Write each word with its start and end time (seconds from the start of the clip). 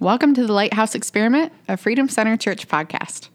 Welcome 0.00 0.32
to 0.36 0.46
the 0.46 0.52
Lighthouse 0.54 0.94
Experiment, 0.94 1.52
a 1.68 1.76
Freedom 1.76 2.08
Center 2.08 2.34
Church 2.38 2.66
podcast. 2.66 3.28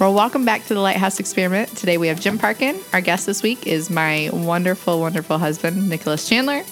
Well, 0.00 0.12
welcome 0.12 0.44
back 0.44 0.64
to 0.64 0.74
the 0.74 0.80
Lighthouse 0.80 1.20
Experiment. 1.20 1.68
Today 1.76 1.96
we 1.96 2.08
have 2.08 2.20
Jim 2.20 2.38
Parkin. 2.38 2.80
Our 2.92 3.00
guest 3.00 3.26
this 3.26 3.44
week 3.44 3.64
is 3.64 3.88
my 3.88 4.30
wonderful, 4.32 4.98
wonderful 4.98 5.38
husband, 5.38 5.88
Nicholas 5.88 6.28
Chandler. 6.28 6.64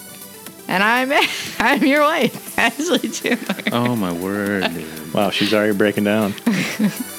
And 0.67 0.83
I'm 0.83 1.13
I'm 1.59 1.85
your 1.85 2.01
wife, 2.01 2.59
Ashley 2.59 3.07
Chandler. 3.07 3.63
Oh 3.71 3.95
my 3.95 4.11
word! 4.11 4.69
Wow, 5.13 5.29
she's 5.29 5.53
already 5.53 5.77
breaking 5.77 6.03
down. 6.03 6.33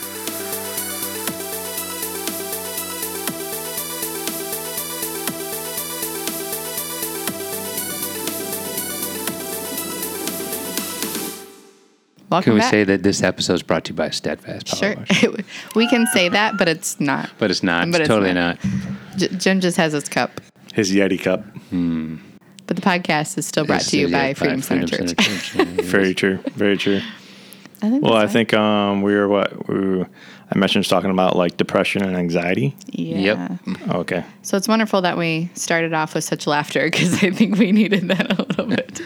Welcome 12.32 12.53
Can 12.53 12.54
we 12.54 12.61
back. 12.61 12.71
say 12.71 12.85
that 12.85 13.03
this 13.03 13.22
episode 13.22 13.53
is 13.53 13.63
brought 13.63 13.85
to 13.85 13.91
you 13.93 13.95
by 13.96 14.09
Steadfast 14.09 14.67
Power 14.81 15.04
Sure, 15.07 15.31
we 15.75 15.86
can 15.86 16.07
say 16.14 16.31
that, 16.31 16.57
but 16.57 16.67
it's 16.67 16.99
not. 16.99 17.29
But 17.39 17.50
it's 17.50 17.63
not. 17.63 17.91
But 17.93 18.00
it's 18.00 18.08
it's 18.08 18.08
totally 18.08 18.32
not. 18.32 18.58
not. 18.64 19.18
J- 19.18 19.29
Jim 19.36 19.61
just 19.61 19.77
has 19.77 19.93
his 19.93 20.08
cup, 20.08 20.41
His 20.72 20.91
Yeti 20.93 21.22
cup. 21.22 21.45
but 22.67 22.77
the 22.77 22.81
podcast 22.81 23.36
is 23.36 23.46
still 23.46 23.67
brought 23.67 23.81
This 23.81 23.91
to 23.91 23.99
you 23.99 24.07
is, 24.07 24.13
by 24.13 24.29
yeah, 24.29 24.32
Freedom 24.32 24.63
Center 24.63 24.86
Church. 24.86 25.14
Church, 25.14 25.57
yeah, 25.57 25.64
Very 25.82 26.14
true. 26.14 26.39
Very 26.55 26.79
true. 26.79 27.03
I 27.82 27.91
think 27.91 28.03
Well, 28.03 28.14
I 28.14 28.22
right. 28.22 28.31
think 28.31 28.55
um, 28.55 29.03
we 29.03 29.13
were 29.13 29.29
what 29.29 29.69
we 29.69 29.75
were, 29.99 30.08
I 30.50 30.57
mentioned 30.57 30.89
talking 30.89 31.11
about 31.11 31.36
like 31.36 31.58
depression 31.58 32.03
and 32.03 32.17
anxiety. 32.17 32.75
Yeah. 32.86 33.58
Oh, 33.91 33.98
okay. 34.00 34.25
So 34.41 34.56
it's 34.56 34.69
wonderful 34.69 35.03
that 35.03 35.19
we 35.19 35.50
started 35.55 35.92
off 35.92 36.14
with 36.14 36.24
such 36.24 36.46
laughter 36.46 36.84
because 36.86 37.22
I 37.22 37.30
think 37.30 37.58
we 37.58 37.72
needed 37.72 38.08
that 38.08 38.39
a 38.39 38.42
little 38.42 38.64
bit. 38.67 39.02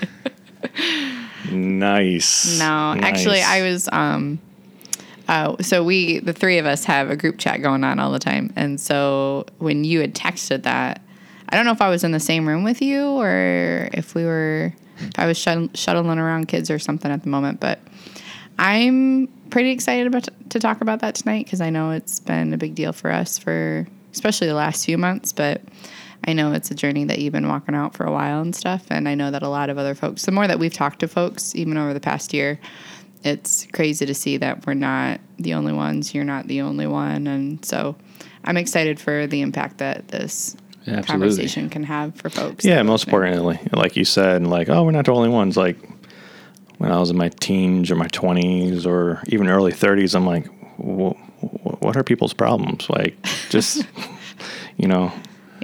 Nice. 1.79 2.59
No, 2.59 2.97
actually, 2.99 3.43
I 3.43 3.63
was. 3.63 3.89
Um, 3.93 4.39
uh, 5.29 5.61
so 5.61 5.83
we, 5.83 6.21
the 6.21 6.33
three 6.33 6.59
of 6.59 6.67
us, 6.67 6.85
have 6.85 7.11
a 7.11 7.17
group 7.17 7.39
chat 7.39 7.61
going 7.61 7.83
on 7.83 7.99
all 7.99 8.13
the 8.13 8.19
time, 8.19 8.53
and 8.57 8.81
so 8.81 9.47
when 9.59 9.85
you 9.85 10.01
had 10.01 10.15
texted 10.15 10.63
that, 10.63 11.01
I 11.49 11.57
don't 11.57 11.65
know 11.65 11.73
if 11.73 11.83
I 11.83 11.89
was 11.89 12.05
in 12.05 12.13
the 12.13 12.21
same 12.21 12.47
room 12.47 12.65
with 12.65 12.81
you 12.81 13.05
or 13.05 13.89
if 13.93 14.15
we 14.15 14.25
were, 14.25 14.73
if 14.99 15.19
I 15.19 15.27
was 15.27 15.39
shuttling 15.39 16.19
around 16.19 16.47
kids 16.47 16.71
or 16.71 16.79
something 16.79 17.11
at 17.11 17.23
the 17.23 17.29
moment, 17.29 17.61
but 17.61 17.81
I'm 18.59 19.29
pretty 19.51 19.71
excited 19.71 20.07
about 20.07 20.29
to 20.51 20.61
talk 20.61 20.81
about 20.81 21.01
that 21.01 21.15
tonight 21.15 21.45
because 21.45 21.61
I 21.61 21.71
know 21.71 21.91
it's 21.91 22.21
been 22.21 22.53
a 22.53 22.59
big 22.59 22.75
deal 22.75 22.93
for 22.93 23.11
us 23.11 23.39
for 23.39 23.87
especially 24.13 24.47
the 24.47 24.55
last 24.55 24.87
few 24.87 24.97
months, 24.97 25.33
but 25.33 25.61
I 26.27 26.33
know 26.33 26.53
it's 26.53 26.71
a 26.71 26.75
journey 26.75 27.05
that 27.05 27.19
you've 27.19 27.33
been 27.33 27.49
walking 27.49 27.75
out 27.75 27.95
for 27.95 28.05
a 28.05 28.11
while 28.13 28.41
and 28.41 28.55
stuff. 28.55 28.87
And 28.91 29.09
I 29.09 29.15
know 29.15 29.31
that 29.31 29.43
a 29.43 29.49
lot 29.49 29.71
of 29.71 29.79
other 29.79 29.95
folks, 29.95 30.25
the 30.25 30.33
more 30.33 30.47
that 30.47 30.59
we've 30.59 30.73
talked 30.73 31.01
to 31.01 31.09
folks, 31.09 31.55
even 31.55 31.77
over 31.77 31.95
the 31.95 32.01
past 32.01 32.35
year, 32.35 32.59
it's 33.23 33.67
crazy 33.73 34.07
to 34.07 34.15
see 34.15 34.37
that 34.39 34.67
we're 34.67 34.75
not 34.75 35.21
the 35.39 35.55
only 35.55 35.73
ones. 35.73 36.15
You're 36.15 36.25
not 36.25 36.47
the 36.49 36.61
only 36.63 36.87
one. 36.87 37.27
And 37.27 37.65
so 37.65 37.97
I'm 38.45 38.57
excited 38.57 38.99
for 39.01 39.27
the 39.27 39.41
impact 39.41 39.79
that 39.79 40.09
this 40.09 40.57
Absolutely. 40.81 41.03
conversation 41.03 41.71
can 41.71 41.83
have 41.85 42.15
for 42.17 42.31
folks. 42.31 42.65
Yeah, 42.65 42.83
most 42.83 43.07
importantly, 43.07 43.59
like 43.73 43.97
you 43.97 44.05
said, 44.05 44.47
like, 44.47 44.69
oh, 44.69 44.85
we're 44.85 44.93
not 44.93 45.07
the 45.07 45.13
only 45.13 45.29
ones. 45.29 45.57
Like 45.57 45.77
when 46.79 46.93
I 46.93 46.99
was 46.99 47.11
in 47.11 47.17
my 47.17 47.29
teens 47.29 47.91
or 47.91 47.97
my 47.97 48.09
20s 48.09 48.87
or 48.87 49.23
even 49.29 49.49
early 49.49 49.73
30s, 49.73 50.15
I'm 50.15 50.27
like, 50.27 50.47
wh- 50.77 51.17
wh- 51.41 51.83
what 51.83 51.97
are 51.97 52.05
people's 52.05 52.35
problems? 52.35 52.89
Like, 52.91 53.17
just, 53.49 53.85
you 54.77 54.87
know, 54.87 55.13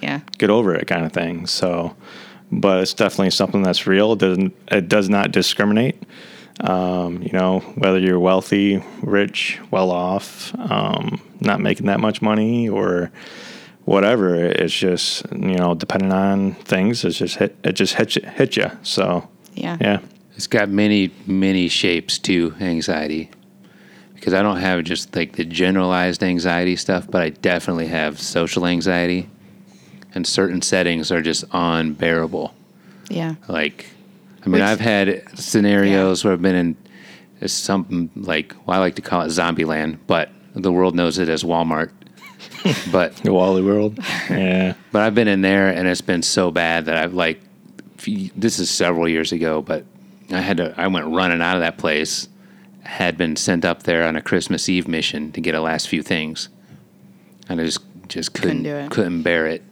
Yeah. 0.03 0.21
get 0.39 0.51
over 0.51 0.75
it 0.75 0.87
kind 0.87 1.05
of 1.07 1.13
thing. 1.13 1.47
So, 1.47 1.97
but 2.51 2.83
it's 2.83 2.93
definitely 2.95 3.31
something 3.31 3.63
that's 3.63 3.87
real. 3.87 4.13
It 4.13 4.19
doesn't 4.19 4.55
it 4.71 4.89
does 4.89 5.09
not 5.09 5.31
discriminate. 5.33 6.03
Um, 6.61 7.23
you 7.23 7.33
know, 7.33 7.61
whether 7.77 7.99
you're 7.99 8.21
wealthy, 8.21 8.85
rich, 9.03 9.59
well 9.71 9.91
off, 9.91 10.55
um, 10.59 11.21
not 11.41 11.61
making 11.61 11.87
that 11.87 11.99
much 11.99 12.21
money, 12.21 12.69
or 12.69 13.11
whatever. 13.85 14.35
It's 14.37 14.75
just 14.75 15.25
you 15.33 15.57
know, 15.57 15.75
depending 15.75 16.13
on 16.13 16.55
things, 16.55 17.05
it's 17.05 17.19
just 17.19 17.37
hit 17.37 17.57
it 17.65 17.73
just 17.73 17.95
hit 17.95 18.17
you, 18.17 18.23
hit 18.29 18.57
you. 18.57 18.71
So 18.83 19.29
Yeah. 19.55 19.79
yeah, 19.81 19.99
It's 20.37 20.47
got 20.47 20.69
many, 20.69 21.11
many 21.27 21.69
shapes 21.69 22.19
to 22.21 22.55
anxiety. 22.61 23.31
Because 24.15 24.35
I 24.35 24.43
don't 24.43 24.59
have 24.59 24.85
just 24.85 25.17
like 25.17 25.33
the 25.33 25.45
generalized 25.45 26.23
anxiety 26.23 26.77
stuff, 26.77 27.11
but 27.11 27.23
I 27.23 27.31
definitely 27.31 27.89
have 27.89 28.21
social 28.21 28.67
anxiety. 28.67 29.29
And 30.15 30.27
certain 30.27 30.61
settings 30.63 31.11
are 31.11 31.23
just 31.23 31.45
unbearable. 31.53 32.55
Yeah. 33.09 33.35
Like, 33.49 33.87
I 34.43 34.47
mean, 34.47 34.53
Which- 34.55 34.63
I've 34.63 34.81
had 34.81 35.23
scenarios 35.39 36.25
where 36.25 36.33
I've 36.35 36.43
been 36.43 36.55
in 36.55 36.77
uh, 37.41 37.47
something 37.47 38.11
like, 38.17 38.55
well, 38.67 38.77
I 38.77 38.81
like 38.81 38.97
to 38.97 39.03
call 39.03 39.23
it 39.23 39.31
zombie 39.31 39.65
land, 39.65 40.07
but 40.07 40.31
the 40.55 40.71
world 40.73 40.95
knows 40.95 41.19
it 41.19 41.29
as 41.29 41.43
Walmart. 41.45 41.91
but 42.93 43.15
the 43.17 43.33
Wally 43.33 43.63
World. 43.63 43.99
Yeah, 44.29 44.75
But 44.91 45.03
I've 45.03 45.15
been 45.15 45.29
in 45.29 45.43
there 45.43 45.69
and 45.69 45.87
it's 45.89 46.01
been 46.01 46.23
so 46.23 46.51
bad 46.51 46.85
that 46.87 46.97
I've 46.97 47.15
like, 47.15 47.41
this 48.37 48.59
is 48.59 48.69
several 48.71 49.09
years 49.09 49.33
ago, 49.33 49.63
but 49.63 49.85
I 50.31 50.41
had 50.41 50.57
to, 50.59 50.75
I 50.77 50.89
went 50.89 51.07
running 51.07 51.41
out 51.41 51.55
of 51.57 51.61
that 51.63 51.79
place, 51.79 52.29
had 52.83 53.17
been 53.17 53.37
sent 53.37 53.65
up 53.65 53.85
there 53.85 54.05
on 54.07 54.17
a 54.17 54.23
Christmas 54.23 54.69
Eve 54.69 54.89
mission 54.89 55.31
to 55.33 55.41
get 55.41 55.55
a 55.55 55.61
last 55.61 55.89
few 55.89 56.03
things. 56.03 56.49
And 57.49 57.61
I 57.61 57.65
just, 57.65 57.81
just 58.09 58.35
couldn't, 58.35 58.59
Couldn't 58.59 58.63
do 58.65 58.75
it. 58.77 58.91
couldn't 58.91 59.23
bear 59.23 59.47
it. 59.47 59.63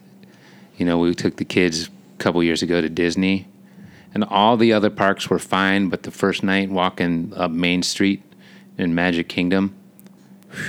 You 0.81 0.87
know, 0.87 0.97
we 0.97 1.13
took 1.13 1.35
the 1.35 1.45
kids 1.45 1.89
a 1.89 2.17
couple 2.17 2.41
years 2.41 2.63
ago 2.63 2.81
to 2.81 2.89
Disney 2.89 3.47
and 4.15 4.23
all 4.23 4.57
the 4.57 4.73
other 4.73 4.89
parks 4.89 5.29
were 5.29 5.37
fine, 5.37 5.89
but 5.89 6.01
the 6.01 6.09
first 6.09 6.41
night 6.41 6.71
walking 6.71 7.31
up 7.35 7.51
Main 7.51 7.83
Street 7.83 8.23
in 8.79 8.95
Magic 8.95 9.29
Kingdom, 9.29 9.75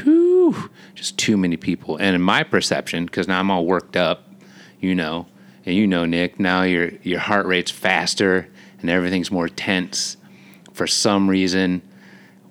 whew, 0.02 0.68
just 0.94 1.16
too 1.16 1.38
many 1.38 1.56
people. 1.56 1.96
And 1.96 2.14
in 2.14 2.20
my 2.20 2.42
perception, 2.42 3.06
because 3.06 3.26
now 3.26 3.40
I'm 3.40 3.50
all 3.50 3.64
worked 3.64 3.96
up, 3.96 4.30
you 4.80 4.94
know, 4.94 5.28
and 5.64 5.74
you 5.74 5.86
know, 5.86 6.04
Nick, 6.04 6.38
now 6.38 6.60
your 6.60 6.90
your 7.02 7.20
heart 7.20 7.46
rate's 7.46 7.70
faster 7.70 8.46
and 8.82 8.90
everything's 8.90 9.30
more 9.30 9.48
tense 9.48 10.18
for 10.74 10.86
some 10.86 11.26
reason. 11.26 11.80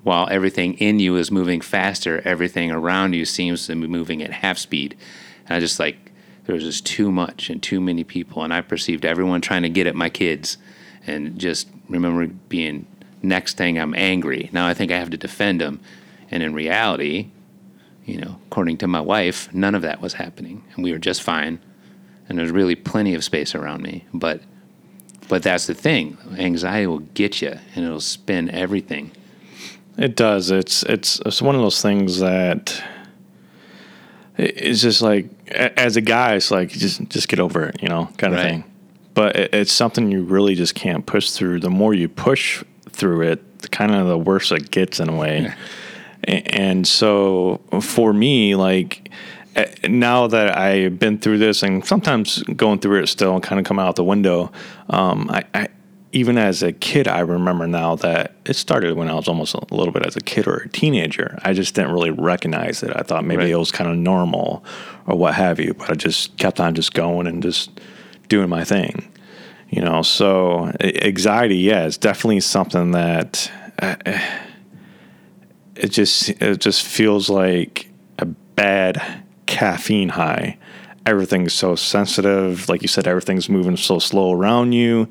While 0.02 0.28
everything 0.32 0.74
in 0.80 0.98
you 0.98 1.16
is 1.16 1.30
moving 1.30 1.62
faster, 1.62 2.24
everything 2.26 2.72
around 2.72 3.14
you 3.14 3.24
seems 3.24 3.68
to 3.68 3.76
be 3.76 3.86
moving 3.86 4.24
at 4.24 4.32
half 4.32 4.58
speed. 4.58 4.98
And 5.46 5.56
I 5.58 5.60
just 5.60 5.80
like 5.80 6.11
there 6.46 6.56
was 6.56 6.64
just 6.64 6.86
too 6.86 7.12
much 7.12 7.50
and 7.50 7.62
too 7.62 7.80
many 7.80 8.04
people, 8.04 8.44
and 8.44 8.54
I 8.54 8.62
perceived 8.62 9.06
everyone 9.06 9.42
trying 9.42 9.64
to 9.64 9.70
get 9.70 9.88
at 9.88 9.96
my 9.96 10.10
kids, 10.10 10.58
and 11.06 11.38
just 11.38 11.68
remember 11.90 12.28
being 12.50 12.86
next 13.22 13.58
thing 13.58 13.80
I'm 13.80 13.96
angry. 13.96 14.50
Now 14.52 14.68
I 14.68 14.74
think 14.74 14.92
I 14.92 14.98
have 14.98 15.10
to 15.12 15.18
defend 15.18 15.62
them, 15.62 15.80
and 16.30 16.42
in 16.44 16.54
reality, 16.54 17.30
you 18.06 18.18
know, 18.18 18.38
according 18.48 18.78
to 18.78 18.88
my 18.88 19.02
wife, 19.02 19.54
none 19.54 19.76
of 19.76 19.82
that 19.84 20.02
was 20.02 20.14
happening, 20.14 20.64
and 20.76 20.84
we 20.84 20.92
were 20.92 21.00
just 21.00 21.22
fine, 21.22 21.60
and 22.28 22.38
there's 22.38 22.52
really 22.52 22.76
plenty 22.76 23.14
of 23.14 23.24
space 23.24 23.54
around 23.54 23.84
me. 23.84 24.06
But, 24.14 24.42
but 25.30 25.44
that's 25.44 25.68
the 25.68 25.76
thing: 25.76 26.18
anxiety 26.38 26.88
will 26.88 27.00
get 27.00 27.42
you, 27.42 27.56
and 27.76 27.86
it'll 27.86 28.02
spin 28.02 28.50
everything. 28.50 29.12
It 29.98 30.16
does. 30.16 30.52
It's 30.52 30.84
it's 30.84 31.20
it's 31.26 31.42
one 31.42 31.56
of 31.56 31.62
those 31.62 31.82
things 31.82 32.20
that 32.20 32.84
it's 34.38 34.82
just 34.82 35.02
like 35.02 35.30
as 35.56 35.96
a 35.98 36.02
guy, 36.02 36.36
it's 36.36 36.52
like 36.52 36.70
just 36.70 37.02
just 37.10 37.28
get 37.28 37.40
over 37.40 37.66
it, 37.68 37.82
you 37.82 37.88
know, 37.90 38.10
kind 38.18 38.34
of 38.34 38.40
Right. 38.40 38.50
thing. 38.50 38.64
But 39.14 39.36
it, 39.36 39.54
it's 39.54 39.72
something 39.72 40.12
you 40.12 40.24
really 40.24 40.56
just 40.56 40.76
can't 40.76 41.06
push 41.06 41.32
through. 41.32 41.60
The 41.60 41.70
more 41.70 41.94
you 41.94 42.08
push 42.08 42.64
through 42.90 43.22
it, 43.24 43.72
kind 43.72 43.94
of 43.94 44.08
the 44.08 44.18
worse 44.18 44.52
it 44.52 44.72
gets 44.72 45.00
in 45.00 45.10
a 45.10 45.16
way. 45.16 45.54
And 46.24 46.88
so 46.88 47.62
for 47.82 48.14
me, 48.14 48.56
like 48.56 49.10
now 49.88 50.28
that 50.28 50.58
I've 50.58 50.98
been 51.00 51.18
through 51.18 51.40
this, 51.40 51.64
and 51.64 51.86
sometimes 51.86 52.42
going 52.44 52.80
through 52.80 53.02
it 53.04 53.08
still, 53.08 53.34
and 53.34 53.44
kind 53.44 53.60
of 53.60 53.66
come 53.66 53.80
out 53.80 53.96
the 53.96 54.04
window. 54.04 54.52
Um, 54.90 55.30
I, 55.32 55.44
I 55.54 55.68
even 56.14 56.38
as 56.38 56.62
a 56.62 56.74
kid, 56.74 57.08
I 57.08 57.20
remember 57.20 57.68
now 57.68 57.96
that 57.98 58.36
it 58.46 58.56
started 58.56 58.96
when 58.98 59.08
I 59.10 59.14
was 59.14 59.28
almost 59.28 59.54
a 59.54 59.74
little 59.74 59.94
bit 59.94 60.06
as 60.06 60.16
a 60.18 60.22
kid 60.22 60.46
or 60.48 60.58
a 60.58 60.70
teenager. 60.70 61.40
I 61.44 61.54
just 61.54 61.74
didn't 61.76 61.92
really 61.92 62.12
recognize 62.12 62.84
it. 62.84 62.92
I 62.96 63.02
thought 63.04 63.24
maybe 63.24 63.44
Right. 63.44 63.50
it 63.52 63.56
was 63.56 63.72
kind 63.72 63.90
of 63.90 63.96
normal 63.98 64.64
or 65.08 65.18
what 65.18 65.36
have 65.36 65.60
you, 65.60 65.74
but 65.74 65.90
I 65.90 65.94
just 65.94 66.38
kept 66.38 66.60
on 66.60 66.76
just 66.76 66.94
going 66.94 67.28
and 67.28 67.42
just 67.42 67.80
doing 68.28 68.50
my 68.50 68.64
thing. 68.64 69.08
You 69.70 69.82
know, 69.82 70.02
so 70.02 70.74
anxiety, 70.82 71.56
yeah, 71.58 71.86
it's 71.86 71.98
definitely 71.98 72.42
something 72.42 72.92
that 72.92 73.50
uh, 73.80 73.96
it 75.78 75.90
just 75.92 76.30
it 76.30 76.60
just 76.60 76.84
feels 76.86 77.30
like 77.30 77.90
a 78.20 78.26
bad 78.26 79.02
caffeine 79.46 80.10
high. 80.10 80.58
Everything's 81.06 81.54
so 81.54 81.76
sensitive, 81.76 82.68
like 82.70 82.82
you 82.82 82.88
said, 82.90 83.08
everything's 83.08 83.50
moving 83.50 83.78
so 83.78 83.98
slow 83.98 84.34
around 84.34 84.74
you. 84.74 85.08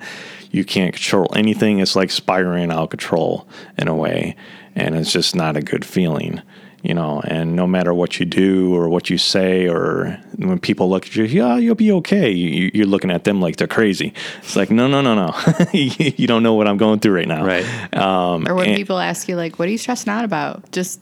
You 0.50 0.64
can't 0.64 0.92
control 0.94 1.28
anything. 1.36 1.78
It's 1.80 1.94
like 1.96 2.10
spiraling 2.10 2.70
out 2.70 2.84
of 2.84 2.90
control 2.90 3.46
in 3.78 3.88
a 3.88 3.94
way, 3.94 4.36
and 4.74 4.94
it's 4.96 5.12
just 5.12 5.34
not 5.34 5.56
a 5.56 5.62
good 5.62 5.84
feeling. 5.84 6.42
you 6.82 6.94
know, 6.94 7.20
and 7.26 7.54
no 7.54 7.66
matter 7.66 7.92
what 7.92 8.18
you 8.18 8.24
do 8.24 8.74
or 8.74 8.88
what 8.88 9.10
you 9.10 9.18
say, 9.18 9.68
or 9.68 10.18
when 10.38 10.58
people 10.58 10.88
look 10.88 11.04
at 11.06 11.14
you, 11.14 11.24
yeah, 11.24 11.56
you'll 11.58 11.74
be 11.74 11.92
okay. 11.92 12.30
You, 12.30 12.70
you're 12.72 12.86
looking 12.86 13.10
at 13.10 13.24
them 13.24 13.38
like 13.38 13.56
they're 13.56 13.66
crazy. 13.68 14.14
It's 14.38 14.56
like, 14.56 14.70
no, 14.70 14.88
no, 14.88 15.02
no, 15.02 15.14
no. 15.14 15.34
you 15.74 16.26
don't 16.26 16.42
know 16.42 16.54
what 16.54 16.66
I'm 16.66 16.78
going 16.78 16.98
through 17.00 17.16
right 17.16 17.28
now. 17.28 17.44
Right. 17.44 17.66
Um, 17.94 18.48
Or 18.48 18.54
when 18.54 18.68
and- 18.68 18.76
people 18.76 18.98
ask 18.98 19.28
you 19.28 19.36
like, 19.36 19.58
"What 19.58 19.68
are 19.68 19.70
you 19.70 19.76
stressing 19.78 20.10
out 20.10 20.24
about?" 20.24 20.72
Just 20.72 21.00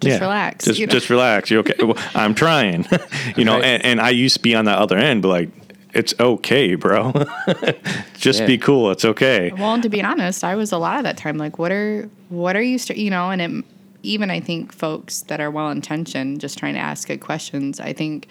just 0.00 0.20
relax. 0.20 0.64
Just, 0.64 0.78
you 0.80 0.86
know? 0.86 0.92
just 0.92 1.10
relax. 1.10 1.50
You're 1.50 1.60
okay. 1.60 1.74
Well, 1.84 1.98
I'm 2.14 2.34
trying, 2.34 2.86
you 3.36 3.44
know, 3.44 3.56
Right. 3.56 3.64
and, 3.64 3.84
and 3.84 4.00
I 4.00 4.10
used 4.10 4.36
to 4.36 4.40
be 4.42 4.54
on 4.54 4.64
that 4.66 4.78
other 4.78 4.96
end, 4.96 5.20
but 5.22 5.28
like, 5.28 5.50
it's 5.94 6.14
okay, 6.20 6.74
bro. 6.74 7.12
just 8.18 8.40
Yeah. 8.40 8.46
be 8.46 8.58
cool. 8.58 8.90
It's 8.90 9.04
okay. 9.04 9.52
Well, 9.56 9.74
and 9.74 9.82
to 9.82 9.88
be 9.88 10.02
honest, 10.02 10.44
I 10.44 10.54
was 10.54 10.72
a 10.72 10.78
lot 10.78 10.98
of 10.98 11.04
that 11.04 11.16
time 11.16 11.38
like, 11.38 11.58
what 11.58 11.72
are 11.72 12.08
what 12.28 12.56
are 12.56 12.62
you, 12.62 12.78
st-? 12.78 12.98
you 12.98 13.10
know, 13.10 13.30
and 13.30 13.40
it, 13.40 13.64
even 14.02 14.30
I 14.30 14.40
think 14.40 14.72
folks 14.72 15.22
that 15.22 15.40
are 15.40 15.50
well 15.50 15.70
intentioned, 15.70 16.40
just 16.40 16.58
trying 16.58 16.74
to 16.74 16.80
ask 16.80 17.08
good 17.08 17.20
questions. 17.20 17.80
I 17.80 17.92
think, 17.92 18.28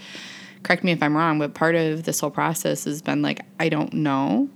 correct 0.64 0.84
me 0.84 0.92
if 0.92 1.02
I'm 1.02 1.16
wrong, 1.18 1.40
but 1.40 1.54
part 1.54 1.76
of 1.76 2.04
this 2.04 2.20
whole 2.20 2.30
process 2.32 2.86
has 2.86 3.02
been 3.02 3.22
like, 3.22 3.42
I 3.60 3.70
don't 3.70 3.94
know, 3.94 4.50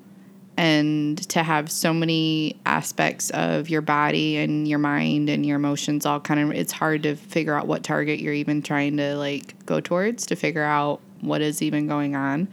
and 0.57 1.17
to 1.29 1.43
have 1.43 1.71
so 1.71 1.93
many 1.93 2.59
aspects 2.65 3.29
of 3.31 3.69
your 3.69 3.81
body 3.81 4.37
and 4.37 4.67
your 4.67 4.79
mind 4.79 5.29
and 5.29 5.45
your 5.45 5.55
emotions 5.55 6.05
all 6.05 6.19
kind 6.19 6.39
of, 6.39 6.51
it's 6.51 6.71
hard 6.71 7.03
to 7.03 7.15
figure 7.15 7.55
out 7.55 7.67
what 7.67 7.83
target 7.83 8.19
you're 8.19 8.33
even 8.33 8.61
trying 8.61 8.97
to 8.97 9.15
like 9.15 9.65
go 9.65 9.79
towards 9.79 10.25
to 10.27 10.35
figure 10.35 10.63
out 10.63 10.99
what 11.21 11.41
is 11.41 11.61
even 11.61 11.87
going 11.87 12.15
on. 12.15 12.47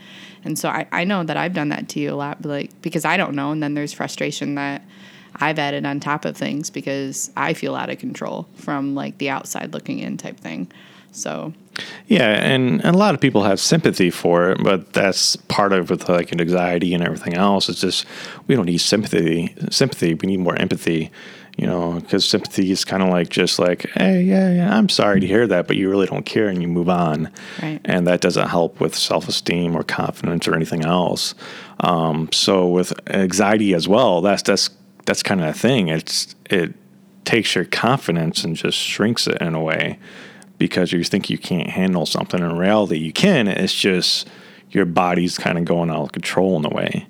And 0.45 0.59
so 0.59 0.69
I, 0.69 0.87
I 0.93 1.05
know 1.05 1.25
that 1.25 1.37
I've 1.37 1.55
done 1.55 1.71
that 1.71 1.89
to 1.91 2.01
you 2.01 2.13
a 2.13 2.17
lot, 2.17 2.45
like 2.45 2.81
because 2.83 3.05
I 3.05 3.17
don't 3.17 3.35
know, 3.35 3.51
and 3.51 3.63
then 3.63 3.75
there's 3.75 3.93
frustration 3.93 4.55
that 4.55 4.83
I've 5.37 5.59
added 5.59 5.87
on 5.87 6.01
top 6.01 6.25
of 6.25 6.37
things 6.37 6.71
because 6.71 7.31
I 7.37 7.55
feel 7.55 7.75
out 7.75 7.91
of 7.91 7.99
control 7.99 8.49
from 8.55 8.95
like 8.95 9.19
the 9.19 9.31
outside 9.31 9.73
looking 9.73 9.99
in 9.99 10.17
type 10.17 10.39
thing. 10.39 10.71
So 11.13 11.53
Yeah, 12.07 12.31
and, 12.31 12.85
and 12.85 12.95
a 12.95 12.99
lot 12.99 13.15
of 13.15 13.21
people 13.21 13.45
have 13.45 13.61
sympathy 13.61 14.11
for 14.11 14.51
it, 14.51 14.63
but 14.63 14.93
that's 14.93 15.37
part 15.37 15.73
of 15.73 15.91
with 15.91 16.09
like 16.09 16.33
anxiety 16.33 16.95
and 16.95 17.03
everything 17.03 17.35
else. 17.35 17.69
It's 17.69 17.81
just 17.81 18.05
we 18.47 18.55
don't 18.55 18.67
need 18.67 18.79
sympathy. 18.79 19.55
Sympathy, 19.71 20.15
we 20.15 20.29
need 20.29 20.41
more 20.41 20.57
empathy. 20.57 21.11
You 21.59 21.67
know, 21.67 21.95
because 21.95 22.25
sympathy 22.25 22.71
is 22.71 22.85
kind 22.85 23.03
of 23.03 23.09
like 23.09 23.31
just 23.31 23.59
like, 23.59 23.91
hey, 23.95 24.23
yeah, 24.23 24.53
yeah, 24.53 24.77
I'm 24.77 24.89
sorry 24.89 25.19
to 25.19 25.27
hear 25.27 25.45
that, 25.49 25.67
but 25.67 25.77
you 25.77 25.91
really 25.91 26.07
don't 26.07 26.25
care, 26.25 26.49
and 26.49 26.63
you 26.63 26.69
move 26.69 26.89
on. 26.89 27.33
Right. 27.61 27.81
And 27.85 28.07
that 28.07 28.21
doesn't 28.21 28.49
help 28.49 28.81
with 28.81 28.95
self 28.95 29.29
esteem 29.29 29.77
or 29.77 29.83
confidence 29.83 30.47
or 30.47 30.55
anything 30.55 30.85
else. 30.85 31.35
Um, 31.81 32.31
so 32.33 32.69
with 32.69 32.93
anxiety 33.11 33.75
as 33.75 33.89
well, 33.89 34.21
that's 34.21 34.43
that's 34.43 34.71
that's 35.05 35.23
kind 35.23 35.41
of 35.41 35.49
a 35.49 35.53
thing. 35.53 35.89
It's 35.89 36.37
it 36.49 36.75
takes 37.25 37.55
your 37.55 37.65
confidence 37.65 38.45
and 38.45 38.57
just 38.57 38.79
shrinks 38.79 39.27
it 39.27 39.37
in 39.43 39.55
a 39.55 39.63
way 39.63 39.99
because 40.59 40.93
you 40.93 41.03
think 41.05 41.29
you 41.29 41.39
can't 41.39 41.69
handle 41.69 42.07
something. 42.07 42.41
In 42.41 42.57
reality, 42.57 42.99
you 42.99 43.13
can. 43.13 43.49
It's 43.49 43.75
just 43.75 44.29
your 44.71 44.85
body's 44.85 45.39
kind 45.39 45.59
of 45.59 45.65
going 45.65 45.91
out 45.91 46.03
of 46.03 46.13
control 46.13 46.57
in 46.57 46.65
a 46.65 46.69
way. 46.69 47.07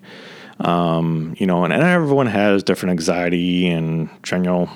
Um, 0.60 1.34
you 1.38 1.46
know, 1.46 1.64
and, 1.64 1.72
and 1.72 1.82
everyone 1.82 2.26
has 2.26 2.62
different 2.62 2.90
anxiety 2.92 3.68
and 3.68 4.08
general, 4.22 4.68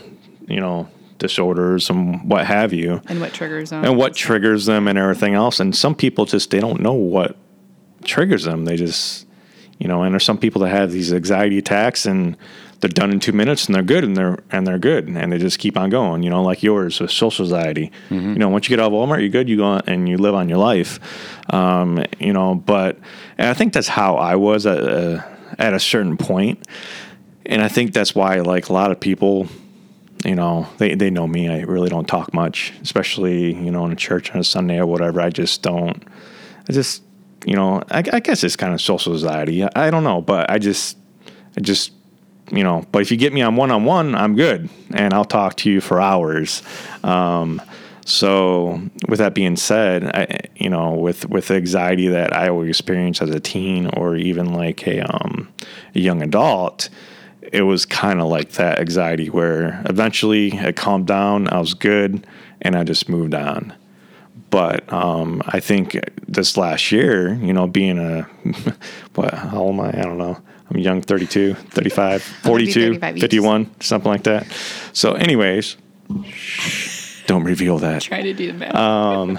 you 0.47 0.61
know, 0.61 0.89
disorders 1.19 1.89
and 1.91 2.29
what 2.29 2.47
have 2.47 2.73
you, 2.73 3.01
and 3.09 3.21
what 3.21 3.33
triggers 3.33 3.71
them 3.71 3.85
and 3.85 3.97
what 3.97 4.15
triggers 4.15 4.67
them 4.67 4.89
and 4.89 4.99
everything 4.99 5.35
else. 5.35 5.61
And 5.61 5.75
some 5.75 5.95
people 5.95 6.25
just 6.25 6.51
they 6.51 6.61
don't 6.61 6.81
know 6.81 6.93
what 6.93 7.37
triggers 8.05 8.45
them. 8.45 8.65
They 8.65 8.77
just, 8.77 9.27
you 9.79 9.89
know, 9.89 10.03
and 10.03 10.13
there's 10.13 10.25
some 10.25 10.39
people 10.39 10.63
that 10.63 10.71
have 10.71 10.93
these 10.93 11.13
anxiety 11.13 11.59
attacks 11.59 12.07
and 12.07 12.37
they're 12.81 12.89
done 12.89 13.13
in 13.13 13.21
two 13.21 13.31
minutes 13.33 13.67
and 13.67 13.75
they're 13.77 13.83
good 13.85 14.03
and 14.03 14.17
they're 14.17 14.39
and 14.51 14.67
they're 14.67 14.79
good 14.79 15.07
and 15.09 15.33
they 15.33 15.39
just 15.39 15.61
keep 15.61 15.77
on 15.77 15.91
going. 15.91 16.25
You 16.25 16.31
know, 16.31 16.43
like 16.43 16.63
yours 16.65 17.01
with 17.01 17.13
social 17.13 17.45
anxiety. 17.45 17.93
You 18.35 18.39
know, 18.39 18.49
once 18.49 18.69
you 18.69 18.77
get 18.77 18.83
out 18.83 18.93
of 18.93 18.99
Walmart, 18.99 19.21
you're 19.21 19.29
good. 19.29 19.49
You 19.49 19.57
go 19.59 19.65
on 19.65 19.83
and 19.87 20.09
you 20.09 20.19
live 20.19 20.35
on 20.35 20.49
your 20.49 20.59
life. 20.59 20.99
Um, 21.53 22.05
you 22.19 22.33
know, 22.33 22.57
but 22.57 22.99
and 23.39 23.49
I 23.49 23.55
think 23.55 23.73
that's 23.73 23.89
how 23.89 24.17
I 24.17 24.35
was 24.35 24.67
at 24.67 24.79
a, 24.79 25.32
at 25.59 25.75
a 25.75 25.81
certain 25.81 26.17
point, 26.17 26.67
and 27.47 27.63
I 27.63 27.69
think 27.69 27.93
that's 27.93 28.15
why 28.15 28.37
like 28.41 28.69
a 28.69 28.73
lot 28.73 28.91
of 28.91 29.01
people. 29.01 29.49
You 30.25 30.37
know, 30.37 30.69
they, 30.79 30.95
they 30.95 31.11
know 31.11 31.27
me. 31.27 31.49
I 31.49 31.63
really 31.63 31.89
don't 31.89 32.07
talk 32.07 32.33
much, 32.33 32.73
especially, 32.81 33.57
you 33.57 33.73
know, 33.73 33.85
in 33.87 33.91
a 33.91 33.97
church 33.97 34.31
on 34.31 34.39
a 34.39 34.45
Sunday 34.45 34.79
or 34.79 34.87
whatever. 34.87 35.21
I 35.21 35.31
just 35.31 35.63
don't, 35.63 36.01
I 36.69 36.73
just, 36.73 37.03
you 37.45 37.57
know, 37.57 37.83
I, 37.91 38.05
I 38.13 38.21
guess 38.21 38.45
it's 38.45 38.55
kind 38.55 38.73
of 38.73 38.81
social 38.81 39.15
anxiety. 39.15 39.65
I, 39.65 39.71
I 39.75 39.91
don't 39.91 40.05
know, 40.05 40.21
but 40.23 40.49
I 40.49 40.61
just, 40.61 40.97
I 41.57 41.61
just, 41.61 41.91
you 42.53 42.63
know, 42.63 42.87
but 42.93 43.03
if 43.03 43.11
you 43.11 43.17
get 43.17 43.33
me 43.33 43.43
on 43.43 43.57
one 43.57 43.73
on 43.73 43.85
one, 43.85 44.15
I'm 44.15 44.37
good 44.37 44.69
and 44.95 45.13
I'll 45.13 45.25
talk 45.25 45.57
to 45.57 45.71
you 45.73 45.81
for 45.81 46.01
hours. 46.01 46.63
Um, 47.03 47.61
so 48.05 48.81
with 49.09 49.19
that 49.19 49.35
being 49.35 49.57
said, 49.57 50.05
I, 50.05 50.41
you 50.57 50.69
know, 50.69 50.93
with, 50.93 51.29
with 51.29 51.49
the 51.49 51.55
anxiety 51.55 52.09
that 52.09 52.35
I 52.37 52.49
always 52.49 52.69
experienced 52.69 53.23
as 53.23 53.31
a 53.31 53.41
teen 53.41 53.87
or 53.97 54.17
even 54.17 54.53
like 54.53 54.87
a, 54.87 55.01
um, 55.01 55.53
a 55.95 56.01
young 56.01 56.23
adult, 56.23 56.89
it 57.41 57.63
was 57.63 57.85
kind 57.87 58.21
of 58.21 58.29
like 58.29 58.53
that 58.53 58.81
anxiety 58.81 59.29
where 59.29 59.83
eventually 59.87 60.53
it 60.53 60.77
calmed 60.77 61.07
down, 61.07 61.49
I 61.49 61.59
was 61.59 61.75
good, 61.75 62.27
and 62.61 62.77
I 62.77 62.85
just 62.85 63.09
moved 63.09 63.35
on. 63.35 63.75
But 64.51 64.91
um, 64.93 65.43
I 65.47 65.61
think 65.61 65.99
this 66.27 66.57
last 66.57 66.93
year, 66.93 67.35
you 67.35 67.53
know, 67.53 67.67
being 67.67 67.99
a, 67.99 68.23
what, 69.15 69.35
how 69.35 69.59
old 69.59 69.75
am 69.75 69.81
I? 69.81 69.89
I 69.89 70.03
don't 70.03 70.19
know. 70.19 70.39
I'm 70.71 70.79
young, 70.79 71.03
32, 71.03 71.55
35, 71.55 72.23
42, 72.43 72.99
35 72.99 73.21
51, 73.21 73.81
something 73.81 74.11
like 74.11 74.25
that. 74.25 74.47
So, 74.93 75.13
anyways, 75.13 75.77
don't 77.33 77.45
reveal 77.45 77.79
that. 77.79 78.03
Trying 78.03 78.25
to 78.25 78.35
do 78.35 78.53
the 78.53 78.59
math. 78.59 78.75
Um, 78.75 79.39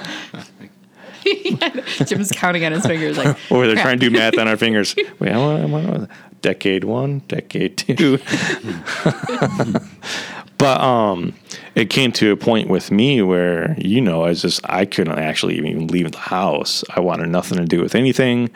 Jim's 2.05 2.31
counting 2.31 2.65
on 2.65 2.71
his 2.71 2.85
fingers 2.85 3.17
like 3.17 3.37
or 3.51 3.67
they're 3.67 3.75
trying 3.75 3.99
to 3.99 4.09
do 4.09 4.15
math 4.15 4.37
on 4.37 4.47
our 4.47 4.57
fingers. 4.65 4.95
Wait, 5.19 5.31
I 5.31 5.37
want, 5.37 5.61
I 5.61 5.65
want 5.65 6.09
decade 6.41 6.83
one, 6.83 7.19
decade 7.27 7.77
two. 7.77 8.17
but 10.57 10.81
um, 10.81 11.33
it 11.75 11.89
came 11.89 12.11
to 12.13 12.31
a 12.31 12.35
point 12.35 12.67
with 12.67 12.91
me 12.91 13.21
where 13.21 13.75
you 13.77 14.01
know, 14.01 14.23
I 14.23 14.29
was 14.29 14.41
just 14.41 14.59
I 14.65 14.85
couldn't 14.85 15.19
actually 15.19 15.57
even 15.57 15.87
leave 15.87 16.11
the 16.11 16.17
house. 16.17 16.83
I 16.89 16.99
wanted 16.99 17.29
nothing 17.29 17.59
to 17.59 17.65
do 17.65 17.79
with 17.79 17.93
anything. 17.93 18.49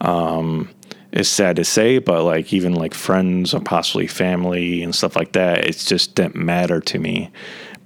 Um, 0.00 0.70
it's 1.12 1.28
sad 1.28 1.56
to 1.56 1.64
say, 1.64 1.98
but 1.98 2.22
like 2.22 2.52
even 2.52 2.74
like 2.74 2.94
friends 2.94 3.52
or 3.52 3.60
possibly 3.60 4.06
family 4.06 4.82
and 4.82 4.94
stuff 4.94 5.16
like 5.16 5.32
that, 5.32 5.64
it 5.66 5.76
just 5.76 6.14
didn't 6.14 6.36
matter 6.36 6.80
to 6.80 6.98
me 6.98 7.30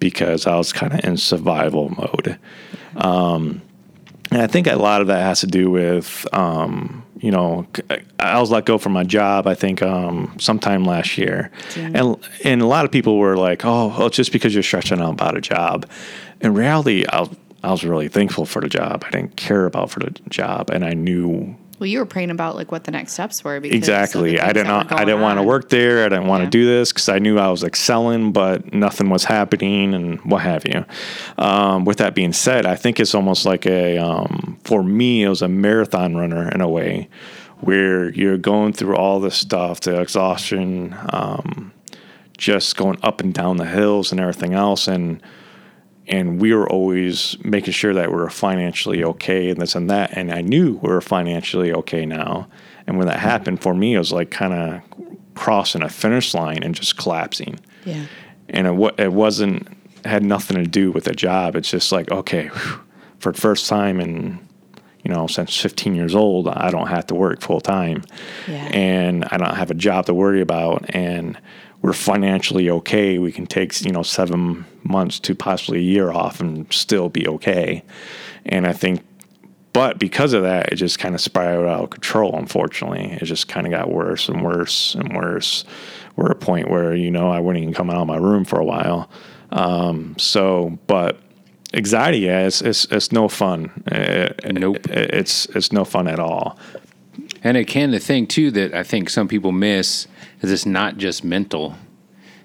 because 0.01 0.47
I 0.47 0.57
was 0.57 0.73
kind 0.73 0.93
of 0.93 1.05
in 1.05 1.17
survival 1.17 1.91
mode. 1.91 2.39
Um, 2.97 3.63
and 4.33 4.43
I 4.43 4.47
think 4.47 4.67
a 4.67 4.77
lot 4.77 5.01
of 5.01 5.09
that 5.09 5.23
has 5.23 5.41
to 5.41 5.47
do 5.47 5.71
with, 5.71 6.27
um, 6.33 7.05
you 7.19 7.31
know, 7.31 7.67
I 8.19 8.41
was 8.41 8.51
let 8.51 8.65
go 8.65 8.79
from 8.79 8.93
my 8.93 9.05
job. 9.05 9.47
I 9.47 9.55
think 9.55 9.83
um, 9.83 10.35
sometime 10.39 10.85
last 10.85 11.19
year, 11.19 11.51
and 11.77 12.17
and 12.45 12.63
a 12.63 12.67
lot 12.67 12.85
of 12.85 12.93
people 12.93 13.19
were 13.19 13.37
like, 13.37 13.65
"Oh, 13.65 13.89
well, 13.89 14.07
it's 14.07 14.17
just 14.17 14.33
because 14.33 14.55
you're 14.55 14.63
stressing 14.63 15.01
out 15.01 15.13
about 15.13 15.37
a 15.37 15.41
job." 15.41 15.87
In 16.41 16.55
reality, 16.55 17.05
I 17.07 17.21
was, 17.21 17.37
I 17.63 17.71
was 17.73 17.85
really 17.85 18.09
thankful 18.09 18.47
for 18.47 18.63
the 18.63 18.69
job. 18.69 19.05
I 19.07 19.11
didn't 19.11 19.37
care 19.37 19.67
about 19.67 19.91
for 19.91 20.01
the 20.01 20.11
job, 20.31 20.71
and 20.71 20.85
I 20.85 20.95
knew 20.95 21.57
Well, 21.81 21.87
you 21.87 21.99
were 21.99 22.05
praying 22.07 22.31
about 22.31 22.57
like 22.57 22.71
what 22.71 22.85
the 22.85 22.91
next 22.91 23.15
steps 23.15 23.43
were. 23.43 23.59
Because 23.59 23.75
exactly. 23.75 24.39
I 24.39 24.53
didn't. 24.53 24.93
I 24.93 25.05
didn't 25.07 25.23
want 25.23 25.39
to 25.39 25.43
work 25.43 25.71
there. 25.71 26.05
I 26.05 26.11
didn't 26.11 26.27
want 26.27 26.43
Yeah. 26.43 26.45
to 26.45 26.51
do 26.51 26.67
this 26.67 26.93
because 26.93 27.09
I 27.09 27.19
knew 27.19 27.39
I 27.39 27.49
was 27.49 27.65
excelling, 27.65 28.33
but 28.33 28.75
nothing 28.75 29.09
was 29.09 29.25
happening 29.25 29.95
and 29.95 30.21
what 30.21 30.43
have 30.43 30.67
you. 30.67 30.85
Um, 31.39 31.87
with 31.87 31.97
that 31.97 32.15
being 32.15 32.35
said, 32.35 32.67
I 32.67 32.77
think 32.77 33.01
it's 33.01 33.15
almost 33.15 33.47
like 33.47 33.65
a 33.67 33.97
um, 33.97 34.59
for 34.63 34.83
me, 34.83 35.23
it 35.23 35.31
was 35.31 35.41
a 35.41 35.49
marathon 35.49 36.17
runner 36.17 36.51
in 36.51 36.61
a 36.61 36.69
way, 36.69 37.09
where 37.61 38.11
you're 38.11 38.37
going 38.39 38.75
through 38.75 38.97
all 38.97 39.19
this 39.19 39.37
stuff, 39.37 39.81
the 39.81 39.99
exhaustion, 39.99 40.95
um, 41.09 41.73
just 42.37 42.77
going 42.77 42.99
up 43.03 43.23
and 43.23 43.33
down 43.33 43.57
the 43.57 43.65
hills 43.67 44.13
and 44.13 44.21
everything 44.21 44.53
else, 44.53 44.87
and 44.87 45.23
and 46.11 46.41
we 46.41 46.53
were 46.53 46.69
always 46.69 47.37
making 47.45 47.73
sure 47.73 47.95
that 47.95 48.11
we 48.11 48.17
were 48.17 48.29
financially 48.29 49.05
okay 49.05 49.49
and 49.49 49.61
this 49.61 49.77
and 49.77 49.89
that. 49.89 50.17
And 50.17 50.33
I 50.33 50.41
knew 50.41 50.75
we 50.83 50.89
were 50.89 51.01
financially 51.01 51.73
okay 51.73 52.05
now. 52.05 52.49
And 52.87 52.99
when 52.99 53.07
that 53.07 53.19
mm-hmm. 53.19 53.29
happened 53.29 53.63
for 53.63 53.75
me, 53.75 53.95
it 53.95 53.99
was 53.99 54.13
like 54.13 54.31
kind 54.33 54.53
of 54.53 54.83
crossing 55.35 55.83
a 55.83 55.89
finish 55.89 56.35
line 56.35 56.65
and 56.65 56.75
just 56.75 56.97
collapsing. 56.97 57.61
Yeah. 57.85 58.07
And 58.49 58.67
it, 58.67 58.95
it 58.99 59.13
wasn't, 59.13 59.69
had 60.05 60.25
nothing 60.25 60.57
to 60.57 60.69
do 60.69 60.91
with 60.91 61.05
the 61.05 61.15
job. 61.15 61.55
It's 61.55 61.71
just 61.71 61.93
like, 61.93 62.11
okay, 62.11 62.49
whew, 62.49 62.81
for 63.21 63.31
the 63.31 63.41
first 63.41 63.69
time 63.69 64.01
in, 64.01 64.41
you 65.05 65.13
know, 65.13 65.29
since 65.29 65.57
15 65.57 65.95
years 65.95 66.17
old, 66.17 66.49
I 66.49 66.71
don't 66.71 66.89
have 66.89 67.07
to 67.07 67.15
work 67.15 67.41
full 67.41 67.61
time. 67.61 68.03
Yeah. 68.49 68.69
And 68.73 69.25
I 69.27 69.37
don't 69.37 69.55
have 69.55 69.71
a 69.71 69.75
job 69.75 70.07
to 70.07 70.15
worry 70.15 70.41
about. 70.41 70.93
And 70.93 71.39
we're 71.83 71.93
financially 71.93 72.69
okay. 72.71 73.19
We 73.19 73.33
can 73.33 73.47
take, 73.47 73.81
you 73.85 73.93
know, 73.93 74.03
seven 74.03 74.67
months 74.83 75.19
to 75.21 75.35
possibly 75.35 75.79
a 75.79 75.83
year 75.83 76.11
off 76.11 76.41
and 76.41 76.71
still 76.73 77.09
be 77.09 77.27
okay. 77.27 77.83
And 78.47 78.67
I 78.67 78.73
think, 78.73 79.03
but 79.73 79.99
because 79.99 80.33
of 80.33 80.43
that, 80.43 80.73
it 80.73 80.77
just 80.77 80.99
kind 80.99 81.15
of 81.15 81.21
spiraled 81.21 81.67
out 81.67 81.85
of 81.85 81.91
control, 81.91 82.37
unfortunately. 82.37 83.19
It 83.21 83.25
just 83.25 83.49
kind 83.49 83.67
of 83.67 83.71
got 83.71 83.91
worse 83.91 84.29
and 84.29 84.43
worse 84.43 84.95
and 84.95 85.15
worse. 85.15 85.65
We're 86.17 86.27
at 86.27 86.33
a 86.33 86.35
point 86.35 86.69
where, 86.69 86.95
you 86.95 87.11
know, 87.11 87.31
I 87.31 87.41
wouldn't 87.41 87.63
even 87.63 87.75
come 87.75 87.89
out 87.89 88.03
of 88.03 88.07
my 88.07 88.17
room 88.17 88.45
for 88.45 88.59
a 88.59 88.65
while. 88.65 89.09
Um, 89.53 90.17
so, 90.19 90.79
but 90.87 91.19
anxiety, 91.73 92.19
yeah, 92.19 92.47
it's 92.47 92.61
it's, 92.63 92.85
it's 92.87 93.13
no 93.13 93.29
fun. 93.29 93.71
Uh, 93.91 94.29
Nope. 94.53 94.87
It's 94.89 95.47
it's 95.47 95.73
no 95.73 95.85
fun 95.85 96.09
at 96.09 96.19
all. 96.19 96.59
And 97.43 97.57
it 97.57 97.67
can 97.67 97.91
the 97.91 97.99
thing 97.99 98.27
too 98.27 98.51
that 98.53 98.75
I 98.75 98.83
think 98.83 99.09
some 99.09 99.29
people 99.29 99.53
miss 99.53 100.07
is 100.43 100.53
it's 100.53 100.67
not 100.67 100.99
just 100.99 101.25
mental. 101.25 101.77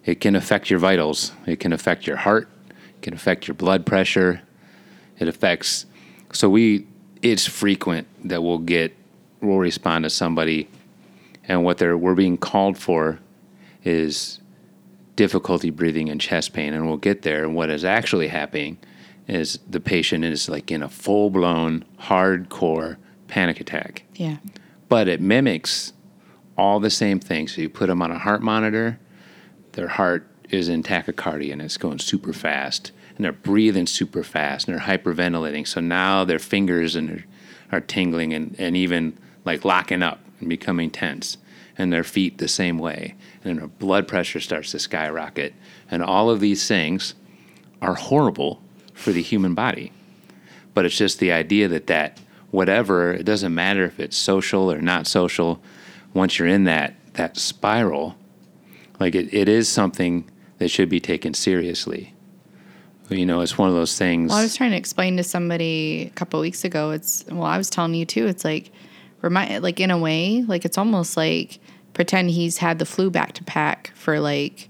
It 0.05 0.21
can 0.21 0.35
affect 0.35 0.69
your 0.69 0.79
vitals. 0.79 1.31
It 1.45 1.59
can 1.59 1.73
affect 1.73 2.07
your 2.07 2.17
heart. 2.17 2.47
It 2.69 3.01
can 3.01 3.13
affect 3.13 3.47
your 3.47 3.55
blood 3.55 3.85
pressure. 3.85 4.41
It 5.19 5.27
affects. 5.27 5.85
So 6.31 6.49
we, 6.49 6.87
it's 7.21 7.45
frequent 7.45 8.07
that 8.27 8.41
we'll 8.43 8.59
get, 8.59 8.95
we'll 9.41 9.57
respond 9.57 10.03
to 10.03 10.09
somebody, 10.09 10.69
and 11.47 11.63
what 11.63 11.77
they're 11.77 11.97
we're 11.97 12.15
being 12.15 12.37
called 12.37 12.77
for 12.77 13.19
is 13.83 14.39
difficulty 15.15 15.69
breathing 15.69 16.09
and 16.09 16.19
chest 16.19 16.53
pain, 16.53 16.73
and 16.73 16.87
we'll 16.87 16.97
get 16.97 17.21
there. 17.21 17.43
And 17.43 17.55
what 17.55 17.69
is 17.69 17.85
actually 17.85 18.27
happening 18.27 18.77
is 19.27 19.59
the 19.69 19.79
patient 19.79 20.23
is 20.25 20.49
like 20.49 20.71
in 20.71 20.83
a 20.83 20.89
full 20.89 21.29
blown 21.29 21.85
hardcore 22.01 22.97
panic 23.27 23.59
attack 23.59 24.03
Yeah. 24.15 24.37
But 24.89 25.07
it 25.07 25.21
mimics 25.21 25.93
all 26.57 26.79
the 26.79 26.89
same 26.89 27.19
things. 27.19 27.55
So 27.55 27.61
you 27.61 27.69
put 27.69 27.87
them 27.87 28.01
on 28.01 28.11
a 28.11 28.19
heart 28.19 28.41
monitor, 28.41 28.99
their 29.73 29.87
heart 29.87 30.27
is 30.49 30.69
in 30.69 30.83
tachycardia 30.83 31.53
and 31.53 31.61
it's 31.61 31.77
going 31.77 31.99
super 31.99 32.33
fast, 32.33 32.91
and 33.15 33.25
they're 33.25 33.31
breathing 33.31 33.87
super 33.87 34.23
fast 34.23 34.67
and 34.67 34.77
they're 34.77 34.85
hyperventilating. 34.85 35.67
So 35.67 35.81
now 35.81 36.23
their 36.23 36.39
fingers 36.39 36.95
and 36.95 37.23
are 37.71 37.81
tingling 37.81 38.33
and, 38.33 38.55
and 38.59 38.77
even 38.77 39.17
like 39.43 39.65
locking 39.65 40.03
up 40.03 40.19
and 40.39 40.49
becoming 40.49 40.89
tense, 40.89 41.37
and 41.77 41.91
their 41.91 42.03
feet 42.03 42.37
the 42.37 42.47
same 42.47 42.77
way, 42.77 43.15
and 43.43 43.59
their 43.59 43.67
blood 43.67 44.07
pressure 44.07 44.39
starts 44.39 44.71
to 44.71 44.79
skyrocket, 44.79 45.53
and 45.89 46.03
all 46.03 46.29
of 46.29 46.39
these 46.39 46.67
things 46.67 47.15
are 47.81 47.95
horrible 47.95 48.61
for 48.93 49.11
the 49.11 49.21
human 49.21 49.53
body 49.53 49.91
but 50.75 50.85
it's 50.85 50.97
just 50.97 51.17
the 51.17 51.31
idea 51.31 51.67
that 51.67 51.87
that 51.87 52.19
whatever 52.55 53.13
it 53.13 53.23
doesn't 53.23 53.53
matter 53.53 53.83
if 53.85 53.99
it's 53.99 54.17
social 54.17 54.71
or 54.71 54.81
not 54.81 55.05
social 55.05 55.61
once 56.13 56.39
you're 56.39 56.47
in 56.47 56.63
that 56.63 56.95
that 57.13 57.37
spiral 57.37 58.15
like 58.99 59.13
it, 59.15 59.33
it 59.33 59.47
is 59.49 59.67
something 59.67 60.29
that 60.57 60.69
should 60.69 60.89
be 60.89 60.99
taken 60.99 61.33
seriously 61.33 62.13
you 63.09 63.25
know 63.25 63.41
it's 63.41 63.57
one 63.57 63.69
of 63.69 63.75
those 63.75 63.97
things 63.97 64.29
Well, 64.29 64.39
I 64.39 64.43
was 64.43 64.55
trying 64.55 64.71
to 64.71 64.77
explain 64.77 65.17
to 65.17 65.23
somebody 65.23 66.09
a 66.11 66.15
couple 66.15 66.39
weeks 66.39 66.63
ago. 66.63 66.91
It's 66.91 67.23
well, 67.29 67.43
I 67.43 67.57
was 67.57 67.69
telling 67.69 67.93
you 67.93 68.05
too. 68.05 68.25
It's 68.25 68.43
like 68.43 68.71
remind, 69.21 69.61
like 69.61 69.79
in 69.79 69.91
a 69.91 69.97
way, 69.97 70.43
like 70.47 70.65
it's 70.65 70.77
almost 70.77 71.15
like 71.15 71.59
pretend 71.93 72.31
he's 72.31 72.57
had 72.57 72.79
the 72.79 72.85
flu 72.85 73.11
back 73.11 73.33
to 73.33 73.43
pack 73.43 73.91
for 73.95 74.19
like 74.19 74.69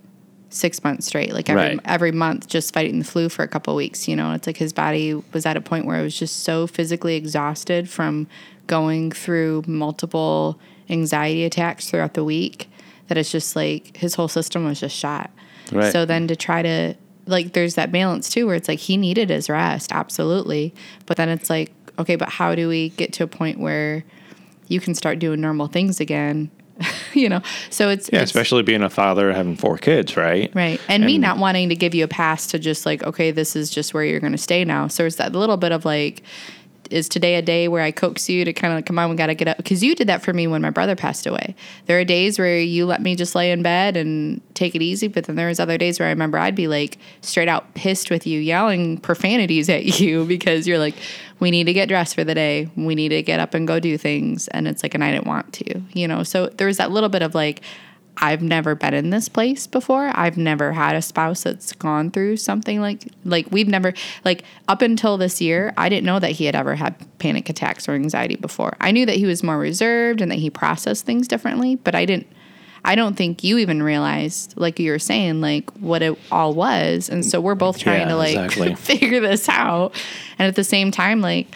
six 0.56 0.84
months 0.84 1.06
straight, 1.08 1.34
like 1.34 1.50
every 1.50 1.62
Right. 1.62 1.80
every 1.86 2.12
month, 2.12 2.48
just 2.48 2.74
fighting 2.74 3.00
the 3.00 3.06
flu 3.06 3.30
for 3.30 3.44
a 3.44 3.48
couple 3.48 3.76
weeks. 3.76 4.08
You 4.08 4.16
know, 4.16 4.32
it's 4.34 4.48
like 4.48 4.58
his 4.58 4.74
body 4.74 5.14
was 5.34 5.46
at 5.46 5.58
a 5.58 5.62
point 5.62 5.86
where 5.86 6.00
it 6.00 6.04
was 6.04 6.18
just 6.18 6.44
so 6.44 6.66
physically 6.68 7.16
exhausted 7.16 7.90
from 7.90 8.28
going 8.68 9.12
through 9.12 9.64
multiple 9.68 10.60
anxiety 10.90 11.44
attacks 11.46 11.90
throughout 11.90 12.14
the 12.14 12.24
week 12.24 12.70
that 13.08 13.18
it's 13.18 13.32
just 13.32 13.56
like 13.56 13.98
his 13.98 14.16
whole 14.16 14.28
system 14.28 14.66
was 14.66 14.80
just 14.80 14.96
shot. 14.96 15.30
Right. 15.72 15.92
So 15.92 16.06
then 16.06 16.28
to 16.28 16.36
try 16.36 16.62
to 16.62 16.96
like 17.28 17.54
there's 17.54 17.76
that 17.76 17.92
balance 17.92 18.30
too 18.30 18.46
where 18.46 18.56
it's 18.56 18.68
like 18.68 18.80
he 18.80 18.98
needed 18.98 19.30
his 19.30 19.50
rest, 19.50 19.92
absolutely. 19.92 20.74
But 21.06 21.18
then 21.18 21.30
it's 21.30 21.50
like, 21.50 21.72
okay, 22.00 22.16
but 22.16 22.30
how 22.30 22.56
do 22.56 22.68
we 22.68 22.90
get 22.90 23.14
to 23.14 23.24
a 23.24 23.28
point 23.28 23.60
where 23.60 24.04
you 24.68 24.80
can 24.80 24.96
start 24.96 25.20
doing 25.20 25.42
normal 25.42 25.68
things 25.68 26.00
again? 26.00 26.50
you 27.14 27.30
know. 27.30 27.42
So 27.70 27.90
it's 27.90 28.10
Yeah, 28.12 28.18
it's- 28.18 28.30
especially 28.30 28.64
being 28.64 28.84
a 28.84 28.90
father 28.90 29.32
having 29.34 29.56
four 29.56 29.78
kids, 29.78 30.18
right? 30.18 30.52
Right. 30.54 30.80
And, 30.88 31.06
me 31.06 31.18
not 31.18 31.38
wanting 31.38 31.70
to 31.70 31.76
give 31.76 31.96
you 31.96 32.04
a 32.04 32.08
pass 32.08 32.48
to 32.48 32.60
just 32.60 32.86
like, 32.86 33.04
okay, 33.04 33.32
this 33.32 33.56
is 33.56 33.70
just 33.70 33.94
where 33.94 34.04
you're 34.04 34.20
going 34.20 34.32
to 34.34 34.38
stay 34.38 34.66
now. 34.66 34.88
So 34.88 35.06
it's 35.06 35.16
that 35.18 35.34
little 35.34 35.58
bit 35.58 35.72
of 35.72 35.86
like, 35.86 36.24
is 36.92 37.10
today 37.10 37.36
a 37.36 37.42
day 37.42 37.68
where 37.68 37.82
I 37.82 37.92
coax 37.92 38.30
you 38.30 38.46
to 38.46 38.54
kind 38.54 38.74
of 38.74 38.78
like, 38.78 38.86
come 38.86 39.00
on, 39.00 39.10
we 39.10 39.16
got 39.16 39.28
to 39.28 39.36
get 39.36 39.48
up? 39.48 39.58
Because 39.58 39.84
you 39.84 39.96
did 39.96 40.08
that 40.08 40.22
for 40.22 40.34
me 40.34 40.48
when 40.48 40.62
my 40.62 40.70
brother 40.70 40.96
passed 40.96 41.26
away. 41.26 41.56
There 41.86 42.00
are 42.00 42.04
days 42.04 42.40
where 42.40 42.60
you 42.60 42.86
let 42.86 43.02
me 43.02 43.16
just 43.16 43.36
lay 43.36 43.52
in 43.52 43.62
bed 43.64 43.98
and 43.98 44.42
take 44.54 44.76
it 44.76 44.82
easy, 44.82 45.08
but 45.08 45.26
then 45.26 45.36
there 45.36 45.48
was 45.48 45.60
other 45.60 45.78
days 45.78 46.00
where 46.00 46.08
I 46.08 46.12
remember 46.12 46.38
I'd 46.38 46.56
be 46.56 46.68
like 46.68 46.98
straight 47.22 47.48
out 47.48 47.74
pissed 47.74 48.10
with 48.10 48.26
you, 48.28 48.40
yelling 48.40 48.98
profanities 48.98 49.70
at 49.70 49.84
you 50.00 50.26
because 50.26 50.68
you're 50.68 50.80
like, 50.80 50.96
we 51.40 51.52
need 51.52 51.66
to 51.66 51.74
get 51.74 51.90
dressed 51.90 52.16
for 52.16 52.24
the 52.24 52.36
day. 52.36 52.70
We 52.76 52.96
need 52.96 53.10
to 53.10 53.22
get 53.22 53.40
up 53.40 53.54
and 53.54 53.68
go 53.68 53.80
do 53.80 53.98
things. 53.98 54.48
And 54.50 54.68
it's 54.68 54.84
like, 54.84 54.94
and 54.94 55.04
I 55.04 55.12
didn't 55.12 55.28
want 55.28 55.54
to, 55.54 55.82
you 55.94 56.08
know? 56.08 56.24
So 56.24 56.48
there 56.48 56.68
was 56.68 56.78
that 56.78 56.92
little 56.92 57.10
bit 57.10 57.22
of 57.22 57.36
like, 57.36 57.62
I've 58.18 58.42
never 58.42 58.76
been 58.76 58.94
in 58.94 59.10
this 59.10 59.28
place 59.28 59.68
before. 59.68 60.10
I've 60.14 60.38
never 60.38 60.72
had 60.72 60.96
a 60.96 61.02
spouse 61.02 61.44
that's 61.44 61.74
gone 61.74 62.12
through 62.12 62.38
something 62.38 62.80
like 62.80 63.08
like 63.26 63.48
we've 63.52 63.68
never 63.68 63.94
like 64.24 64.44
up 64.68 64.82
until 64.82 65.18
this 65.18 65.42
year, 65.42 65.74
I 65.78 65.90
didn't 65.90 66.06
know 66.06 66.20
that 66.20 66.32
he 66.32 66.46
had 66.46 66.56
ever 66.56 66.76
had 66.76 66.96
panic 67.20 67.50
attacks 67.50 67.90
or 67.90 67.94
anxiety 67.94 68.36
before. 68.38 68.78
I 68.80 68.92
knew 68.92 69.06
that 69.06 69.16
he 69.18 69.26
was 69.26 69.44
more 69.44 69.58
reserved 69.58 70.22
and 70.22 70.32
that 70.32 70.40
he 70.40 70.50
processed 70.50 71.06
things 71.06 71.28
differently, 71.28 71.76
but 71.76 71.94
I 71.94 72.06
didn't 72.06 72.28
I 72.88 72.94
don't 72.96 73.16
think 73.16 73.44
you 73.44 73.58
even 73.58 73.82
realized 73.84 74.54
like 74.56 74.80
you 74.80 74.92
were 74.92 75.00
saying 75.00 75.42
like 75.42 75.70
what 75.80 76.02
it 76.02 76.18
all 76.32 76.54
was. 76.54 77.10
And 77.10 77.26
so 77.26 77.42
we're 77.42 77.56
both 77.56 77.80
trying 77.80 78.02
Yeah, 78.02 78.08
to 78.10 78.16
like 78.16 78.36
exactly. 78.38 78.76
figure 78.98 79.20
this 79.20 79.50
out. 79.50 79.94
And 80.40 80.48
at 80.48 80.56
the 80.56 80.64
same 80.64 80.92
time 80.92 81.20
like 81.20 81.48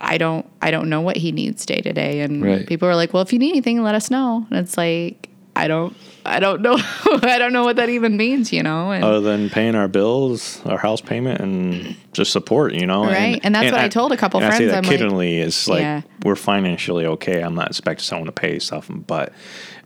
I 0.00 0.18
don't 0.18 0.46
I 0.60 0.70
don't 0.70 0.88
know 0.90 1.00
what 1.00 1.16
he 1.16 1.32
needs 1.32 1.64
day 1.66 1.80
to 1.80 1.92
day 1.92 2.20
and 2.20 2.42
Right. 2.44 2.66
people 2.66 2.86
are 2.88 2.94
like, 2.96 3.12
"Well, 3.12 3.22
if 3.22 3.32
you 3.32 3.38
need 3.38 3.50
anything, 3.50 3.82
let 3.82 3.94
us 3.94 4.10
know." 4.10 4.46
And 4.50 4.58
it's 4.58 4.76
like 4.76 5.28
I 5.54 5.68
don't 5.68 5.94
I 6.24 6.40
don't 6.40 6.62
know 6.62 6.76
I 7.22 7.38
don't 7.38 7.52
know 7.52 7.64
what 7.64 7.76
that 7.76 7.88
even 7.88 8.16
means, 8.16 8.52
you 8.52 8.62
know. 8.62 8.90
And 8.90 9.04
Other 9.04 9.20
than 9.20 9.50
paying 9.50 9.74
our 9.74 9.88
bills, 9.88 10.60
our 10.64 10.78
house 10.78 11.00
payment, 11.00 11.40
and 11.40 11.96
just 12.12 12.32
support, 12.32 12.74
you 12.74 12.86
know. 12.86 13.04
Right, 13.04 13.40
and 13.42 13.54
that's 13.54 13.70
what 13.70 13.80
I 13.80 13.88
told 13.88 14.12
a 14.12 14.16
couple 14.16 14.40
and 14.40 14.46
I 14.46 14.56
say 14.56 14.68
friends, 14.68 14.72
that 14.72 14.78
I'm 14.78 14.84
like- 14.84 15.00
kiddingly 15.00 15.38
is 15.38 15.68
like 15.68 15.82
Yeah. 15.82 16.02
we're 16.24 16.36
financially 16.36 17.06
okay. 17.06 17.42
I'm 17.42 17.54
not 17.54 17.68
expecting 17.68 18.04
someone 18.04 18.26
to 18.26 18.32
pay 18.32 18.58
stuff, 18.58 18.88
but 18.90 19.32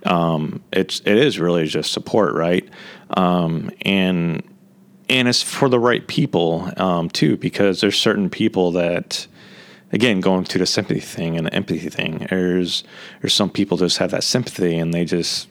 um, 0.04 0.62
it's 0.72 1.00
it 1.00 1.16
is 1.16 1.38
really 1.38 1.66
just 1.66 1.92
support, 1.92 2.34
right? 2.34 2.68
Um, 3.10 3.70
and 3.82 4.42
and 5.08 5.28
it's 5.28 5.42
for 5.42 5.68
the 5.68 5.78
right 5.78 6.06
people 6.06 6.70
um, 6.76 7.08
too, 7.08 7.36
because 7.36 7.80
there's 7.80 7.98
certain 7.98 8.28
people 8.30 8.72
that 8.72 9.26
again 9.92 10.20
going 10.20 10.44
to 10.44 10.58
the 10.58 10.66
sympathy 10.66 11.00
thing 11.00 11.36
and 11.36 11.46
the 11.46 11.54
empathy 11.54 11.88
thing. 11.88 12.26
There's 12.28 12.84
there's 13.20 13.34
some 13.34 13.50
people 13.50 13.76
just 13.78 13.98
have 13.98 14.10
that 14.10 14.24
sympathy 14.24 14.76
and 14.76 14.92
they 14.92 15.04
just 15.04 15.48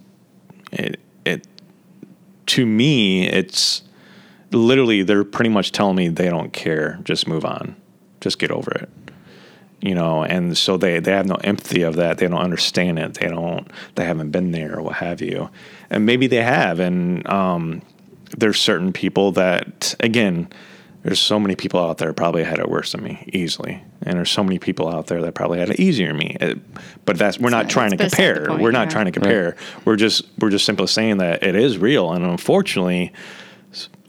it 0.76 1.00
it 1.26 1.48
to 2.48 2.66
me 2.66 3.28
it's 3.28 3.84
literally 4.52 5.04
they're 5.04 5.24
pretty 5.24 5.50
much 5.50 5.72
telling 5.72 5.96
me 5.96 6.08
they 6.08 6.30
don't 6.30 6.54
care. 6.54 7.00
Just 7.04 7.28
move 7.28 7.46
on. 7.46 7.76
Just 8.22 8.40
get 8.40 8.52
over 8.52 8.72
it. 8.72 8.90
You 9.82 9.94
know 9.94 10.24
and 10.24 10.58
so 10.58 10.78
they 10.78 11.00
they 11.00 11.12
have 11.12 11.26
no 11.26 11.36
empathy 11.36 11.82
of 11.82 11.96
that. 11.96 12.18
They 12.18 12.28
don't 12.28 12.40
understand 12.40 13.00
it. 13.00 13.16
They 13.16 13.28
don't 13.28 13.70
they 13.96 14.06
haven't 14.06 14.32
been 14.32 14.52
there 14.52 14.78
or 14.78 14.82
what 14.84 14.96
have 14.96 15.22
you. 15.22 15.50
And 15.90 16.06
maybe 16.06 16.28
they 16.28 16.44
have. 16.44 16.80
And 16.80 17.28
um 17.28 17.82
there's 18.38 18.60
certain 18.60 18.92
people 18.94 19.32
that 19.34 19.96
again 20.00 20.50
there's 21.06 21.20
so 21.20 21.40
many 21.40 21.56
people 21.56 21.80
out 21.80 22.00
there 22.00 22.12
probably 22.14 22.44
had 22.44 22.60
it 22.60 22.68
worse 22.68 22.92
than 22.92 23.04
me 23.04 23.30
easily. 23.32 23.82
And 24.02 24.18
there's 24.18 24.32
so 24.32 24.44
many 24.44 24.60
people 24.60 24.90
out 24.90 25.08
there 25.08 25.22
that 25.22 25.36
probably 25.36 25.60
had 25.60 25.70
it 25.70 25.80
easier 25.80 26.08
than 26.08 26.18
me. 26.18 26.36
It- 26.42 26.60
but 27.06 27.18
that's 27.18 27.40
we're 27.40 27.52
not 27.52 27.64
not- 27.66 27.70
trying 27.70 27.92
to 27.92 28.04
it's 28.04 28.16
beside 28.16 28.36
the 28.36 28.40
compare 28.42 28.62
we're 28.62 28.72
not 28.72 28.90
trying 28.90 29.06
to 29.06 29.12
compare. 29.12 29.56
We're 29.86 29.96
just 29.96 30.26
we're 30.40 30.50
just 30.50 30.66
simply 30.66 30.88
saying 30.88 31.18
that 31.18 31.44
it 31.44 31.56
is 31.56 31.78
real. 31.78 32.12
And 32.12 32.26
unfortunately 32.26 33.14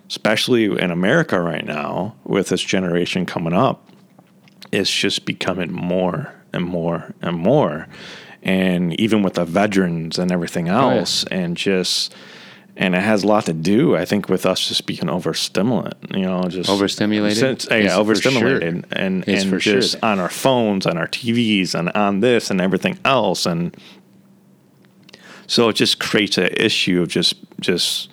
especially 0.09 0.67
in 0.67 0.93
america 0.93 1.41
right 1.41 1.65
now 1.65 2.15
with 2.23 2.49
this 2.49 2.63
generation 2.63 3.27
coming 3.27 3.53
up 3.53 3.91
it's 4.71 4.93
just 4.93 5.25
becoming 5.25 5.73
more 5.73 6.33
and 6.53 6.65
more 6.65 7.15
and 7.23 7.37
more. 7.37 7.89
And 8.43 8.99
even 9.01 9.23
with 9.23 9.35
the 9.35 9.45
veterans 9.45 10.19
and 10.19 10.31
everything 10.31 10.69
oh, 10.69 10.91
else 10.91 11.25
and 11.25 11.57
just 11.57 12.15
and 12.79 12.95
it 12.95 13.01
has 13.03 13.23
a 13.23 13.27
lot 13.27 13.47
to 13.47 13.53
do 13.53 13.97
i 13.97 14.05
think 14.05 14.29
with 14.29 14.45
us 14.47 14.69
just 14.69 14.87
being 14.87 15.09
overstimulant 15.09 15.95
you 16.15 16.23
know 16.25 16.43
just 16.49 16.69
Overstimulated? 16.71 17.39
Since- 17.39 17.67
yeah 17.71 17.97
overstimulated 17.97 18.61
sure. 18.63 18.69
and 18.91 19.25
and 19.29 19.49
sure 19.49 19.59
just 19.59 19.93
that- 19.95 20.05
on 20.05 20.19
our 20.21 20.29
phones 20.29 20.87
on 20.87 20.99
our 20.99 21.09
tvs 21.09 21.75
and 21.75 21.91
on 21.91 22.21
this 22.21 22.51
and 22.51 22.61
everything 22.61 22.99
else 23.05 23.47
and 23.47 23.77
so 25.47 25.69
it 25.69 25.75
just 25.77 25.99
creates 26.01 26.39
an 26.39 26.49
issue 26.57 27.01
of 27.03 27.09
just 27.09 27.35
just 27.61 28.11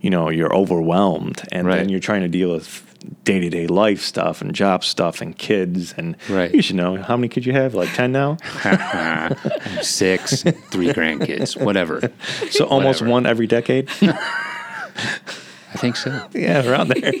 you 0.00 0.10
know 0.10 0.28
you're 0.30 0.54
overwhelmed 0.54 1.42
and 1.52 1.66
Right. 1.66 1.76
then 1.78 1.88
you're 1.88 2.00
trying 2.00 2.22
to 2.22 2.28
deal 2.28 2.52
with 2.52 2.85
day-to-day 3.24 3.66
life 3.66 4.00
stuff 4.02 4.40
and 4.40 4.54
job 4.54 4.84
stuff 4.84 5.20
and 5.20 5.36
kids 5.36 5.94
and 5.96 6.16
Right. 6.28 6.54
you 6.54 6.62
should 6.62 6.76
know 6.76 6.96
how 7.02 7.16
many 7.16 7.28
kids 7.28 7.46
you 7.46 7.52
have 7.52 7.74
like 7.74 7.92
10 7.94 8.12
now 8.12 8.36
Six, 9.82 10.42
three 10.42 10.88
grandkids, 10.88 11.60
whatever. 11.60 12.10
so 12.50 12.64
almost 12.66 13.00
Whatever. 13.00 13.10
one 13.12 13.26
every 13.26 13.46
decade 13.46 13.88
I 14.02 15.78
think 15.78 15.96
so. 15.96 16.26
yeah 16.32 16.66
around 16.68 16.88
there 16.88 17.12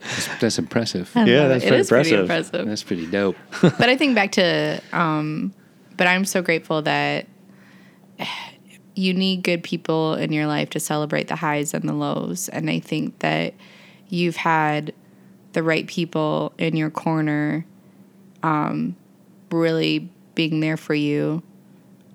That's, 0.00 0.28
that's 0.40 0.58
impressive. 0.58 1.10
Yeah, 1.16 1.48
that's 1.48 1.64
it. 1.64 1.68
very 1.68 1.78
It 1.78 1.80
is 1.80 1.88
pretty 1.88 2.10
impressive. 2.14 2.20
impressive. 2.54 2.66
That's 2.68 2.82
pretty 2.84 3.06
dope. 3.06 3.36
but 3.62 3.88
I 3.88 3.96
think 3.96 4.14
back 4.14 4.32
to, 4.32 4.80
um, 4.92 5.52
but 5.96 6.06
I'm 6.06 6.24
so 6.24 6.42
grateful 6.42 6.82
that 6.82 7.26
you 8.94 9.12
need 9.12 9.42
good 9.42 9.62
people 9.62 10.14
in 10.14 10.32
your 10.32 10.46
life 10.46 10.70
to 10.70 10.80
celebrate 10.80 11.28
the 11.28 11.36
highs 11.36 11.74
and 11.74 11.88
the 11.88 11.92
lows. 11.92 12.48
And 12.50 12.70
I 12.70 12.78
think 12.80 13.18
that 13.18 13.54
you've 14.08 14.36
had 14.36 14.94
the 15.56 15.62
right 15.62 15.86
people 15.86 16.52
in 16.58 16.76
your 16.76 16.90
corner, 16.90 17.64
um, 18.42 18.94
really 19.50 20.08
being 20.34 20.60
there 20.60 20.76
for 20.76 20.94
you. 20.94 21.42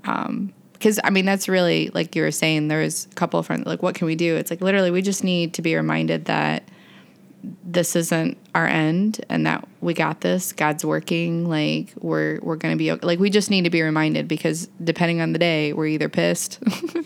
Because 0.04 1.00
I 1.04 1.10
mean, 1.10 1.26
that's 1.26 1.50
really 1.50 1.90
like 1.94 2.16
you 2.16 2.22
were 2.22 2.30
saying. 2.32 2.68
There's 2.68 3.06
a 3.06 3.16
couple 3.16 3.40
of 3.40 3.48
friends 3.48 3.66
like, 3.66 3.82
what 3.82 3.96
can 3.96 4.06
we 4.06 4.16
do? 4.16 4.36
It's 4.36 4.52
like 4.52 4.62
literally, 4.62 4.92
we 4.92 5.02
just 5.02 5.24
need 5.24 5.56
to 5.56 5.62
be 5.64 5.76
reminded 5.76 6.26
that 6.26 6.64
this 7.64 7.96
isn't 7.96 8.38
our 8.54 8.68
end 8.68 9.26
and 9.28 9.48
that 9.48 9.68
we 9.80 9.96
got 9.96 10.22
this 10.22 10.54
god's 10.54 10.86
working 10.86 11.50
like 11.50 11.92
we're 12.00 12.38
we're 12.44 12.56
gonna 12.56 12.76
be 12.76 12.92
okay. 12.92 13.04
like 13.04 13.18
we 13.18 13.32
just 13.32 13.50
need 13.50 13.64
to 13.64 13.72
be 13.72 13.82
reminded 13.82 14.28
because 14.28 14.68
depending 14.84 15.22
on 15.22 15.34
the 15.34 15.40
day 15.40 15.74
we're 15.74 15.88
either 15.88 16.08
pissed 16.08 16.60
a 16.68 17.04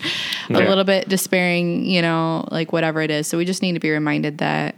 Yeah. 0.50 0.58
little 0.68 0.84
bit 0.84 1.08
despairing 1.08 1.86
you 1.86 2.02
know 2.02 2.46
like 2.52 2.74
whatever 2.74 3.02
it 3.02 3.12
is 3.12 3.28
so 3.28 3.38
we 3.38 3.46
just 3.46 3.62
need 3.62 3.76
to 3.76 3.80
be 3.80 3.92
reminded 3.92 4.40
that 4.40 4.76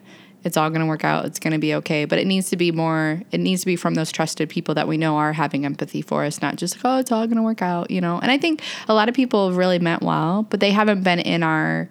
it's 0.47 0.57
all 0.57 0.69
going 0.69 0.81
to 0.81 0.87
work 0.87 1.03
out 1.03 1.25
it's 1.25 1.37
going 1.37 1.53
to 1.53 1.59
be 1.59 1.75
okay. 1.75 2.05
But 2.05 2.17
it 2.17 2.25
needs 2.25 2.49
to 2.49 2.57
be 2.57 2.71
more 2.71 3.21
it 3.31 3.39
needs 3.39 3.61
to 3.61 3.67
be 3.67 3.75
from 3.75 3.93
those 3.93 4.11
trusted 4.11 4.49
people 4.49 4.73
that 4.75 4.87
we 4.87 4.97
know 4.97 5.17
are 5.17 5.33
having 5.33 5.65
empathy 5.65 6.01
for 6.01 6.23
us 6.23 6.41
not 6.41 6.55
just 6.55 6.77
like 6.77 6.85
oh 6.85 6.97
it's 6.97 7.11
all 7.11 7.27
going 7.27 7.37
to 7.37 7.43
work 7.43 7.61
out 7.61 7.91
you 7.91 8.01
know? 8.01 8.19
And 8.19 8.31
i 8.31 8.37
think 8.37 8.63
a 8.87 8.93
lot 8.93 9.09
of 9.09 9.13
people 9.15 9.49
have 9.49 9.57
really 9.57 9.77
meant 9.77 10.01
well 10.01 10.43
but 10.43 10.59
they 10.59 10.71
haven't 10.71 11.03
been 11.03 11.19
in 11.19 11.43
our 11.43 11.89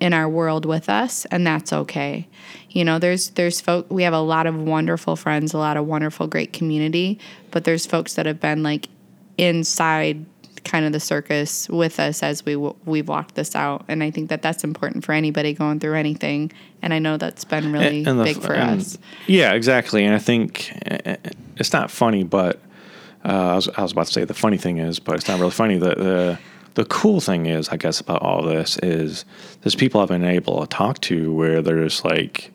in 0.00 0.12
our 0.12 0.28
world 0.28 0.66
with 0.66 0.90
us 0.90 1.24
and 1.26 1.46
that's 1.46 1.72
okay. 1.72 2.28
You 2.70 2.84
know 2.84 2.98
there's 2.98 3.30
there's 3.30 3.60
folk 3.60 3.86
we 3.90 4.02
have 4.02 4.12
a 4.12 4.20
lot 4.20 4.46
of 4.46 4.60
wonderful 4.60 5.16
friends 5.16 5.54
a 5.54 5.58
lot 5.58 5.78
of 5.78 5.86
wonderful 5.86 6.26
great 6.26 6.52
community 6.52 7.18
but 7.50 7.64
there's 7.64 7.86
folks 7.86 8.14
that 8.14 8.26
have 8.26 8.38
been 8.38 8.62
like 8.62 8.88
inside 9.38 10.26
kind 10.66 10.84
of 10.84 10.92
the 10.92 11.00
circus 11.00 11.68
with 11.68 11.98
us 12.00 12.22
as 12.22 12.44
we 12.44 12.54
w- 12.54 12.74
we've 12.84 13.08
walked 13.08 13.34
this 13.36 13.54
out. 13.54 13.84
And 13.88 14.02
i 14.02 14.10
think 14.10 14.28
that 14.30 14.42
that's 14.42 14.64
important 14.64 15.04
for 15.04 15.12
anybody 15.12 15.54
going 15.54 15.78
through 15.80 15.94
anything. 15.94 16.52
And 16.82 16.92
i 16.92 16.98
know 16.98 17.16
that's 17.16 17.44
been 17.44 17.72
really 17.72 18.04
And 18.04 18.18
the- 18.20 18.24
big 18.24 18.42
for 18.42 18.52
and- 18.54 18.80
us. 18.80 18.98
Yeah, 19.26 19.52
exactly. 19.54 20.04
And 20.04 20.14
I 20.14 20.18
think 20.18 20.72
uh, 20.90 21.16
it's 21.56 21.72
not 21.72 21.90
funny, 21.90 22.24
but 22.24 22.60
uh, 23.24 23.28
I, 23.52 23.54
was, 23.54 23.68
I 23.76 23.82
was 23.82 23.92
about 23.92 24.06
to 24.08 24.12
say 24.12 24.24
the 24.24 24.34
funny 24.34 24.56
thing 24.58 24.78
is, 24.78 24.98
but 25.00 25.14
it's 25.16 25.28
not 25.28 25.38
really 25.40 25.50
funny. 25.52 25.78
The, 25.78 25.94
the 25.94 26.38
the 26.74 26.84
cool 26.84 27.20
thing 27.20 27.46
is, 27.46 27.70
I 27.70 27.76
guess, 27.78 28.00
about 28.00 28.20
all 28.22 28.42
this 28.42 28.78
is 28.82 29.24
there's 29.62 29.74
people 29.74 30.00
I've 30.02 30.08
been 30.08 30.24
able 30.24 30.60
to 30.60 30.66
talk 30.66 31.00
to 31.08 31.32
where 31.32 31.62
they're 31.62 31.82
just 31.84 32.04
like, 32.04 32.52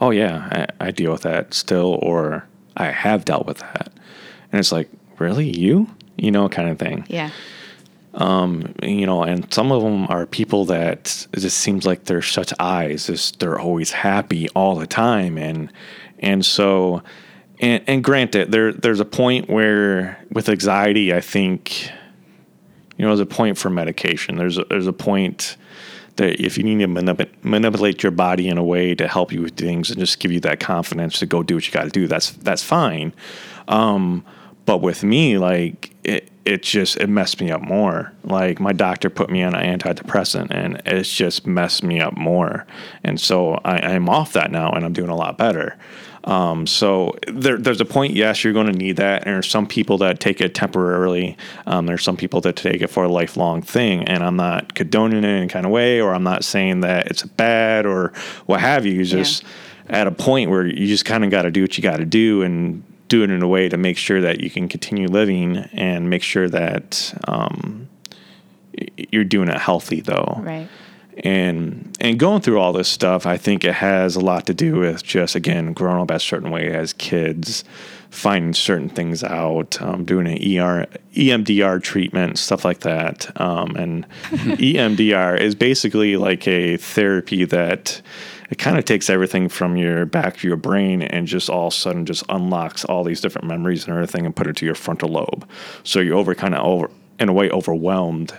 oh 0.00 0.10
yeah, 0.10 0.66
I, 0.80 0.88
I 0.88 0.90
deal 0.90 1.12
with 1.12 1.22
that 1.22 1.54
still, 1.54 1.98
or 2.02 2.44
I 2.76 2.86
have 2.90 3.24
dealt 3.24 3.46
with 3.46 3.58
that, 3.58 3.92
and 4.50 4.58
it's 4.58 4.72
like, 4.72 4.88
really, 5.20 5.48
you, 5.56 5.86
you 6.16 6.30
know, 6.30 6.48
kind 6.48 6.68
of 6.68 6.78
thing 6.78 7.04
yeah 7.08 7.30
Um, 8.14 8.74
you 8.82 9.06
know, 9.06 9.22
and 9.22 9.50
some 9.50 9.72
of 9.72 9.82
them 9.82 10.06
are 10.10 10.26
people 10.26 10.66
that 10.66 11.26
it 11.32 11.40
just 11.40 11.56
seems 11.56 11.86
like 11.86 12.04
they're 12.04 12.20
such 12.20 12.52
eyes, 12.60 13.06
just 13.06 13.40
they're 13.40 13.58
always 13.58 13.90
happy 13.90 14.50
all 14.50 14.76
the 14.76 14.86
time, 14.86 15.38
and 15.38 15.72
and 16.18 16.44
so, 16.44 17.02
and, 17.58 17.82
and 17.86 18.04
granted, 18.04 18.52
there 18.52 18.70
there's 18.70 19.00
a 19.00 19.06
point 19.06 19.48
where 19.48 20.22
with 20.30 20.50
anxiety, 20.50 21.14
I 21.14 21.22
think, 21.22 21.90
you 22.98 23.04
know, 23.06 23.08
there's 23.16 23.20
a 23.20 23.34
point 23.34 23.56
for 23.56 23.70
medication. 23.70 24.36
There's 24.36 24.58
a, 24.58 24.64
there's 24.68 24.86
a 24.86 24.92
point 24.92 25.56
that 26.16 26.38
if 26.38 26.58
you 26.58 26.64
need 26.64 26.80
to 26.80 26.88
manip- 26.88 27.32
manipulate 27.42 28.02
your 28.02 28.12
body 28.12 28.46
in 28.48 28.58
a 28.58 28.62
way 28.62 28.94
to 28.94 29.08
help 29.08 29.32
you 29.32 29.40
with 29.40 29.56
things 29.56 29.90
and 29.90 29.98
just 29.98 30.20
give 30.20 30.30
you 30.30 30.40
that 30.40 30.60
confidence 30.60 31.18
to 31.20 31.26
go 31.26 31.42
do 31.42 31.54
what 31.54 31.66
you 31.66 31.72
got 31.72 31.84
to 31.84 31.90
do, 31.90 32.06
that's 32.06 32.32
that's 32.44 32.62
fine. 32.62 33.14
Um, 33.68 34.22
but 34.64 34.78
with 34.78 35.02
me, 35.02 35.38
like 35.38 35.94
it, 36.04 36.30
it 36.44 36.62
just 36.62 36.96
it 36.96 37.08
messed 37.08 37.40
me 37.40 37.50
up 37.50 37.62
more. 37.62 38.12
Like 38.24 38.60
my 38.60 38.72
doctor 38.72 39.10
put 39.10 39.30
me 39.30 39.42
on 39.42 39.54
an 39.54 39.78
antidepressant, 39.78 40.50
and 40.50 40.80
it's 40.86 41.12
just 41.12 41.46
messed 41.46 41.82
me 41.82 42.00
up 42.00 42.16
more. 42.16 42.66
And 43.04 43.20
so 43.20 43.54
I, 43.64 43.78
I'm 43.78 44.08
off 44.08 44.32
that 44.32 44.50
now, 44.50 44.72
and 44.72 44.84
I'm 44.84 44.92
doing 44.92 45.10
a 45.10 45.16
lot 45.16 45.38
better. 45.38 45.76
Um, 46.24 46.66
so 46.66 47.16
there, 47.26 47.58
there's 47.58 47.80
a 47.80 47.84
point. 47.84 48.14
Yes, 48.14 48.44
you're 48.44 48.52
going 48.52 48.66
to 48.66 48.72
need 48.72 48.96
that. 48.96 49.26
And 49.26 49.34
there's 49.34 49.48
some 49.48 49.66
people 49.66 49.98
that 49.98 50.20
take 50.20 50.40
it 50.40 50.54
temporarily. 50.54 51.36
Um, 51.66 51.86
there's 51.86 52.04
some 52.04 52.16
people 52.16 52.40
that 52.42 52.56
take 52.56 52.80
it 52.80 52.88
for 52.88 53.04
a 53.04 53.08
lifelong 53.08 53.62
thing. 53.62 54.04
And 54.04 54.22
I'm 54.22 54.36
not 54.36 54.74
condoning 54.74 55.24
it 55.24 55.28
in 55.28 55.36
any 55.36 55.48
kind 55.48 55.66
of 55.66 55.72
way, 55.72 56.00
or 56.00 56.14
I'm 56.14 56.22
not 56.22 56.44
saying 56.44 56.80
that 56.80 57.08
it's 57.08 57.22
bad 57.22 57.86
or 57.86 58.12
what 58.46 58.60
have 58.60 58.86
you. 58.86 59.00
It's 59.00 59.10
just 59.10 59.44
at 59.88 60.06
a 60.06 60.12
point 60.12 60.50
where 60.50 60.64
you 60.64 60.86
just 60.86 61.04
kind 61.04 61.24
of 61.24 61.30
got 61.30 61.42
to 61.42 61.50
do 61.50 61.62
what 61.62 61.76
you 61.76 61.82
got 61.82 61.96
to 61.96 62.04
do 62.04 62.42
and 62.42 62.84
do 63.12 63.22
it 63.22 63.30
in 63.30 63.42
a 63.42 63.48
way 63.48 63.68
to 63.68 63.76
make 63.76 63.98
sure 63.98 64.22
that 64.22 64.40
you 64.40 64.48
can 64.48 64.68
continue 64.68 65.06
living 65.06 65.58
and 65.74 66.08
make 66.08 66.22
sure 66.22 66.48
that 66.48 67.12
um, 67.28 67.86
you're 68.96 69.22
doing 69.22 69.50
it 69.50 69.58
healthy 69.58 70.00
though. 70.00 70.40
Right. 70.40 70.66
And 71.22 71.94
and 72.00 72.18
going 72.18 72.40
through 72.40 72.58
all 72.58 72.72
this 72.72 72.88
stuff 72.88 73.26
i 73.26 73.36
think 73.36 73.64
it 73.64 73.74
has 73.74 74.16
a 74.16 74.20
lot 74.20 74.46
to 74.46 74.54
do 74.54 74.76
with 74.76 75.04
just 75.04 75.34
again 75.34 75.74
growing 75.74 76.00
up 76.00 76.10
a 76.10 76.18
certain 76.18 76.50
way 76.50 76.72
as 76.72 76.94
kids 76.94 77.64
finding 78.12 78.52
certain 78.52 78.90
things 78.90 79.24
out 79.24 79.80
um, 79.80 80.04
doing 80.04 80.26
an 80.26 80.34
ER, 80.34 80.86
emdr 81.14 81.82
treatment 81.82 82.38
stuff 82.38 82.62
like 82.62 82.80
that. 82.80 83.28
Um, 83.40 83.74
and 83.74 84.08
emdr 84.30 85.40
is 85.40 85.54
basically 85.54 86.16
like 86.16 86.46
a 86.46 86.76
therapy 86.76 87.44
that 87.46 88.02
it 88.52 88.58
kind 88.58 88.78
of 88.78 88.84
takes 88.84 89.10
everything 89.10 89.48
from 89.48 89.76
your 89.76 90.06
back 90.06 90.36
to 90.36 90.46
your 90.46 90.56
brain 90.56 91.02
and 91.02 91.26
just 91.26 91.48
all 91.50 91.68
of 91.68 91.72
a 91.72 91.76
sudden 91.76 92.06
just 92.06 92.22
unlocks 92.28 92.84
all 92.84 93.02
these 93.02 93.20
different 93.20 93.48
memories 93.48 93.84
and 93.84 93.94
everything 93.94 94.26
and 94.26 94.36
put 94.36 94.46
it 94.46 94.54
to 94.56 94.66
your 94.66 94.74
frontal 94.74 95.08
lobe 95.08 95.48
so 95.82 95.98
you're 95.98 96.16
over 96.16 96.34
kind 96.34 96.54
of 96.54 96.64
over 96.64 96.90
in 97.18 97.28
a 97.28 97.32
way 97.32 97.50
overwhelmed 97.50 98.32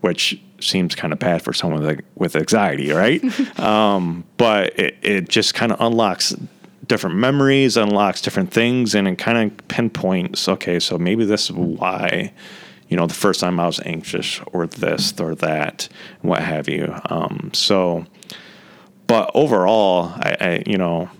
which 0.00 0.40
seems 0.60 0.94
kind 0.94 1.12
of 1.12 1.18
bad 1.18 1.42
for 1.42 1.52
someone 1.52 1.82
with, 1.82 2.00
with 2.14 2.36
anxiety, 2.36 2.92
right? 2.92 3.22
um, 3.60 4.24
but 4.36 4.78
it, 4.78 4.96
it 5.02 5.28
just 5.28 5.54
kind 5.54 5.72
of 5.72 5.80
unlocks 5.80 6.34
different 6.86 7.16
memories, 7.16 7.76
unlocks 7.76 8.20
different 8.20 8.52
things, 8.52 8.94
and 8.94 9.08
it 9.08 9.16
kind 9.16 9.50
of 9.50 9.68
pinpoints, 9.68 10.48
okay, 10.48 10.78
so 10.78 10.96
maybe 10.96 11.24
this 11.24 11.50
is 11.50 11.52
why, 11.52 12.32
you 12.88 12.96
know, 12.96 13.06
the 13.06 13.14
first 13.14 13.40
time 13.40 13.58
I 13.58 13.66
was 13.66 13.80
anxious 13.84 14.40
or 14.52 14.66
this 14.66 15.18
or 15.18 15.34
that, 15.36 15.88
what 16.22 16.40
have 16.42 16.68
you. 16.68 16.94
Um, 17.06 17.50
so, 17.52 18.06
but 19.06 19.30
overall, 19.34 20.12
I, 20.16 20.36
I 20.40 20.62
you 20.66 20.78
know, 20.78 21.10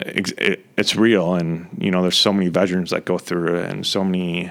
it's, 0.00 0.32
it, 0.32 0.64
it's 0.76 0.96
real, 0.96 1.34
and 1.34 1.68
you 1.78 1.90
know, 1.90 2.02
there's 2.02 2.18
so 2.18 2.32
many 2.32 2.48
veterans 2.48 2.90
that 2.90 3.04
go 3.04 3.18
through 3.18 3.56
it, 3.56 3.70
and 3.70 3.86
so 3.86 4.04
many 4.04 4.50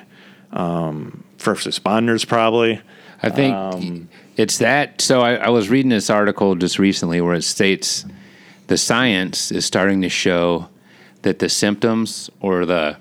um, 0.51 1.23
first 1.37 1.67
responders 1.67 2.27
probably. 2.27 2.81
I 3.21 3.29
think 3.29 3.55
Um, 3.55 4.09
it's 4.35 4.57
that. 4.57 5.01
So 5.01 5.21
I, 5.21 5.35
I 5.35 5.49
was 5.49 5.69
reading 5.69 5.89
this 5.89 6.09
article 6.09 6.55
just 6.55 6.77
recently 6.79 7.21
where 7.21 7.35
it 7.35 7.43
states 7.43 8.05
the 8.67 8.77
science 8.77 9.51
is 9.51 9.65
starting 9.65 10.01
to 10.01 10.09
show 10.09 10.67
that 11.21 11.39
the 11.39 11.49
symptoms 11.49 12.29
or 12.41 12.65
the 12.65 12.97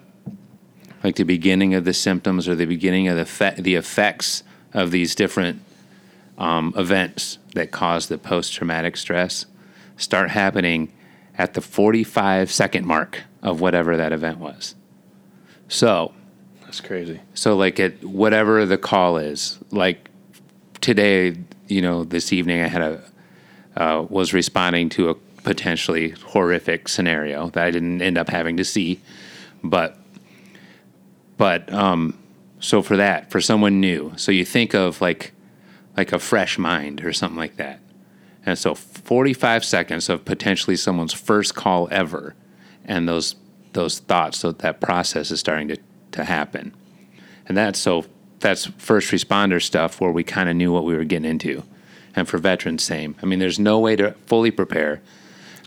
like 1.03 1.16
the 1.16 1.25
beginning 1.25 1.75
of 1.75 1.85
the 1.85 1.92
symptoms 1.92 2.47
or 2.49 2.55
the 2.55 2.66
beginning 2.66 3.09
of 3.09 3.16
the 3.16 3.25
fe- 3.25 3.57
the 3.59 3.75
effects 3.75 4.45
of 4.73 4.92
these 4.92 5.16
different 5.16 5.61
um, 6.38 6.73
events 6.77 7.38
that 7.55 7.73
cause 7.73 8.07
the 8.07 8.18
post 8.18 8.53
traumatic 8.53 8.97
stress 8.97 9.47
start 10.03 10.31
happening 10.31 10.93
at 11.38 11.55
the 11.55 11.61
45 11.61 12.51
second 12.51 12.87
mark 12.87 13.23
of 13.43 13.61
whatever 13.61 13.97
that 13.97 14.12
event 14.12 14.38
was. 14.38 14.75
So 15.69 16.12
That's 16.65 16.81
crazy. 16.81 17.21
so 17.35 17.57
like 17.57 17.81
at 17.81 18.05
whatever 18.05 18.67
the 18.67 18.79
call 18.79 19.17
is, 19.17 19.59
like 19.71 20.11
today, 20.81 21.37
you 21.69 21.81
know, 21.81 22.05
this 22.05 22.33
evening 22.33 22.62
I 22.62 22.69
had 22.69 22.83
a 22.83 23.03
uh, 23.75 24.07
was 24.11 24.35
responding 24.35 24.91
to 24.91 25.09
a 25.09 25.15
potentially 25.15 26.11
horrific 26.11 26.88
scenario 26.88 27.49
that 27.51 27.65
I 27.65 27.71
didn't 27.71 28.03
end 28.03 28.19
up 28.19 28.29
having 28.29 28.59
to 28.59 28.65
see, 28.65 29.01
but 29.65 29.97
but 31.38 31.73
um, 31.73 32.19
so 32.61 32.83
for 32.83 32.97
that 32.99 33.31
for 33.31 33.41
someone 33.41 33.81
new, 33.81 34.12
so 34.17 34.31
you 34.31 34.45
think 34.45 34.75
of 34.75 35.01
like 35.01 35.33
like 35.97 36.12
a 36.12 36.19
fresh 36.19 36.59
mind 36.59 37.03
or 37.05 37.12
something 37.12 37.38
like 37.38 37.57
that, 37.57 37.81
and 38.44 38.59
so 38.59 38.74
forty 38.74 39.33
five 39.33 39.64
seconds 39.64 40.09
of 40.09 40.24
potentially 40.24 40.76
someone's 40.76 41.12
first 41.12 41.55
call 41.55 41.88
ever, 41.90 42.35
and 42.85 43.09
those 43.09 43.37
those 43.72 44.00
thoughts, 44.00 44.38
so 44.38 44.52
that 44.52 44.81
process 44.81 45.31
is 45.31 45.40
starting 45.40 45.68
to 45.68 45.76
to 46.12 46.24
happen. 46.24 46.74
And 47.46 47.57
that's 47.57 47.78
so 47.78 48.07
that's 48.40 48.66
first 48.78 49.11
responder 49.11 49.62
stuff 49.62 50.00
where 50.00 50.11
we 50.11 50.24
kind 50.24 50.48
of 50.48 50.57
knew 50.57 50.72
what 50.72 50.85
we 50.85 50.94
were 50.94 51.05
getting 51.05 51.31
into. 51.31 51.62
And 52.14 52.28
for 52.28 52.37
veterans 52.37 52.83
same. 52.83 53.14
I 53.22 53.26
mean 53.26 53.38
there's 53.38 53.59
no 53.59 53.78
way 53.78 53.96
to 53.96 54.12
fully 54.26 54.50
prepare 54.50 55.00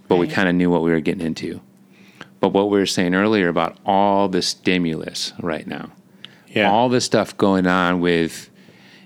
but 0.07 0.17
we 0.17 0.27
kind 0.27 0.47
of 0.47 0.55
knew 0.55 0.69
what 0.69 0.81
we 0.81 0.91
were 0.91 0.99
getting 0.99 1.25
into. 1.25 1.61
But 2.39 2.49
what 2.49 2.69
we 2.69 2.77
were 2.77 2.85
saying 2.85 3.15
earlier 3.15 3.47
about 3.47 3.77
all 3.85 4.27
the 4.27 4.41
stimulus 4.41 5.33
right 5.41 5.65
now. 5.65 5.91
Yeah. 6.47 6.71
all 6.71 6.87
the 6.87 7.01
stuff 7.01 7.35
going 7.35 7.67
on 7.67 7.99
with 7.99 8.49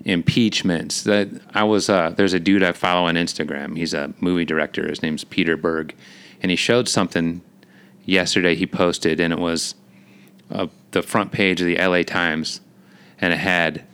impeachments. 0.04 1.02
That 1.02 1.28
i 1.54 1.62
was 1.62 1.88
uh, 1.88 2.10
there's 2.10 2.32
a 2.32 2.40
dude 2.40 2.62
i 2.62 2.72
follow 2.72 3.06
on 3.06 3.14
instagram. 3.14 3.76
He's 3.76 3.94
a 3.94 4.12
movie 4.20 4.44
director. 4.44 4.88
His 4.88 5.02
name's 5.02 5.24
peter 5.24 5.56
berg. 5.56 5.94
And 6.42 6.50
he 6.50 6.56
showed 6.56 6.88
something 6.88 7.42
yesterday 8.04 8.54
he 8.54 8.66
posted 8.66 9.20
and 9.20 9.32
it 9.32 9.38
was 9.38 9.74
uh, 10.50 10.66
the 10.92 11.02
front 11.02 11.32
page 11.32 11.60
of 11.60 11.66
the 11.66 11.76
la 11.78 12.02
times 12.02 12.60
and 13.20 13.32
it 13.32 13.38
had 13.38 13.84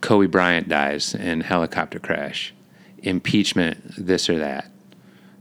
kobe 0.00 0.26
bryant 0.26 0.68
dies 0.68 1.14
in 1.14 1.42
helicopter 1.42 1.98
crash. 1.98 2.54
Impeachment 3.02 3.78
this 3.96 4.28
or 4.28 4.38
that. 4.38 4.70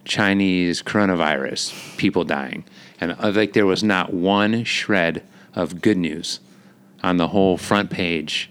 Chinese 0.05 0.82
coronavirus, 0.82 1.97
people 1.97 2.23
dying. 2.23 2.63
And 2.99 3.15
uh, 3.19 3.32
like 3.32 3.53
there 3.53 3.65
was 3.65 3.84
not 3.84 4.13
one 4.13 4.63
shred 4.63 5.23
of 5.53 5.82
good 5.82 5.97
news 5.97 6.39
on 7.03 7.17
the 7.17 7.29
whole 7.29 7.58
front 7.58 7.89
page 7.89 8.49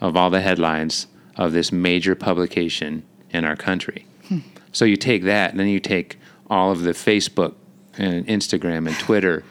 of 0.00 0.16
all 0.16 0.30
the 0.30 0.40
headlines 0.40 1.06
of 1.36 1.52
this 1.52 1.72
major 1.72 2.14
publication 2.14 3.04
in 3.30 3.44
our 3.44 3.56
country. 3.56 4.06
Hmm. 4.28 4.38
So 4.72 4.84
you 4.84 4.96
take 4.96 5.24
that, 5.24 5.50
and 5.50 5.60
then 5.60 5.68
you 5.68 5.80
take 5.80 6.18
all 6.48 6.70
of 6.70 6.82
the 6.82 6.92
Facebook 6.92 7.54
and 7.98 8.26
Instagram 8.26 8.86
and 8.86 8.98
Twitter, 8.98 9.44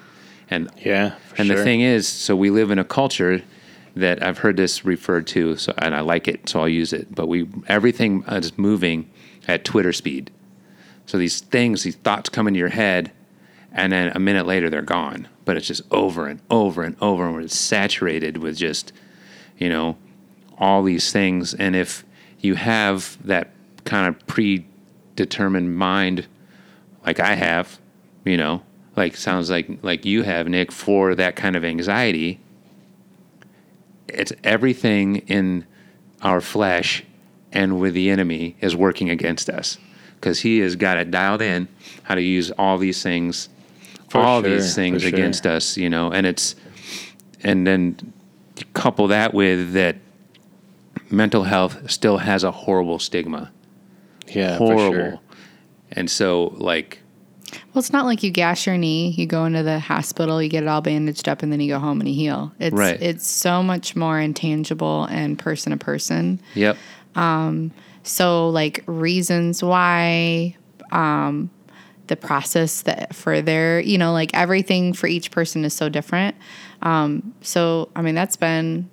and 0.49 0.69
Yeah, 0.83 1.15
for 1.15 1.35
and 1.37 1.47
sure. 1.47 1.57
the 1.57 1.63
thing 1.63 1.81
is, 1.81 2.07
so 2.07 2.35
we 2.35 2.49
live 2.49 2.71
in 2.71 2.79
a 2.79 2.83
culture 2.83 3.41
that 3.95 4.23
I've 4.23 4.39
heard 4.39 4.57
this 4.57 4.85
referred 4.85 5.27
to, 5.27 5.55
so 5.57 5.73
and 5.77 5.95
I 5.95 6.01
like 6.01 6.27
it, 6.27 6.49
so 6.49 6.61
I'll 6.61 6.69
use 6.69 6.93
it. 6.93 7.13
But 7.13 7.27
we 7.27 7.47
everything 7.67 8.23
is 8.27 8.57
moving 8.57 9.09
at 9.47 9.65
Twitter 9.65 9.93
speed. 9.93 10.31
So 11.05 11.17
these 11.17 11.41
things, 11.41 11.83
these 11.83 11.95
thoughts 11.97 12.29
come 12.29 12.47
into 12.47 12.59
your 12.59 12.69
head, 12.69 13.11
and 13.71 13.91
then 13.91 14.11
a 14.15 14.19
minute 14.19 14.45
later 14.45 14.69
they're 14.69 14.81
gone. 14.81 15.27
But 15.45 15.57
it's 15.57 15.67
just 15.67 15.81
over 15.91 16.27
and 16.27 16.39
over 16.49 16.83
and 16.83 16.95
over, 17.01 17.27
and 17.27 17.43
it's 17.43 17.57
saturated 17.57 18.37
with 18.37 18.57
just, 18.57 18.93
you 19.57 19.69
know, 19.69 19.97
all 20.63 20.81
these 20.81 21.11
things. 21.11 21.53
And 21.53 21.75
if 21.75 22.05
you 22.39 22.55
have 22.55 23.17
that 23.27 23.51
kind 23.83 24.07
of 24.07 24.27
predetermined 24.27 25.75
mind, 25.75 26.25
like 27.05 27.19
I 27.19 27.35
have, 27.35 27.79
you 28.23 28.37
know, 28.37 28.63
like 28.95 29.17
sounds 29.17 29.49
like 29.49 29.67
like 29.81 30.05
you 30.05 30.23
have, 30.23 30.47
Nick, 30.47 30.71
for 30.71 31.15
that 31.15 31.35
kind 31.35 31.57
of 31.57 31.65
anxiety, 31.65 32.39
it's 34.07 34.31
everything 34.43 35.17
in 35.27 35.65
our 36.21 36.39
flesh 36.39 37.03
and 37.51 37.81
with 37.81 37.93
the 37.93 38.09
enemy 38.09 38.55
is 38.61 38.73
working 38.73 39.09
against 39.09 39.49
us 39.49 39.77
because 40.15 40.39
he 40.39 40.59
has 40.59 40.77
got 40.77 40.97
it 40.97 41.11
dialed 41.11 41.41
in 41.41 41.67
how 42.03 42.15
to 42.15 42.21
use 42.21 42.51
all 42.51 42.77
these 42.77 43.03
things 43.03 43.49
For 44.09 44.21
all 44.21 44.41
sure, 44.41 44.51
these 44.51 44.73
things 44.73 45.01
sure. 45.01 45.09
against 45.09 45.45
us 45.45 45.75
you 45.75 45.89
know 45.89 46.09
and 46.11 46.25
it's 46.25 46.55
and 47.43 47.67
then 47.67 47.97
couple 48.73 49.07
that 49.07 49.33
with 49.33 49.73
that 49.73 49.97
mental 51.13 51.43
health 51.43 51.89
still 51.89 52.17
has 52.17 52.43
a 52.43 52.51
horrible 52.51 52.97
stigma 52.99 53.51
yeah, 54.27 54.57
for 54.57 54.73
horrible 54.73 55.09
sure. 55.11 55.19
and 55.91 56.09
so 56.09 56.53
like 56.57 56.99
Well, 57.73 57.79
it's 57.79 57.93
not 57.93 58.05
like 58.05 58.23
you 58.23 58.31
gash 58.31 58.65
your 58.65 58.77
knee, 58.77 59.11
you 59.11 59.27
go 59.27 59.45
into 59.45 59.61
the 59.61 59.79
hospital, 59.79 60.41
you 60.41 60.49
get 60.49 60.63
it 60.63 60.67
all 60.67 60.81
bandaged 60.81 61.29
up, 61.29 61.43
and 61.43 61.51
then 61.51 61.59
you 61.59 61.69
go 61.71 61.79
home 61.79 61.99
and 61.99 62.09
you 62.09 62.15
heal. 62.15 62.51
It's 62.59 62.73
Right. 62.73 62.99
it's 63.01 63.27
so 63.27 63.61
much 63.61 63.95
more 63.95 64.19
intangible 64.19 65.05
and 65.05 65.37
person 65.37 65.71
to 65.71 65.77
person. 65.77 66.39
yep 66.55 66.77
So 68.03 68.49
like 68.49 68.83
reasons 68.87 69.63
why, 69.63 70.55
um, 70.91 71.49
the 72.07 72.15
process 72.17 72.81
that 72.81 73.15
for 73.15 73.41
their, 73.41 73.79
you 73.79 73.97
know, 73.97 74.11
like 74.11 74.31
everything 74.33 74.93
for 74.93 75.07
each 75.07 75.31
person 75.31 75.63
is 75.63 75.73
so 75.73 75.87
different. 75.89 76.35
Um, 76.81 77.33
so 77.41 77.89
I 77.95 78.01
mean 78.01 78.15
that's 78.15 78.35
been 78.35 78.89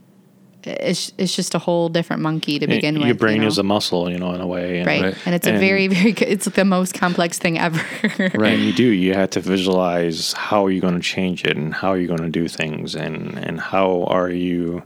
it's 0.63 1.13
it's 1.17 1.35
just 1.35 1.55
a 1.55 1.59
whole 1.59 1.89
different 1.89 2.23
monkey 2.23 2.59
to 2.59 2.67
begin 2.67 2.99
with. 2.99 3.07
Your 3.07 3.15
brain 3.15 3.37
you 3.37 3.43
know? 3.43 3.49
is 3.49 3.59
a 3.59 3.63
muscle, 3.63 4.11
you 4.11 4.19
know, 4.19 4.33
in 4.35 4.41
a 4.41 4.47
way. 4.47 4.79
and- 4.79 4.87
right. 4.87 5.03
Right. 5.03 5.17
and 5.25 5.35
it's 5.35 5.47
a 5.47 5.59
very 5.59 5.87
very 5.89 6.13
good. 6.13 6.29
It's 6.29 6.47
the 6.47 6.65
most 6.65 6.95
complex 6.95 7.39
thing 7.39 7.59
ever. 7.59 7.83
right 8.19 8.55
And 8.55 8.63
you 8.63 8.73
do. 8.73 8.85
You 8.85 9.15
have 9.15 9.31
to 9.31 9.41
visualize 9.41 10.33
how 10.35 10.67
are 10.67 10.71
you 10.71 10.81
going 10.81 10.95
to 10.95 11.01
change 11.01 11.45
it 11.45 11.57
and 11.57 11.75
how 11.75 11.89
are 11.89 11.99
you 11.99 12.07
going 12.07 12.23
to 12.23 12.29
do 12.29 12.49
things 12.49 12.95
and, 12.95 13.39
and 13.39 13.61
how 13.61 14.05
are 14.05 14.31
you 14.31 14.83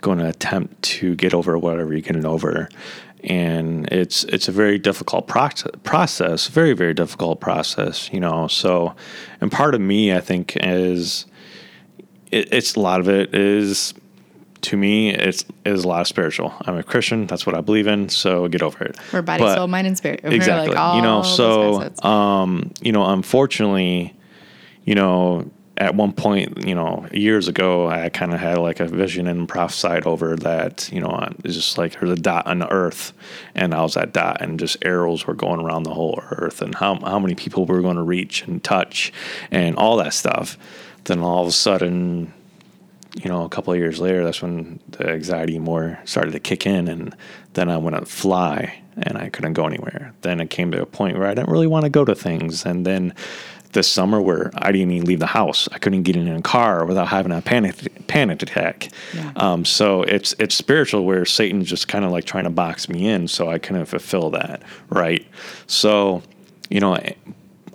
going 0.00 0.18
to 0.18 0.28
attempt 0.28 0.82
to 0.82 1.14
get 1.16 1.32
over 1.32 1.56
whatever 1.58 1.92
you're 1.92 2.02
getting 2.02 2.26
over. 2.26 2.68
And 3.24 3.90
it's 3.90 4.24
it's 4.24 4.48
a 4.48 4.52
very 4.52 4.78
difficult 4.78 5.26
process, 5.26 5.72
process, 5.82 6.48
very 6.48 6.74
very 6.74 6.92
difficult 6.92 7.40
process, 7.40 8.12
you 8.12 8.20
know. 8.20 8.48
So, 8.48 8.94
and 9.40 9.50
part 9.50 9.74
of 9.74 9.80
me, 9.80 10.12
I 10.12 10.20
think, 10.20 10.58
is 10.60 11.24
it, 12.30 12.52
it's 12.52 12.74
a 12.74 12.80
lot 12.80 13.00
of 13.00 13.08
it 13.08 13.34
is 13.34 13.94
to 14.64 14.76
me 14.76 15.10
it's 15.10 15.44
is 15.64 15.84
a 15.84 15.88
lot 15.88 16.00
of 16.02 16.06
spiritual. 16.06 16.52
I'm 16.62 16.76
a 16.76 16.82
Christian. 16.82 17.26
That's 17.26 17.46
what 17.46 17.54
I 17.54 17.60
believe 17.60 17.86
in. 17.86 18.08
So 18.08 18.48
get 18.48 18.62
over 18.62 18.84
it. 18.84 18.96
We're 19.12 19.22
body, 19.22 19.42
But- 19.42 19.56
soul, 19.56 19.66
mind, 19.68 19.86
and 19.86 19.96
spirit. 19.96 20.20
We're 20.24 20.32
exactly 20.32 20.74
Like 20.74 20.96
you 20.96 21.02
know 21.02 21.22
so 21.22 21.90
um 22.06 22.72
you 22.80 22.92
know 22.92 23.04
unfortunately 23.06 24.14
you 24.84 24.94
know 24.94 25.50
at 25.76 25.94
one 25.94 26.12
point 26.12 26.64
you 26.64 26.74
know 26.74 27.04
years 27.12 27.48
ago 27.48 27.88
i 27.88 28.08
kind 28.08 28.32
of 28.32 28.38
had 28.38 28.58
like 28.58 28.78
a 28.78 28.86
vision 28.86 29.26
and 29.26 29.48
prophesied 29.48 30.06
over 30.06 30.36
that 30.36 30.88
you 30.92 31.00
know 31.00 31.28
it's 31.42 31.54
just 31.54 31.78
like 31.78 31.98
there's 31.98 32.12
a 32.12 32.14
dot 32.16 32.46
on 32.46 32.60
the 32.60 32.70
earth 32.70 33.12
and 33.56 33.74
i 33.74 33.82
was 33.82 33.94
that 33.94 34.12
dot 34.12 34.40
and 34.40 34.60
just 34.60 34.76
arrows 34.82 35.26
were 35.26 35.34
going 35.34 35.58
around 35.60 35.82
the 35.82 35.92
whole 35.92 36.22
earth 36.30 36.62
and 36.62 36.76
how, 36.76 36.94
how 37.00 37.18
many 37.18 37.34
people 37.34 37.66
we 37.66 37.74
were 37.74 37.82
going 37.82 37.96
to 37.96 38.02
reach 38.02 38.46
and 38.46 38.62
touch 38.62 39.12
and 39.50 39.74
all 39.76 39.96
that 39.96 40.14
stuff 40.14 40.56
then 41.04 41.18
all 41.20 41.42
of 41.42 41.48
a 41.48 41.52
sudden 41.52 42.32
you 43.16 43.30
know, 43.30 43.44
a 43.44 43.48
couple 43.48 43.72
of 43.72 43.78
years 43.78 44.00
later, 44.00 44.24
that's 44.24 44.42
when 44.42 44.80
the 44.88 45.08
anxiety 45.08 45.58
more 45.58 45.98
started 46.04 46.32
to 46.32 46.40
kick 46.40 46.66
in, 46.66 46.88
and 46.88 47.14
then 47.52 47.68
I 47.68 47.76
went 47.76 47.96
to 47.96 48.04
fly, 48.06 48.82
and 48.96 49.16
I 49.16 49.28
couldn't 49.28 49.52
go 49.52 49.66
anywhere. 49.66 50.12
Then 50.22 50.40
it 50.40 50.50
came 50.50 50.72
to 50.72 50.82
a 50.82 50.86
point 50.86 51.18
where 51.18 51.28
I 51.28 51.34
didn't 51.34 51.50
really 51.50 51.66
want 51.66 51.84
to 51.84 51.90
go 51.90 52.04
to 52.04 52.14
things, 52.14 52.66
and 52.66 52.84
then 52.84 53.14
this 53.72 53.88
summer 53.88 54.20
where 54.20 54.50
I 54.56 54.72
didn't 54.72 54.92
even 54.92 55.06
leave 55.06 55.18
the 55.18 55.26
house, 55.26 55.68
I 55.72 55.78
couldn't 55.78 56.04
get 56.04 56.16
in 56.16 56.28
a 56.28 56.42
car 56.42 56.86
without 56.86 57.08
having 57.08 57.32
a 57.32 57.42
panic 57.42 58.06
panic 58.06 58.42
attack. 58.42 58.88
Yeah. 59.12 59.32
Um, 59.36 59.64
so 59.64 60.02
it's 60.02 60.34
it's 60.38 60.54
spiritual 60.54 61.04
where 61.04 61.24
Satan's 61.24 61.68
just 61.68 61.88
kind 61.88 62.04
of 62.04 62.10
like 62.10 62.24
trying 62.24 62.44
to 62.44 62.50
box 62.50 62.88
me 62.88 63.06
in, 63.08 63.28
so 63.28 63.50
I 63.50 63.58
couldn't 63.58 63.86
fulfill 63.86 64.30
that, 64.30 64.62
right? 64.88 65.26
So, 65.66 66.22
you 66.68 66.80
know. 66.80 66.98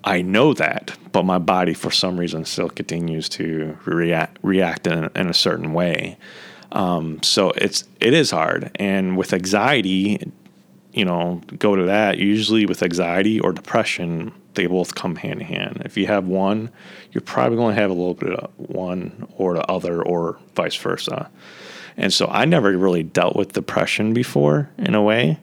I 0.04 0.22
know 0.22 0.54
that, 0.54 0.98
but 1.12 1.24
my 1.26 1.38
body 1.38 1.74
for 1.74 1.92
some 1.92 2.20
reason 2.20 2.46
still 2.46 2.70
continues 2.70 3.28
to 3.30 3.78
react 3.86 4.38
react 4.42 4.88
in, 4.88 5.06
a- 5.06 5.12
in 5.16 5.30
a 5.30 5.34
certain 5.34 5.74
way. 5.74 6.18
Um, 6.72 7.22
so 7.24 7.52
it's 7.52 7.84
it 8.00 8.14
is 8.14 8.32
hard, 8.32 8.72
and 8.76 9.18
with 9.18 9.34
anxiety, 9.34 10.32
you 10.94 11.06
know, 11.06 11.42
go 11.58 11.76
to 11.76 11.84
that. 11.84 12.18
Usually 12.18 12.66
with 12.66 12.84
anxiety 12.84 13.40
or 13.40 13.52
depression, 13.52 14.32
they 14.54 14.68
both 14.68 14.96
come 14.96 15.16
hand 15.16 15.42
in 15.42 15.48
hand. 15.48 15.82
If 15.86 15.98
you 15.98 16.08
have 16.08 16.28
one, 16.28 16.70
you're 17.12 17.22
probably 17.22 17.58
going 17.58 17.76
to 17.76 17.82
have 17.82 17.90
a 17.90 17.94
little 17.94 18.14
bit 18.14 18.34
of 18.34 18.52
one 18.58 19.28
or 19.38 19.56
the 19.56 19.66
other, 19.70 20.02
or 20.02 20.38
vice 20.56 20.76
versa. 20.76 21.30
And 21.98 22.14
so 22.14 22.28
I 22.28 22.46
never 22.46 22.78
really 22.78 23.04
dealt 23.04 23.36
with 23.36 23.54
depression 23.54 24.14
before 24.14 24.70
in 24.78 24.96
a 24.96 25.02
way 25.02 25.40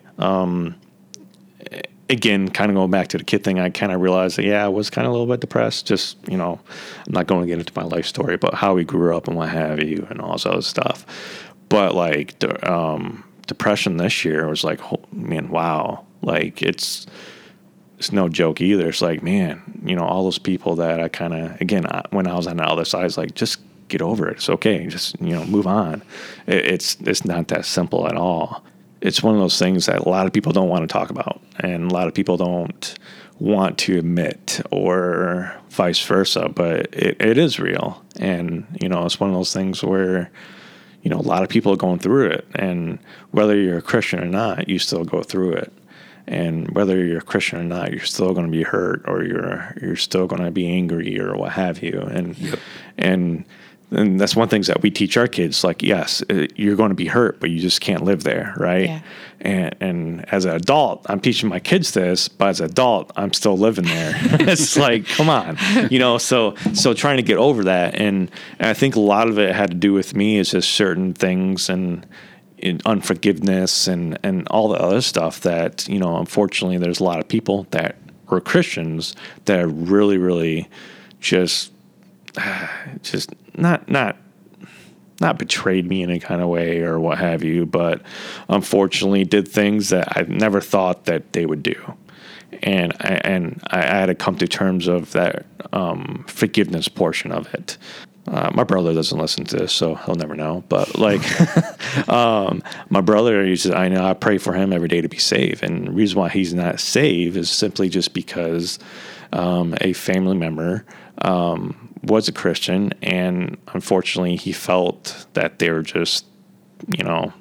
again, 2.09 2.49
kind 2.49 2.71
of 2.71 2.77
going 2.77 2.91
back 2.91 3.09
to 3.09 3.19
the 3.19 3.25
kid 3.25 3.43
thing, 3.45 3.59
I 3.59 3.71
kind 3.71 3.93
of 3.93 4.01
realized 4.01 4.39
that, 4.39 4.45
yeah, 4.45 4.65
I 4.65 4.69
was 4.69 4.91
kind 4.91 5.07
of 5.07 5.11
a 5.11 5.17
little 5.17 5.33
bit 5.33 5.41
depressed. 5.41 5.87
Just, 5.87 6.17
you 6.29 6.37
know, 6.37 6.61
I'm 7.07 7.13
not 7.13 7.27
going 7.27 7.43
to 7.43 7.47
get 7.47 7.59
into 7.59 7.73
my 7.75 7.83
life 7.85 8.07
story, 8.07 8.37
but 8.37 8.55
how 8.55 8.75
we 8.75 8.85
grew 8.85 9.17
up 9.17 9.29
and 9.29 9.37
what 9.37 9.49
have 9.49 9.83
you 9.83 10.07
and 10.11 10.21
all 10.21 10.33
this 10.33 10.47
other 10.47 10.63
stuff. 10.63 11.05
But 11.69 11.95
like, 11.95 12.39
the, 12.39 12.73
um, 12.73 13.25
depression 13.47 13.97
this 13.97 14.25
year 14.25 14.49
was 14.49 14.65
like, 14.65 14.81
man, 15.13 15.49
wow. 15.49 16.05
Like, 16.23 16.63
it's, 16.63 17.07
it's 17.99 18.13
no 18.13 18.29
joke 18.29 18.61
either. 18.61 18.89
It's 18.89 19.03
like, 19.03 19.23
man, 19.23 19.63
you 19.85 19.97
know, 19.97 20.05
all 20.05 20.25
those 20.25 20.39
people 20.39 20.77
that 20.77 21.01
I 21.01 21.09
kind 21.09 21.35
of, 21.35 21.61
again, 21.61 21.87
I, 21.87 22.03
when 22.11 22.27
I 22.27 22.35
was 22.35 22.47
on 22.47 22.59
the 22.59 22.65
other 22.65 22.85
side, 22.85 23.05
it's 23.05 23.17
like, 23.17 23.35
just 23.35 23.61
get 23.89 24.03
over 24.03 24.29
it. 24.29 24.37
It's 24.37 24.51
okay. 24.51 24.87
Just, 24.87 25.21
you 25.21 25.33
know, 25.33 25.45
move 25.45 25.67
on. 25.67 26.03
It, 26.47 26.67
it's, 26.67 26.97
it's 27.01 27.25
not 27.25 27.49
that 27.49 27.65
simple 27.65 28.09
at 28.09 28.17
all. 28.17 28.65
It's 29.07 29.23
one 29.23 29.35
of 29.35 29.41
those 29.41 29.59
things 29.59 29.87
that 29.87 30.01
a 30.01 30.09
lot 30.09 30.27
of 30.27 30.33
people 30.33 30.53
don't 30.53 30.69
want 30.69 30.83
to 30.83 30.93
talk 30.93 31.11
about 31.11 31.41
and 31.61 31.91
a 31.91 31.95
lot 31.95 32.09
of 32.09 32.15
people 32.15 32.37
don't 32.37 32.99
want 33.39 33.79
to 33.79 33.99
admit 33.99 34.61
or 34.71 35.55
vice 35.71 36.05
versa, 36.05 36.49
but 36.49 36.95
it, 36.95 37.21
it 37.21 37.39
is 37.39 37.61
real. 37.61 38.03
And, 38.19 38.67
you 38.81 38.89
know, 38.89 39.05
it's 39.05 39.21
one 39.21 39.31
of 39.31 39.37
those 39.37 39.53
things 39.53 39.83
where, 39.83 40.31
you 41.03 41.11
know, 41.11 41.19
a 41.19 41.29
lot 41.29 41.43
of 41.43 41.49
people 41.49 41.73
are 41.73 41.77
going 41.77 41.99
through 41.99 42.31
it. 42.31 42.47
And 42.55 42.99
whether 43.31 43.57
you're 43.57 43.79
a 43.79 43.83
Christian 43.83 44.21
or 44.21 44.27
not, 44.27 44.69
you 44.69 44.79
still 44.79 45.05
go 45.05 45.23
through 45.23 45.53
it 45.53 45.73
and 46.29 46.71
whether 46.73 47.05
you're 47.05 47.19
a 47.19 47.23
Christian 47.23 47.61
or 47.61 47.65
not, 47.65 47.93
you're 47.93 48.01
still 48.01 48.35
going 48.35 48.47
to 48.47 48.53
be 48.53 48.63
hurt, 48.63 49.03
or 49.07 49.23
you're 49.23 49.75
you're 49.81 49.97
still 49.97 50.27
going 50.27 50.43
to 50.43 50.51
be 50.51 50.69
angry, 50.69 51.19
or 51.21 51.37
what 51.37 51.53
have 51.53 51.83
you. 51.83 52.01
And 52.01 52.59
and 52.99 53.45
and 53.91 54.19
that's 54.19 54.35
one 54.35 54.49
thing 54.49 54.63
that 54.63 54.83
we 54.83 54.91
teach 54.91 55.17
our 55.17 55.29
kids. 55.29 55.63
Like, 55.63 55.83
yes, 55.83 56.23
uh, 56.29 56.47
you're 56.57 56.75
going 56.75 56.89
to 56.89 56.97
be 56.97 57.07
hurt, 57.07 57.39
but 57.39 57.51
you 57.51 57.61
just 57.61 57.81
can't 57.81 58.03
live 58.03 58.25
there, 58.25 58.53
right? 58.57 58.87
Yeah. 58.87 59.01
And 59.41 59.77
and 59.81 60.33
as 60.33 60.45
an 60.45 60.57
adult, 60.57 61.07
I'm 61.09 61.21
teaching 61.21 61.49
my 61.49 61.61
kids 61.61 61.93
this, 61.93 62.29
but 62.29 62.49
as 62.49 62.61
an 62.61 62.71
adult, 62.71 63.13
I'm 63.17 63.33
still 63.33 63.57
living 63.57 63.85
there. 63.85 64.13
it's 64.41 64.77
like, 64.77 65.07
come 65.07 65.31
on, 65.31 65.57
you 65.91 65.99
know. 65.99 66.19
So 66.19 66.57
so 66.75 66.95
trying 66.95 67.19
to 67.19 67.23
get 67.23 67.37
over 67.37 67.65
that, 67.65 67.95
and, 67.95 68.31
and 68.59 68.69
I 68.69 68.75
think 68.75 68.97
a 68.97 69.01
lot 69.01 69.29
of 69.29 69.39
it 69.39 69.55
had 69.55 69.71
to 69.71 69.77
do 69.77 69.93
with 69.93 70.17
me 70.17 70.39
is 70.39 70.51
just 70.51 70.71
certain 70.71 71.15
things 71.15 71.69
and 71.69 72.07
in 72.59 72.81
unforgiveness 72.87 73.87
and 73.87 74.19
and 74.23 74.49
all 74.49 74.69
the 74.69 74.81
other 74.81 75.03
stuff 75.03 75.41
that 75.43 75.87
you 75.89 75.99
know 75.99 76.17
unfortunately 76.17 76.79
there's 76.79 77.01
a 77.01 77.05
lot 77.05 77.19
of 77.19 77.29
people 77.29 77.67
that 77.71 77.97
were 78.31 78.41
christians 78.41 79.15
that 79.45 79.61
are 79.61 79.69
really 79.69 80.17
really 80.17 80.67
just 81.21 81.71
just 83.03 83.35
not 83.57 83.89
not 83.89 84.17
not 85.21 85.39
betrayed 85.39 85.87
me 85.87 86.03
in 86.03 86.11
any 86.11 86.21
kind 86.21 86.43
of 86.43 86.49
way 86.49 86.81
or 86.81 87.01
what 87.01 87.19
have 87.19 87.43
you 87.43 87.65
but 87.65 88.03
unfortunately 88.49 89.25
did 89.25 89.49
things 89.49 89.89
that 89.89 90.17
i 90.17 90.23
never 90.23 90.61
thought 90.61 91.07
that 91.07 91.33
they 91.33 91.47
would 91.47 91.63
do 91.63 91.97
and 92.63 92.93
I, 93.01 93.21
and 93.25 93.63
I, 93.69 93.83
had 93.83 94.07
to 94.07 94.15
come 94.15 94.37
to 94.39 94.49
terms 94.49 94.89
of 94.89 95.13
that 95.13 95.47
um, 95.73 96.25
forgiveness 96.29 96.89
portion 96.89 97.33
of 97.33 97.53
it. 97.55 97.77
Uh, 98.29 98.51
my 98.53 98.65
brother 98.65 98.93
doesn't 98.93 99.19
listen 99.19 99.45
to 99.45 99.57
this, 99.57 99.73
so 99.73 99.95
he'll 99.95 100.17
never 100.17 100.35
know. 100.35 100.65
But 100.69 100.99
like, 100.99 101.23
um, 102.09 102.63
my 102.89 103.01
brother, 103.01 103.45
he 103.45 103.57
says, 103.57 103.73
I 103.73 103.89
know 103.89 104.05
I 104.05 104.15
pray 104.15 104.39
for 104.39 104.53
him 104.53 104.73
every 104.73 104.89
day 104.89 105.01
to 105.01 105.09
be 105.09 105.19
saved, 105.19 105.63
and 105.63 105.87
the 105.87 105.93
reason 105.93 106.19
why 106.19 106.29
he's 106.29 106.53
not 106.53 106.81
saved 106.81 107.37
is 107.37 107.51
simply 107.51 107.89
just 107.89 108.15
because 108.15 108.79
um, 109.33 109.77
a 109.81 109.93
family 109.93 110.37
member 110.37 110.85
um, 111.23 111.86
was 112.07 112.29
a 112.29 112.33
Christian, 112.33 112.93
and 113.03 113.57
unfortunately, 113.75 114.37
he 114.37 114.53
felt 114.53 115.27
that 115.35 115.59
they 115.59 115.71
were 115.71 115.83
just, 115.83 116.25
you 116.97 117.05
know, 117.05 117.33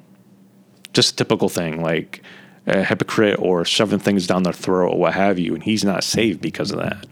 just 0.92 1.12
a 1.12 1.16
typical 1.16 1.48
thing, 1.48 1.82
like 1.82 2.22
a 2.66 2.82
hypocrite 2.82 3.38
or 3.38 3.64
shoving 3.64 3.98
things 3.98 4.26
down 4.26 4.42
their 4.42 4.52
throat 4.52 4.90
or 4.92 4.98
what 4.98 5.14
have 5.14 5.38
you, 5.38 5.54
and 5.54 5.62
he's 5.62 5.84
not 5.84 6.02
saved 6.02 6.40
because 6.40 6.70
of 6.70 6.78
that, 6.78 7.06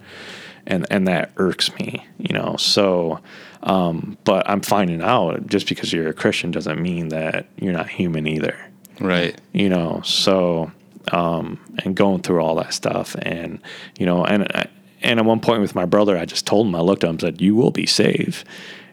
and 0.66 0.86
and 0.90 1.06
that 1.06 1.30
irks 1.36 1.72
me, 1.78 2.04
you 2.18 2.34
know. 2.34 2.56
So, 2.58 3.20
um, 3.62 4.18
but 4.24 4.48
I'm 4.48 4.60
finding 4.62 5.00
out 5.02 5.46
just 5.46 5.68
because 5.68 5.92
you're 5.92 6.08
a 6.08 6.14
Christian 6.14 6.50
doesn't 6.50 6.80
mean 6.80 7.08
that 7.08 7.46
you're 7.56 7.72
not 7.72 7.88
human 7.88 8.26
either, 8.26 8.56
Right. 9.00 9.38
you 9.52 9.68
know. 9.68 10.00
So, 10.04 10.72
um, 11.12 11.60
and 11.84 11.94
going 11.94 12.22
through 12.22 12.40
all 12.42 12.56
that 12.56 12.74
stuff, 12.74 13.14
and 13.22 13.60
you 13.98 14.06
know, 14.06 14.24
and 14.24 14.44
I- 14.54 14.68
and 15.04 15.20
at 15.20 15.24
one 15.24 15.40
point 15.40 15.60
with 15.60 15.74
my 15.74 15.84
brother, 15.84 16.16
I 16.16 16.24
just 16.24 16.46
told 16.46 16.66
him, 16.66 16.74
I 16.74 16.80
looked 16.80 17.04
at 17.04 17.08
him, 17.08 17.14
and 17.14 17.20
said, 17.20 17.40
"You 17.40 17.54
will 17.54 17.70
be 17.70 17.86
saved." 17.86 18.44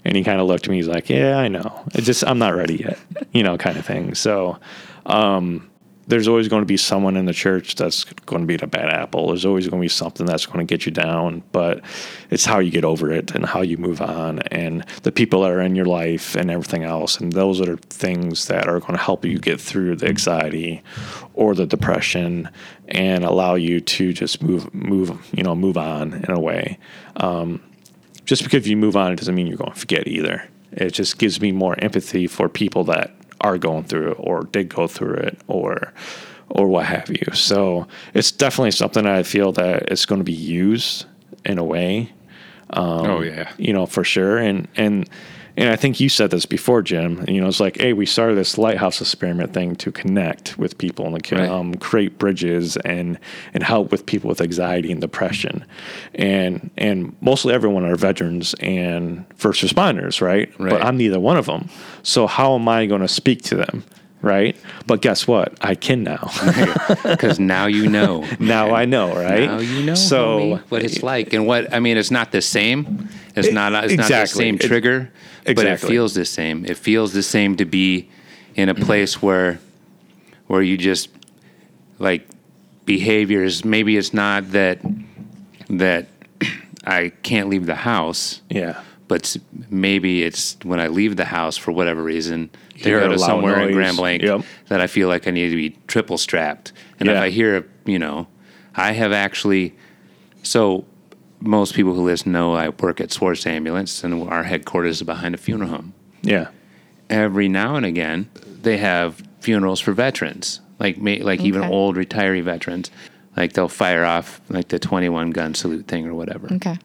And 0.03 0.15
he 0.15 0.23
kind 0.23 0.41
of 0.41 0.47
looked 0.47 0.65
at 0.65 0.71
me. 0.71 0.77
He's 0.77 0.87
like, 0.87 1.09
"Yeah, 1.09 1.37
I 1.37 1.47
know. 1.47 1.83
It's 1.93 2.05
just 2.05 2.23
I'm 2.25 2.37
not 2.37 2.55
ready 2.55 2.77
yet," 2.77 2.99
you 3.31 3.43
know, 3.43 3.57
kind 3.57 3.77
of 3.77 3.85
thing. 3.85 4.13
So, 4.13 4.59
um, 5.05 5.71
there's 6.07 6.27
always 6.27 6.49
going 6.49 6.61
to 6.61 6.67
be 6.67 6.77
someone 6.77 7.15
in 7.15 7.25
the 7.25 7.33
church 7.33 7.75
that's 7.75 8.03
going 8.25 8.41
to 8.41 8.45
be 8.45 8.61
a 8.61 8.67
bad 8.67 8.89
apple. 8.89 9.27
There's 9.27 9.45
always 9.45 9.67
going 9.69 9.79
to 9.79 9.85
be 9.85 9.89
something 9.89 10.25
that's 10.25 10.45
going 10.45 10.59
to 10.59 10.69
get 10.69 10.85
you 10.85 10.91
down, 10.91 11.41
but 11.53 11.81
it's 12.29 12.43
how 12.43 12.59
you 12.59 12.69
get 12.69 12.83
over 12.83 13.11
it 13.11 13.31
and 13.31 13.45
how 13.45 13.61
you 13.61 13.77
move 13.77 14.01
on 14.01 14.39
and 14.49 14.85
the 15.03 15.11
people 15.11 15.43
that 15.43 15.51
are 15.51 15.61
in 15.61 15.75
your 15.75 15.85
life 15.85 16.35
and 16.35 16.51
everything 16.51 16.83
else. 16.83 17.17
And 17.17 17.31
those 17.31 17.61
are 17.61 17.77
things 17.77 18.47
that 18.47 18.67
are 18.67 18.79
going 18.79 18.93
to 18.93 19.01
help 19.01 19.23
you 19.23 19.39
get 19.39 19.61
through 19.61 19.95
the 19.95 20.07
anxiety 20.07 20.83
or 21.33 21.55
the 21.55 21.65
depression 21.65 22.49
and 22.91 23.23
allow 23.23 23.55
you 23.55 23.79
to 23.79 24.13
just 24.13 24.41
move, 24.41 24.73
move, 24.73 25.17
you 25.33 25.43
know, 25.43 25.55
move 25.55 25.77
on 25.77 26.13
in 26.13 26.29
a 26.29 26.39
way. 26.39 26.77
Um, 27.15 27.61
just 28.25 28.43
because 28.43 28.67
you 28.67 28.77
move 28.77 28.95
on, 28.95 29.11
it 29.11 29.15
doesn't 29.15 29.33
mean 29.33 29.47
you're 29.47 29.57
going 29.57 29.71
to 29.71 29.79
forget 29.79 30.07
either. 30.07 30.47
It 30.73 30.91
just 30.91 31.17
gives 31.17 31.41
me 31.41 31.51
more 31.51 31.75
empathy 31.79 32.27
for 32.27 32.47
people 32.47 32.83
that 32.85 33.15
are 33.41 33.57
going 33.57 33.85
through 33.85 34.11
it 34.11 34.17
or 34.19 34.43
did 34.43 34.69
go 34.69 34.87
through 34.87 35.15
it 35.15 35.39
or 35.47 35.93
or 36.49 36.67
what 36.67 36.85
have 36.85 37.09
you. 37.09 37.33
So 37.33 37.87
it's 38.13 38.31
definitely 38.31 38.71
something 38.71 39.05
that 39.05 39.15
I 39.15 39.23
feel 39.23 39.53
that 39.53 39.89
it's 39.89 40.05
going 40.05 40.19
to 40.19 40.25
be 40.25 40.33
used 40.33 41.05
in 41.45 41.57
a 41.57 41.63
way, 41.63 42.11
oh 42.71 43.21
yeah. 43.21 43.51
you 43.57 43.73
know, 43.73 43.85
for 43.85 44.03
sure. 44.03 44.37
And 44.37 44.67
and 44.75 45.09
and 45.57 45.69
I 45.69 45.75
think 45.75 45.99
you 45.99 46.09
said 46.09 46.31
this 46.31 46.45
before, 46.45 46.81
Jim. 46.81 47.25
You 47.27 47.41
know, 47.41 47.47
it's 47.47 47.59
like, 47.59 47.77
hey, 47.79 47.93
we 47.93 48.05
started 48.05 48.35
this 48.35 48.57
lighthouse 48.57 49.01
experiment 49.01 49.53
thing 49.53 49.75
to 49.77 49.91
connect 49.91 50.57
with 50.57 50.77
people 50.77 51.05
and 51.05 51.13
like, 51.13 51.29
Right. 51.31 51.49
um, 51.49 51.75
create 51.75 52.17
bridges 52.17 52.77
and 52.77 53.17
and 53.53 53.63
help 53.63 53.91
with 53.91 54.05
people 54.05 54.27
with 54.29 54.41
anxiety 54.41 54.91
and 54.91 55.01
depression, 55.01 55.65
and 56.15 56.69
and 56.77 57.15
mostly 57.21 57.53
everyone 57.53 57.85
are 57.85 57.95
veterans 57.95 58.53
and 58.59 59.25
first 59.35 59.61
responders, 59.63 60.21
right? 60.21 60.49
Right. 60.59 60.69
But 60.71 60.83
I'm 60.85 60.97
neither 60.97 61.19
one 61.19 61.37
of 61.37 61.45
them. 61.45 61.69
So 62.03 62.27
how 62.27 62.55
am 62.55 62.67
I 62.67 62.85
going 62.85 63.01
to 63.01 63.07
speak 63.07 63.41
to 63.43 63.55
them, 63.55 63.83
right? 64.21 64.55
But 64.87 65.01
guess 65.01 65.27
what? 65.27 65.57
I 65.61 65.75
can 65.75 66.03
now. 66.03 66.29
Because 67.03 67.39
now 67.55 67.65
you 67.67 67.87
know. 67.89 68.25
now 68.39 68.73
I 68.73 68.85
know, 68.85 69.13
right? 69.15 69.45
Now 69.49 69.59
you 69.59 69.83
know 69.85 69.95
So 69.95 70.39
homie, 70.39 70.59
what 70.69 70.83
it's 70.83 71.03
like 71.03 71.33
and 71.33 71.45
what 71.47 71.73
I 71.73 71.79
mean. 71.79 71.97
It's 71.97 72.11
not 72.11 72.31
the 72.31 72.41
same. 72.41 73.09
It's 73.35 73.47
It- 73.47 73.53
not. 73.53 73.71
It's 73.85 73.93
not 73.93 74.07
the 74.07 74.13
exactly. 74.15 74.43
same 74.45 74.55
It- 74.55 74.61
trigger, 74.61 75.09
but 75.45 75.65
it 75.65 75.79
feels 75.79 76.13
the 76.13 76.25
same. 76.25 76.65
It 76.65 76.77
feels 76.77 77.13
the 77.13 77.23
same 77.23 77.55
to 77.57 77.65
be 77.65 78.09
in 78.55 78.69
a 78.69 78.75
place 78.75 79.21
where, 79.21 79.59
where 80.47 80.61
you 80.61 80.77
just 80.77 81.09
like 81.99 82.27
behaviors. 82.85 83.63
Maybe 83.63 83.95
it's 83.97 84.13
not 84.13 84.51
that 84.51 84.79
that 85.69 86.07
I 86.85 87.11
can't 87.23 87.47
leave 87.49 87.65
the 87.65 87.75
house, 87.75 88.41
yeah. 88.49 88.81
but 89.07 89.37
maybe 89.69 90.23
it's 90.23 90.57
when 90.63 90.79
I 90.81 90.87
leave 90.87 91.15
the 91.15 91.25
house 91.25 91.55
for 91.55 91.71
whatever 91.71 92.03
reason 92.03 92.49
to 92.79 92.89
Hear 92.89 92.99
go 92.99 93.09
to 93.09 93.19
somewhere 93.19 93.67
in. 93.67 93.73
Grand 93.73 93.95
Blanc 93.95 94.21
Yep. 94.23 94.41
that 94.67 94.81
I 94.81 94.87
feel 94.87 95.07
like 95.07 95.27
I 95.27 95.31
need 95.31 95.49
to 95.49 95.55
be 95.55 95.77
triple 95.87 96.17
strapped. 96.17 96.73
And 96.99 97.07
if 97.07 97.15
I 97.17 97.29
hear, 97.29 97.65
you 97.85 97.99
know, 97.99 98.27
I 98.75 98.91
have 98.93 99.11
actually, 99.13 99.73
so 100.43 100.85
most 101.41 101.73
people 101.73 101.93
who 101.93 102.03
listen 102.03 102.31
know 102.31 102.53
I 102.53 102.69
work 102.69 103.01
at 103.01 103.11
Swartz 103.11 103.45
Ambulance 103.45 104.03
and 104.03 104.29
our 104.29 104.43
headquarters 104.43 104.97
is 104.97 105.03
behind 105.03 105.35
a 105.35 105.37
funeral 105.37 105.69
home. 105.69 105.93
Yeah. 106.21 106.49
Every 107.09 107.49
now 107.49 107.75
and 107.75 107.85
again, 107.85 108.29
they 108.61 108.77
have 108.77 109.21
funerals 109.39 109.79
for 109.79 109.91
veterans, 109.91 110.61
like 110.79 110.97
ma- 110.97 111.17
like 111.19 111.41
even 111.41 111.63
old 111.63 111.95
retiree 111.95 112.43
veterans. 112.43 112.91
Like 113.35 113.53
they'll 113.53 113.67
fire 113.67 114.05
off 114.05 114.41
like 114.49 114.67
the 114.69 114.79
21 114.79 115.31
gun 115.31 115.53
salute 115.53 115.87
thing 115.87 116.05
or 116.05 116.13
whatever. 116.13 116.53
Okay. 116.53 116.77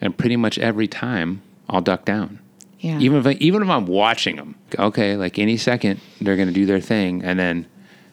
And 0.00 0.16
pretty 0.16 0.36
much 0.36 0.58
every 0.58 0.86
time 0.86 1.42
I'll 1.68 1.80
duck 1.80 2.04
down. 2.04 2.38
Yeah. 2.80 2.98
Even 3.00 3.18
if 3.18 3.26
I, 3.26 3.32
even 3.40 3.62
if 3.62 3.68
I'm 3.68 3.86
watching 3.86 4.36
them, 4.36 4.54
okay, 4.78 5.16
like 5.16 5.38
any 5.38 5.56
second 5.56 6.00
they're 6.20 6.36
going 6.36 6.48
to 6.48 6.54
do 6.54 6.66
their 6.66 6.80
thing, 6.80 7.24
and 7.24 7.38
then 7.38 7.66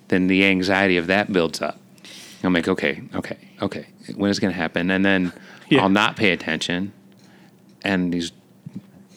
then 0.07 0.27
the 0.27 0.45
anxiety 0.45 0.97
of 0.97 1.07
that 1.07 1.31
builds 1.31 1.61
up. 1.61 1.79
I'm 2.45 2.53
like, 2.53 2.67
okay, 2.67 3.01
okay, 3.15 3.37
okay, 3.61 3.87
when 4.15 4.31
is 4.31 4.37
it 4.37 4.41
going 4.41 4.53
to 4.53 4.57
happen? 4.57 4.91
And 4.91 5.05
then 5.05 5.33
Yeah. 5.69 5.81
I'll 5.81 5.89
not 5.89 6.15
pay 6.15 6.31
attention, 6.31 6.93
and 7.83 8.13
these 8.13 8.31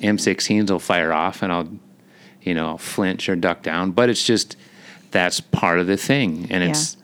M16s 0.00 0.70
will 0.70 0.78
fire 0.78 1.12
off, 1.12 1.42
and 1.42 1.52
I'll 1.52 1.68
you 2.42 2.54
know 2.54 2.68
I'll 2.68 2.78
flinch 2.78 3.28
or 3.28 3.36
duck 3.36 3.62
down. 3.62 3.90
But 3.90 4.08
it's 4.08 4.24
just 4.24 4.56
that's 5.10 5.40
part 5.40 5.78
of 5.78 5.86
the 5.86 5.96
thing, 5.96 6.46
and 6.50 6.64
it's 6.64 6.96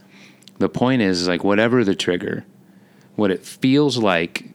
the 0.59 0.69
point 0.69 1.03
is 1.03 1.29
like 1.29 1.45
whatever 1.45 1.85
the 1.85 1.95
trigger, 1.95 2.47
what 3.17 3.31
it 3.31 3.45
feels 3.45 3.99
like 3.99 4.51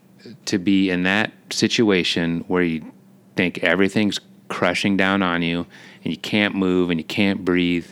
to 0.45 0.57
be 0.57 0.89
in 0.89 1.03
that 1.03 1.31
situation 1.51 2.43
where 2.47 2.63
you 2.63 2.91
think 3.35 3.63
everything's 3.63 4.19
crushing 4.47 4.97
down 4.97 5.21
on 5.21 5.41
you 5.41 5.67
and 6.03 6.11
you 6.11 6.17
can't 6.17 6.55
move 6.55 6.89
and 6.89 6.99
you 6.99 7.03
can't 7.03 7.45
breathe 7.45 7.87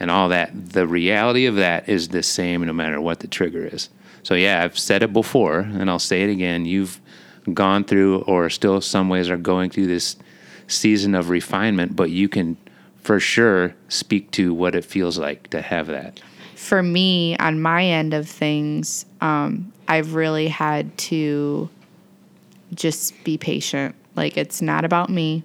and 0.00 0.10
all 0.10 0.30
that. 0.30 0.50
The 0.72 0.86
reality 0.86 1.46
of 1.46 1.56
that 1.56 1.88
is 1.88 2.08
the 2.08 2.22
same 2.22 2.64
no 2.64 2.72
matter 2.72 3.00
what 3.00 3.20
the 3.20 3.28
trigger 3.28 3.64
is. 3.64 3.88
So, 4.22 4.34
yeah, 4.34 4.64
I've 4.64 4.78
said 4.78 5.02
it 5.02 5.12
before 5.12 5.60
and 5.60 5.88
I'll 5.88 5.98
say 5.98 6.22
it 6.22 6.30
again. 6.30 6.64
You've 6.64 7.00
gone 7.54 7.84
through, 7.84 8.22
or 8.22 8.50
still 8.50 8.80
some 8.80 9.08
ways 9.08 9.30
are 9.30 9.36
going 9.36 9.70
through 9.70 9.86
this 9.86 10.16
season 10.66 11.14
of 11.14 11.30
refinement, 11.30 11.96
but 11.96 12.10
you 12.10 12.28
can 12.28 12.56
for 13.02 13.18
sure 13.18 13.74
speak 13.88 14.30
to 14.32 14.52
what 14.52 14.74
it 14.74 14.84
feels 14.84 15.18
like 15.18 15.48
to 15.50 15.62
have 15.62 15.86
that. 15.86 16.20
for 16.54 16.82
me 16.82 17.36
on 17.38 17.60
my 17.60 17.84
end 17.84 18.12
of 18.12 18.28
things 18.28 19.06
um, 19.22 19.72
i've 19.88 20.14
really 20.14 20.48
had 20.48 20.96
to 20.98 21.68
just 22.74 23.14
be 23.24 23.38
patient 23.38 23.94
like 24.14 24.36
it's 24.36 24.60
not 24.60 24.84
about 24.84 25.08
me 25.08 25.42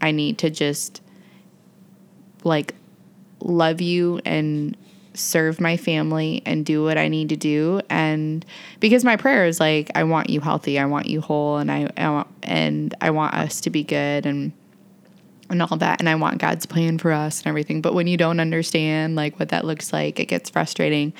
i 0.00 0.10
need 0.10 0.38
to 0.38 0.48
just 0.48 1.02
like 2.42 2.74
love 3.40 3.80
you 3.80 4.20
and 4.24 4.76
serve 5.12 5.60
my 5.60 5.76
family 5.76 6.40
and 6.46 6.64
do 6.64 6.84
what 6.84 6.96
i 6.96 7.08
need 7.08 7.28
to 7.28 7.36
do 7.36 7.80
and 7.90 8.44
because 8.78 9.04
my 9.04 9.16
prayer 9.16 9.44
is 9.44 9.58
like 9.58 9.90
i 9.96 10.04
want 10.04 10.30
you 10.30 10.40
healthy 10.40 10.78
i 10.78 10.84
want 10.84 11.06
you 11.06 11.20
whole 11.20 11.58
and 11.58 11.70
i, 11.70 11.90
I 11.96 12.10
want, 12.10 12.28
and 12.44 12.94
i 13.00 13.10
want 13.10 13.34
us 13.34 13.60
to 13.62 13.70
be 13.70 13.82
good 13.82 14.24
and 14.24 14.52
and 15.50 15.60
all 15.62 15.76
that 15.76 16.00
and 16.00 16.08
I 16.08 16.14
want 16.14 16.38
God's 16.38 16.64
plan 16.64 16.96
for 16.96 17.10
us 17.12 17.40
and 17.40 17.48
everything. 17.48 17.82
But 17.82 17.92
when 17.92 18.06
you 18.06 18.16
don't 18.16 18.40
understand 18.40 19.16
like 19.16 19.38
what 19.38 19.50
that 19.50 19.64
looks 19.64 19.92
like, 19.92 20.18
it 20.20 20.26
gets 20.26 20.48
frustrating. 20.48 21.12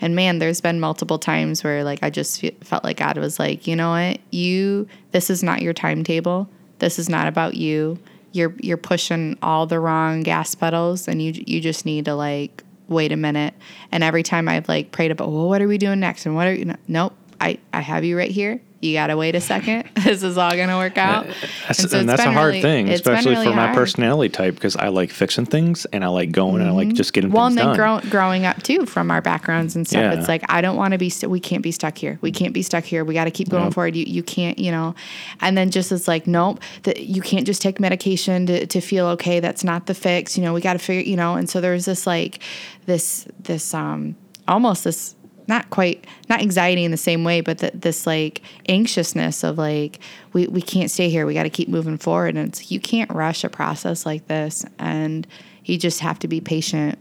And 0.00 0.14
man, 0.14 0.40
there's 0.40 0.60
been 0.60 0.80
multiple 0.80 1.18
times 1.18 1.62
where 1.62 1.84
like 1.84 2.00
I 2.02 2.10
just 2.10 2.40
fe- 2.40 2.56
felt 2.60 2.84
like 2.84 2.98
God 2.98 3.16
was 3.16 3.38
like, 3.38 3.66
"You 3.66 3.76
know 3.76 3.90
what? 3.90 4.18
You 4.30 4.88
this 5.12 5.30
is 5.30 5.42
not 5.42 5.62
your 5.62 5.72
timetable. 5.72 6.48
This 6.80 6.98
is 6.98 7.08
not 7.08 7.28
about 7.28 7.54
you. 7.54 7.98
You're 8.32 8.54
you're 8.58 8.76
pushing 8.76 9.38
all 9.42 9.66
the 9.66 9.80
wrong 9.80 10.22
gas 10.22 10.54
pedals 10.54 11.08
and 11.08 11.22
you 11.22 11.32
you 11.46 11.60
just 11.60 11.86
need 11.86 12.04
to 12.06 12.14
like 12.14 12.62
wait 12.88 13.12
a 13.12 13.16
minute." 13.16 13.54
And 13.92 14.02
every 14.04 14.22
time 14.22 14.48
I've 14.48 14.68
like 14.68 14.92
prayed 14.92 15.10
about, 15.10 15.30
"Well, 15.30 15.48
what 15.48 15.62
are 15.62 15.68
we 15.68 15.78
doing 15.78 16.00
next?" 16.00 16.26
and 16.26 16.34
what 16.34 16.46
are 16.46 16.54
you 16.54 16.74
nope, 16.86 17.14
I 17.40 17.58
I 17.72 17.80
have 17.80 18.04
you 18.04 18.16
right 18.16 18.30
here. 18.30 18.60
You 18.80 18.92
got 18.92 19.08
to 19.08 19.16
wait 19.16 19.34
a 19.34 19.40
second. 19.40 19.88
this 20.04 20.22
is 20.22 20.38
all 20.38 20.52
going 20.52 20.68
to 20.68 20.76
work 20.76 20.96
out. 20.98 21.26
That's, 21.66 21.80
And 21.80 21.80
and, 21.80 21.90
so 21.90 21.98
it's 21.98 22.06
that's 22.06 22.22
a 22.22 22.30
hard 22.32 22.50
really- 22.50 22.62
thing, 22.62 22.88
especially 22.90 23.32
really 23.32 23.46
for 23.46 23.52
my 23.54 23.74
personality 23.74 24.28
type, 24.32 24.54
because 24.54 24.76
I 24.76 24.86
like 24.88 25.10
fixing 25.10 25.46
things 25.46 25.84
and 25.86 26.04
I 26.04 26.08
like 26.08 26.30
going 26.30 26.60
and 26.60 26.70
I 26.70 26.72
like 26.72 26.92
just 26.94 27.12
getting 27.12 27.32
well, 27.32 27.46
and 27.46 27.58
then 27.58 27.74
grow, 27.74 27.98
growing 28.08 28.46
up 28.46 28.62
too 28.62 28.86
from 28.86 29.10
our 29.10 29.20
backgrounds 29.20 29.74
and 29.74 29.86
stuff, 29.86 30.00
Yeah. 30.00 30.12
it's 30.18 30.28
like 30.28 30.44
I 30.48 30.60
don't 30.60 30.76
want 30.76 30.92
to 30.92 30.98
be. 30.98 31.10
St- 31.10 31.28
we 31.30 31.40
can't 31.40 31.62
be 31.62 31.72
stuck 31.72 31.98
here. 31.98 32.18
We 32.20 32.30
can't 32.30 32.54
be 32.54 32.62
stuck 32.62 32.84
here. 32.84 33.04
We 33.04 33.14
got 33.14 33.24
to 33.24 33.32
keep 33.32 33.48
going 33.48 33.64
Yep. 33.64 33.74
forward. 33.74 33.96
You 33.96 34.04
you 34.06 34.22
can't 34.22 34.58
you 34.60 34.70
know, 34.70 34.94
and 35.40 35.58
then 35.58 35.70
just 35.70 35.90
it's 35.90 36.06
like 36.06 36.28
nope. 36.28 36.60
That 36.84 37.00
you 37.00 37.20
can't 37.20 37.46
just 37.46 37.60
take 37.60 37.80
medication 37.80 38.46
to 38.46 38.64
to 38.66 38.80
feel 38.80 39.06
okay. 39.08 39.40
That's 39.40 39.64
not 39.64 39.86
the 39.86 39.94
fix. 39.94 40.36
You 40.38 40.44
know, 40.44 40.54
we 40.54 40.60
got 40.60 40.74
to 40.74 40.78
figure. 40.78 41.02
You 41.08 41.16
know, 41.16 41.34
and 41.34 41.50
so 41.50 41.60
there's 41.60 41.84
this 41.86 42.06
like 42.06 42.38
this 42.86 43.26
this 43.40 43.74
um 43.74 44.14
almost 44.46 44.84
this 44.84 45.14
not 45.48 45.70
quite 45.70 46.06
not 46.28 46.40
anxiety 46.40 46.84
in 46.84 46.90
the 46.90 46.96
same 46.96 47.24
way, 47.24 47.40
but 47.40 47.58
th- 47.58 47.72
this 47.74 48.06
like 48.06 48.42
anxiousness 48.68 49.42
of 49.42 49.58
like 49.58 49.98
we 50.34 50.46
we 50.46 50.62
can't 50.62 50.90
stay 50.90 51.08
here. 51.08 51.26
We 51.26 51.34
got 51.34 51.44
to 51.44 51.50
keep 51.50 51.68
moving 51.68 51.98
forward, 51.98 52.36
and 52.36 52.48
it's 52.48 52.70
you 52.70 52.78
can't 52.78 53.10
rush 53.10 53.42
a 53.42 53.48
process 53.48 54.04
like 54.06 54.28
this, 54.28 54.64
and 54.78 55.26
you 55.64 55.78
just 55.78 56.00
have 56.00 56.18
to 56.20 56.28
be 56.28 56.40
patient. 56.40 56.98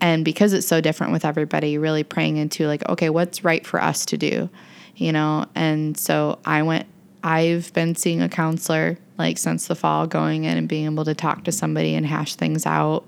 And 0.00 0.24
because 0.24 0.52
it's 0.52 0.66
so 0.66 0.80
different 0.80 1.12
with 1.12 1.24
everybody, 1.24 1.78
really 1.78 2.04
praying 2.04 2.36
into 2.38 2.66
like, 2.66 2.86
okay, 2.88 3.10
what's 3.10 3.44
right 3.44 3.66
for 3.66 3.82
us 3.82 4.04
to 4.06 4.18
do, 4.18 4.50
you 4.96 5.12
know? 5.12 5.46
And 5.54 5.96
so 5.96 6.38
I 6.44 6.62
went. 6.62 6.86
I've 7.24 7.72
been 7.72 7.96
seeing 7.96 8.22
a 8.22 8.28
counselor 8.28 8.98
like 9.18 9.38
since 9.38 9.66
the 9.66 9.74
fall, 9.74 10.06
going 10.06 10.44
in 10.44 10.56
and 10.56 10.68
being 10.68 10.84
able 10.84 11.04
to 11.04 11.14
talk 11.14 11.44
to 11.44 11.52
somebody 11.52 11.94
and 11.94 12.06
hash 12.06 12.36
things 12.36 12.66
out 12.66 13.04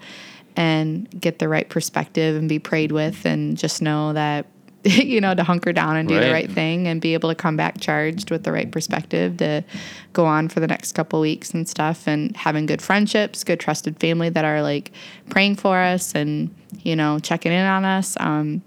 and 0.57 1.09
get 1.21 1.39
the 1.39 1.49
right 1.49 1.69
perspective 1.69 2.35
and 2.37 2.49
be 2.49 2.59
prayed 2.59 2.91
with 2.91 3.25
and 3.25 3.57
just 3.57 3.81
know 3.81 4.13
that 4.13 4.47
you 4.85 5.21
know 5.21 5.35
to 5.35 5.43
hunker 5.43 5.73
down 5.73 5.97
and 5.97 6.09
do 6.09 6.15
the 6.15 6.21
Right. 6.21 6.33
right 6.33 6.51
thing 6.51 6.87
and 6.87 7.01
be 7.01 7.15
able 7.15 7.29
to 7.29 7.35
come 7.35 7.57
back 7.57 7.81
charged 7.81 8.31
with 8.31 8.45
the 8.45 8.53
right 8.53 8.71
perspective 8.71 9.37
to 9.39 9.65
go 10.13 10.25
on 10.25 10.49
for 10.49 10.61
the 10.61 10.67
next 10.69 10.93
couple 10.93 11.21
weeks 11.21 11.51
and 11.53 11.69
stuff 11.69 12.07
and 12.07 12.37
having 12.37 12.65
good 12.67 12.81
friendships 12.81 13.43
good 13.45 13.59
trusted 13.59 13.99
family 13.99 14.29
that 14.29 14.45
are 14.45 14.63
like 14.63 14.93
praying 15.31 15.57
for 15.57 15.79
us 15.79 16.15
and 16.15 16.55
you 16.83 16.95
know 16.95 17.19
checking 17.19 17.51
in 17.53 17.65
on 17.67 17.85
us 17.85 18.17
um, 18.21 18.63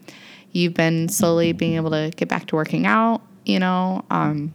you've 0.52 0.74
been 0.74 1.08
slowly 1.08 1.54
being 1.54 1.76
able 1.76 1.92
to 1.92 2.12
get 2.18 2.28
back 2.28 2.46
to 2.48 2.56
working 2.56 2.86
out 2.86 3.22
you 3.46 3.58
know 3.60 4.04
um, 4.12 4.54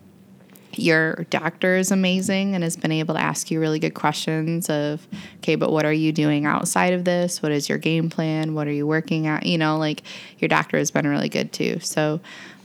your 0.78 1.26
doctor 1.30 1.76
is 1.76 1.90
amazing 1.90 2.54
and 2.54 2.62
has 2.62 2.76
been 2.76 2.92
able 2.92 3.14
to 3.14 3.20
ask 3.20 3.50
you 3.50 3.60
really 3.60 3.78
good 3.78 3.94
questions 3.94 4.68
of 4.68 5.06
okay 5.38 5.54
but 5.54 5.72
what 5.72 5.84
are 5.84 5.92
you 5.92 6.12
doing 6.12 6.46
outside 6.46 6.92
of 6.92 7.04
this? 7.04 7.42
What 7.42 7.52
is 7.52 7.68
your 7.68 7.78
game 7.78 8.10
plan? 8.10 8.54
What 8.54 8.66
are 8.66 8.72
you 8.72 8.86
working 8.86 9.26
at? 9.26 9.46
You 9.46 9.58
know 9.58 9.78
like 9.78 10.02
your 10.38 10.48
doctor 10.48 10.78
has 10.78 10.90
been 10.90 11.06
really 11.06 11.28
good 11.28 11.52
too. 11.52 11.80
So 11.80 12.20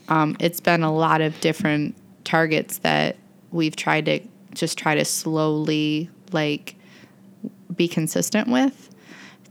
um, 0.09 0.35
it's 0.39 0.59
been 0.59 0.83
a 0.83 0.93
lot 0.93 1.21
of 1.21 1.39
different 1.39 1.95
targets 2.23 2.79
that 2.79 3.15
we've 3.51 3.75
tried 3.75 4.05
to 4.05 4.19
just 4.53 4.77
try 4.77 4.95
to 4.95 5.05
slowly 5.05 6.09
like 6.31 6.75
be 7.75 7.87
consistent 7.87 8.47
with 8.47 8.89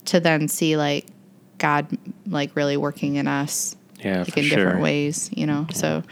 to 0.06 0.20
then 0.20 0.48
see 0.48 0.76
like 0.76 1.06
god 1.58 1.86
like 2.26 2.54
really 2.56 2.76
working 2.76 3.16
in 3.16 3.26
us 3.26 3.76
Yeah, 4.04 4.18
like 4.20 4.32
for 4.32 4.38
in 4.40 4.46
sure. 4.46 4.56
different 4.58 4.82
ways 4.82 5.30
you 5.32 5.46
know 5.46 5.66
so 5.72 6.02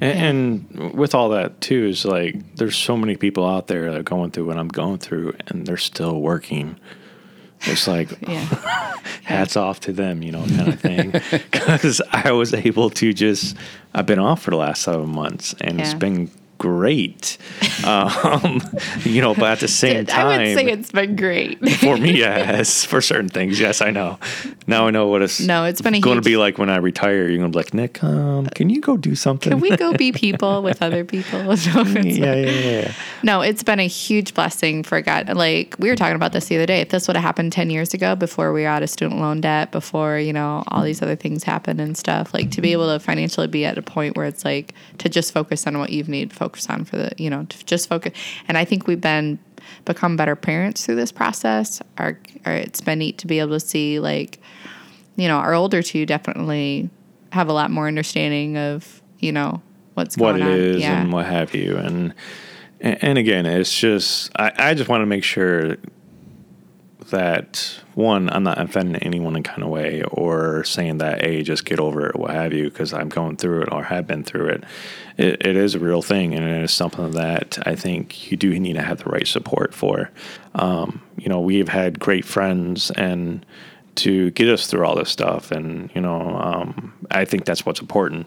And, 0.00 0.68
and 0.72 0.94
with 0.94 1.14
all 1.14 1.28
that 1.30 1.60
too 1.60 1.86
is 1.86 2.04
like 2.04 2.56
there's 2.56 2.76
so 2.76 2.96
many 2.96 3.16
people 3.16 3.46
out 3.46 3.66
there 3.66 3.90
that 3.90 4.00
are 4.00 4.02
going 4.02 4.30
through 4.30 4.46
what 4.46 4.58
I'm 4.58 4.68
going 4.68 4.98
through 4.98 5.34
and 5.48 5.66
they're 5.66 5.76
still 5.76 6.20
working. 6.20 6.78
It's 7.62 7.86
like 7.86 8.08
hats 9.24 9.56
off 9.56 9.80
to 9.80 9.92
them, 9.92 10.22
you 10.22 10.32
know, 10.32 10.44
kind 10.46 10.68
of 10.68 10.80
thing. 10.80 11.12
Because 11.70 12.00
I 12.10 12.32
was 12.32 12.54
able 12.54 12.90
to 12.90 13.12
just 13.12 13.56
I've 13.94 14.06
been 14.06 14.18
off 14.18 14.42
for 14.42 14.50
the 14.50 14.56
last 14.56 14.82
seven 14.82 15.10
months 15.10 15.54
and 15.60 15.80
it's 15.80 15.94
been 15.94 16.30
great. 16.60 17.38
Um, 17.86 18.60
you 19.04 19.22
know, 19.22 19.34
but 19.34 19.44
at 19.44 19.60
the 19.60 19.68
same 19.68 20.04
time, 20.04 20.26
I 20.26 20.36
would 20.36 20.54
say 20.54 20.66
it's 20.70 20.92
been 20.92 21.16
great. 21.16 21.58
for 21.78 21.96
me, 21.96 22.12
yes, 22.18 22.84
for 22.84 23.00
certain 23.00 23.30
things, 23.30 23.58
yes, 23.58 23.80
I 23.80 23.90
know. 23.90 24.18
Now 24.66 24.86
I 24.86 24.90
know 24.90 25.08
what 25.08 25.22
it's 25.22 25.40
No, 25.40 25.64
it's 25.64 25.80
been 25.80 25.98
going 26.00 26.16
huge- 26.16 26.24
to 26.24 26.30
be 26.30 26.36
like 26.36 26.58
when 26.58 26.68
I 26.68 26.76
retire. 26.76 27.28
You're 27.28 27.38
going 27.38 27.50
to 27.50 27.56
be 27.56 27.62
like, 27.64 27.72
Nick, 27.72 28.04
um, 28.04 28.46
can 28.48 28.68
you 28.68 28.82
go 28.82 28.98
do 28.98 29.14
something? 29.14 29.50
Can 29.50 29.60
we 29.60 29.74
go 29.74 29.94
be 29.94 30.12
people 30.26 30.62
with 30.62 30.82
other 30.82 31.02
people? 31.02 31.42
No, 31.42 31.50
offense. 31.52 32.18
yeah, 32.18 32.34
yeah, 32.34 32.50
yeah. 32.50 32.92
no, 33.22 33.40
it's 33.40 33.62
been 33.62 33.80
a 33.80 33.88
huge 33.88 34.34
blessing 34.34 34.82
for 34.82 35.00
God. 35.00 35.34
Like 35.34 35.74
we 35.78 35.88
were 35.88 35.96
talking 35.96 36.14
about 36.16 36.32
this 36.32 36.46
the 36.46 36.56
other 36.56 36.66
day. 36.66 36.82
If 36.82 36.90
this 36.90 37.08
would 37.08 37.16
have 37.16 37.24
happened 37.24 37.54
ten 37.54 37.70
years 37.70 37.94
ago, 37.94 38.14
before 38.14 38.52
we 38.52 38.62
were 38.62 38.68
out 38.68 38.82
of 38.82 38.90
student 38.90 39.18
loan 39.18 39.40
debt, 39.40 39.72
before 39.72 40.18
you 40.18 40.34
know 40.34 40.62
all 40.68 40.82
these 40.82 41.00
other 41.00 41.16
things 41.16 41.42
happened 41.42 41.80
and 41.80 41.96
stuff, 41.96 42.34
like 42.34 42.50
to 42.50 42.60
be 42.60 42.72
able 42.72 42.92
to 42.92 43.00
financially 43.00 43.46
be 43.46 43.64
at 43.64 43.78
a 43.78 43.82
point 43.82 44.14
where 44.14 44.26
it's 44.26 44.44
like 44.44 44.74
to 44.98 45.08
just 45.08 45.32
focus 45.32 45.66
on 45.66 45.78
what 45.78 45.88
you 45.90 46.04
need 46.04 46.30
to 46.30 46.36
focus 46.50 46.68
on 46.68 46.84
for 46.84 46.96
the 46.96 47.12
you 47.16 47.30
know 47.30 47.44
to 47.44 47.64
just 47.64 47.88
focus. 47.88 48.12
And 48.48 48.58
I 48.58 48.64
think 48.64 48.86
we've 48.86 49.00
been 49.00 49.38
become 49.84 50.16
better 50.16 50.36
parents 50.36 50.84
through 50.84 50.96
this 50.96 51.12
process. 51.12 51.80
Our, 51.98 52.18
our 52.44 52.54
it's 52.54 52.80
been 52.80 52.98
neat 52.98 53.18
to 53.18 53.26
be 53.26 53.38
able 53.38 53.52
to 53.52 53.60
see 53.60 54.00
like 54.00 54.40
you 55.16 55.28
know 55.28 55.36
our 55.36 55.54
older 55.54 55.82
two 55.82 56.06
definitely 56.06 56.90
have 57.32 57.48
a 57.48 57.52
lot 57.52 57.70
more 57.70 57.86
understanding 57.86 58.56
of 58.56 59.00
you 59.20 59.32
know 59.32 59.62
what's 59.94 60.16
what 60.16 60.32
going 60.32 60.42
it 60.42 60.46
on. 60.46 60.58
is 60.58 60.80
yeah. 60.80 61.00
and 61.00 61.12
what 61.12 61.26
have 61.26 61.54
you. 61.54 61.76
And 61.76 62.14
and 62.80 63.18
again, 63.18 63.46
it's 63.46 63.78
just 63.78 64.32
I, 64.36 64.52
I 64.56 64.74
just 64.74 64.88
want 64.88 65.02
to 65.02 65.06
make 65.06 65.24
sure 65.24 65.76
that 67.10 67.80
one, 67.94 68.30
I'm 68.30 68.42
not 68.42 68.60
offending 68.60 69.02
anyone 69.02 69.36
in 69.36 69.42
kind 69.42 69.62
of 69.62 69.68
way 69.68 70.02
or 70.02 70.64
saying 70.64 70.98
that 70.98 71.22
hey, 71.22 71.42
just 71.42 71.64
get 71.64 71.78
over 71.78 72.08
it, 72.08 72.16
what 72.16 72.30
have 72.30 72.52
you, 72.52 72.70
because 72.70 72.92
I'm 72.92 73.08
going 73.08 73.36
through 73.36 73.62
it 73.62 73.72
or 73.72 73.84
have 73.84 74.06
been 74.06 74.24
through 74.24 74.48
it. 74.48 74.64
it. 75.16 75.46
It 75.46 75.56
is 75.56 75.74
a 75.74 75.78
real 75.78 76.02
thing, 76.02 76.34
and 76.34 76.44
it 76.44 76.62
is 76.62 76.72
something 76.72 77.10
that 77.12 77.58
I 77.66 77.74
think 77.74 78.30
you 78.30 78.36
do 78.36 78.58
need 78.58 78.74
to 78.74 78.82
have 78.82 78.98
the 78.98 79.10
right 79.10 79.26
support 79.26 79.74
for. 79.74 80.10
Um, 80.54 81.02
you 81.16 81.28
know, 81.28 81.40
we've 81.40 81.68
had 81.68 82.00
great 82.00 82.24
friends 82.24 82.90
and 82.92 83.44
to 83.96 84.30
get 84.30 84.48
us 84.48 84.66
through 84.66 84.84
all 84.84 84.94
this 84.96 85.10
stuff. 85.10 85.50
And, 85.50 85.90
you 85.94 86.00
know, 86.00 86.20
um, 86.36 86.92
I 87.10 87.24
think 87.24 87.44
that's 87.44 87.66
what's 87.66 87.80
important, 87.80 88.26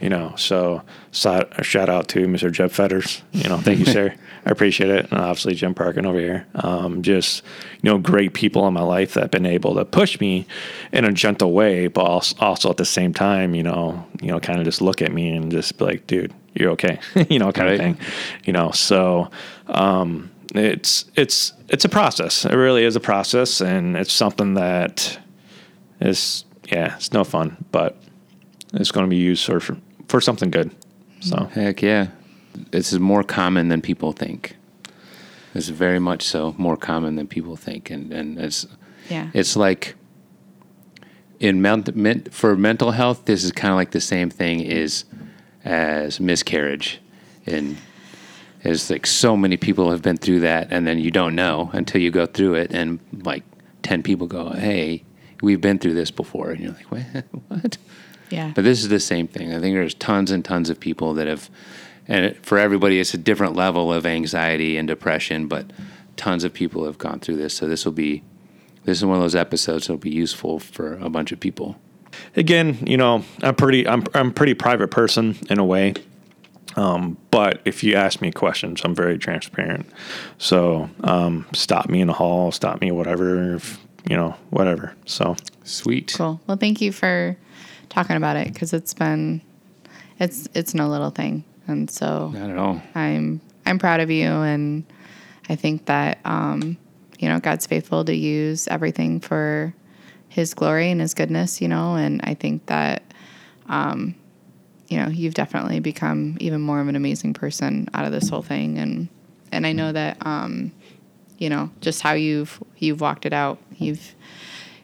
you 0.00 0.08
know. 0.08 0.34
So, 0.36 0.82
so 1.10 1.48
shout 1.62 1.88
out 1.88 2.08
to 2.08 2.26
Mr. 2.26 2.50
Jeb 2.50 2.70
Fetters. 2.70 3.22
You 3.32 3.48
know, 3.48 3.58
thank 3.58 3.78
you, 3.78 3.84
sir. 3.84 4.14
I 4.46 4.50
appreciate 4.50 4.90
it. 4.90 5.10
And 5.12 5.20
obviously, 5.20 5.54
Jim 5.54 5.74
Parkin 5.74 6.04
over 6.06 6.18
here. 6.18 6.46
Um, 6.56 7.02
just, 7.02 7.44
you 7.82 7.90
know, 7.90 7.98
great 7.98 8.34
people 8.34 8.66
in 8.66 8.74
my 8.74 8.82
life 8.82 9.14
that 9.14 9.20
have 9.22 9.30
been 9.30 9.46
able 9.46 9.74
to 9.76 9.84
push 9.84 10.18
me 10.18 10.46
in 10.92 11.04
a 11.04 11.12
gentle 11.12 11.52
way, 11.52 11.86
but 11.86 12.02
also, 12.40 12.70
at 12.70 12.76
the 12.76 12.84
same 12.84 13.12
time, 13.14 13.54
you 13.54 13.62
know, 13.62 14.04
you 14.20 14.28
know, 14.28 14.40
kind 14.40 14.58
of 14.58 14.64
just 14.64 14.80
look 14.80 15.00
at 15.02 15.12
me 15.12 15.30
and 15.36 15.52
just 15.52 15.78
be 15.78 15.84
like, 15.84 16.06
dude, 16.08 16.32
you're 16.54 16.70
okay, 16.72 16.98
you 17.30 17.38
know, 17.38 17.52
kind 17.52 17.68
Right. 17.68 17.74
of 17.74 17.80
thing, 17.80 17.98
you 18.44 18.52
know. 18.52 18.70
So, 18.72 19.30
um, 19.68 20.30
it's 20.54 21.04
it's 21.16 21.52
it's 21.72 21.84
a 21.84 21.88
process. 21.88 22.44
It 22.44 22.54
really 22.54 22.84
is 22.84 22.94
a 22.94 23.00
process, 23.00 23.60
and 23.60 23.96
it's 23.96 24.12
something 24.12 24.54
that 24.54 25.18
is 26.00 26.44
yeah, 26.70 26.96
it's 26.96 27.12
no 27.12 27.24
fun, 27.24 27.64
but 27.72 27.96
it's 28.74 28.92
going 28.92 29.06
to 29.06 29.10
be 29.10 29.16
used 29.16 29.44
for 29.44 29.60
for 30.08 30.20
something 30.20 30.50
good. 30.50 30.70
So 31.20 31.44
Heck 31.52 31.82
yeah. 31.82 32.08
This 32.70 32.92
is 32.92 33.00
more 33.00 33.24
common 33.24 33.68
than 33.68 33.80
people 33.80 34.12
think. 34.12 34.56
It's 35.54 35.68
very 35.68 35.98
much 35.98 36.22
so 36.22 36.54
more 36.58 36.76
common 36.76 37.16
than 37.16 37.26
people 37.26 37.56
think. 37.56 37.90
And, 37.90 38.12
and 38.12 38.38
it's, 38.38 38.66
yeah. 39.08 39.30
it's 39.34 39.56
like 39.56 39.94
in 41.40 41.62
ment- 41.62 41.94
men- 41.96 42.24
for 42.24 42.56
mental 42.56 42.90
health, 42.90 43.24
this 43.24 43.44
is 43.44 43.52
kind 43.52 43.72
of 43.72 43.76
like 43.76 43.90
the 43.90 44.00
same 44.00 44.30
thing 44.30 44.66
as, 44.70 45.04
as 45.64 46.20
miscarriage. 46.20 47.00
And 47.46 47.76
it's 48.64 48.90
like 48.90 49.06
so 49.06 49.36
many 49.36 49.56
people 49.56 49.90
have 49.90 50.02
been 50.02 50.16
through 50.16 50.40
that, 50.40 50.68
and 50.70 50.86
then 50.86 50.98
you 50.98 51.10
don't 51.10 51.34
know 51.34 51.70
until 51.72 52.00
you 52.00 52.10
go 52.10 52.26
through 52.26 52.54
it. 52.54 52.72
And 52.72 53.00
like 53.24 53.42
10 53.82 54.02
people 54.02 54.26
go, 54.26 54.50
Hey, 54.50 55.04
we've 55.42 55.60
been 55.60 55.78
through 55.78 55.94
this 55.94 56.10
before. 56.10 56.50
And 56.50 56.60
you're 56.60 56.72
like, 56.72 56.90
Wait, 56.90 57.04
what? 57.48 57.76
yeah. 58.30 58.52
But 58.54 58.64
this 58.64 58.82
is 58.82 58.88
the 58.88 59.00
same 59.00 59.26
thing. 59.26 59.52
I 59.52 59.58
think 59.60 59.74
there's 59.74 59.94
tons 59.94 60.30
and 60.30 60.44
tons 60.44 60.70
of 60.70 60.78
people 60.78 61.14
that 61.14 61.26
have, 61.26 61.50
and 62.06 62.36
for 62.44 62.58
everybody, 62.58 63.00
it's 63.00 63.14
a 63.14 63.18
different 63.18 63.56
level 63.56 63.92
of 63.92 64.06
anxiety 64.06 64.76
and 64.76 64.86
depression, 64.86 65.48
but 65.48 65.70
tons 66.16 66.44
of 66.44 66.52
people 66.52 66.84
have 66.84 66.98
gone 66.98 67.20
through 67.20 67.36
this. 67.36 67.54
So 67.54 67.66
this 67.68 67.84
will 67.84 67.92
be, 67.92 68.22
this 68.84 68.98
is 68.98 69.04
one 69.04 69.16
of 69.16 69.22
those 69.22 69.34
episodes 69.36 69.86
that'll 69.86 69.98
be 69.98 70.10
useful 70.10 70.58
for 70.60 70.94
a 70.98 71.08
bunch 71.08 71.32
of 71.32 71.40
people. 71.40 71.76
again, 72.36 72.78
you 72.86 72.96
know, 72.96 73.24
I'm 73.42 73.54
pretty 73.54 73.88
I'm 73.88 74.04
I'm 74.14 74.28
a 74.28 74.32
pretty 74.32 74.54
private 74.54 74.90
person 74.90 75.36
in 75.50 75.58
a 75.58 75.64
way. 75.64 75.94
Um, 76.76 77.16
but 77.30 77.60
if 77.64 77.84
you 77.84 77.94
ask 77.94 78.20
me 78.20 78.30
questions, 78.30 78.82
I'm 78.84 78.94
very 78.94 79.18
transparent. 79.18 79.86
So 80.38 80.88
um, 81.04 81.46
stop 81.52 81.88
me 81.88 82.00
in 82.00 82.06
the 82.06 82.12
hall, 82.14 82.50
stop 82.52 82.80
me 82.80 82.90
whatever, 82.90 83.54
if, 83.54 83.78
you 84.08 84.16
know, 84.16 84.34
whatever. 84.50 84.94
So 85.04 85.36
Sweet. 85.64 86.14
Cool. 86.16 86.40
Well, 86.46 86.56
thank 86.56 86.80
you 86.80 86.92
for 86.92 87.36
talking 87.88 88.16
about 88.16 88.36
it 88.36 88.52
because 88.52 88.72
it's 88.72 88.94
been, 88.94 89.40
it's 90.18 90.48
it's 90.54 90.74
no 90.74 90.88
little 90.88 91.10
thing, 91.10 91.44
and 91.66 91.90
so 91.90 92.30
Not 92.30 92.50
at 92.50 92.58
all. 92.58 92.82
I'm 92.94 93.40
I'm 93.64 93.78
proud 93.78 94.00
of 94.00 94.10
you, 94.10 94.26
and 94.26 94.84
I 95.48 95.56
think 95.56 95.86
that 95.86 96.18
um, 96.24 96.76
you 97.18 97.28
know 97.28 97.38
God's 97.38 97.66
faithful 97.66 98.04
to 98.04 98.14
use 98.14 98.66
everything 98.68 99.20
for 99.20 99.74
His 100.28 100.54
glory 100.54 100.90
and 100.90 101.00
His 101.00 101.14
goodness, 101.14 101.60
you 101.60 101.68
know, 101.68 101.94
and 101.94 102.20
I 102.24 102.34
think 102.34 102.66
that 102.66 103.02
um, 103.68 104.14
you 104.92 104.98
know 104.98 105.08
you've 105.08 105.32
definitely 105.32 105.80
become 105.80 106.36
even 106.38 106.60
more 106.60 106.78
of 106.78 106.86
an 106.86 106.96
amazing 106.96 107.32
person 107.32 107.88
out 107.94 108.04
of 108.04 108.12
this 108.12 108.28
whole 108.28 108.42
thing, 108.42 108.76
and 108.76 109.08
and 109.50 109.66
I 109.66 109.72
know 109.72 109.90
that 109.90 110.18
um, 110.26 110.70
you 111.38 111.48
know 111.48 111.70
just 111.80 112.02
how 112.02 112.12
you've 112.12 112.62
you've 112.76 113.00
walked 113.00 113.24
it 113.24 113.32
out, 113.32 113.58
you've 113.78 114.14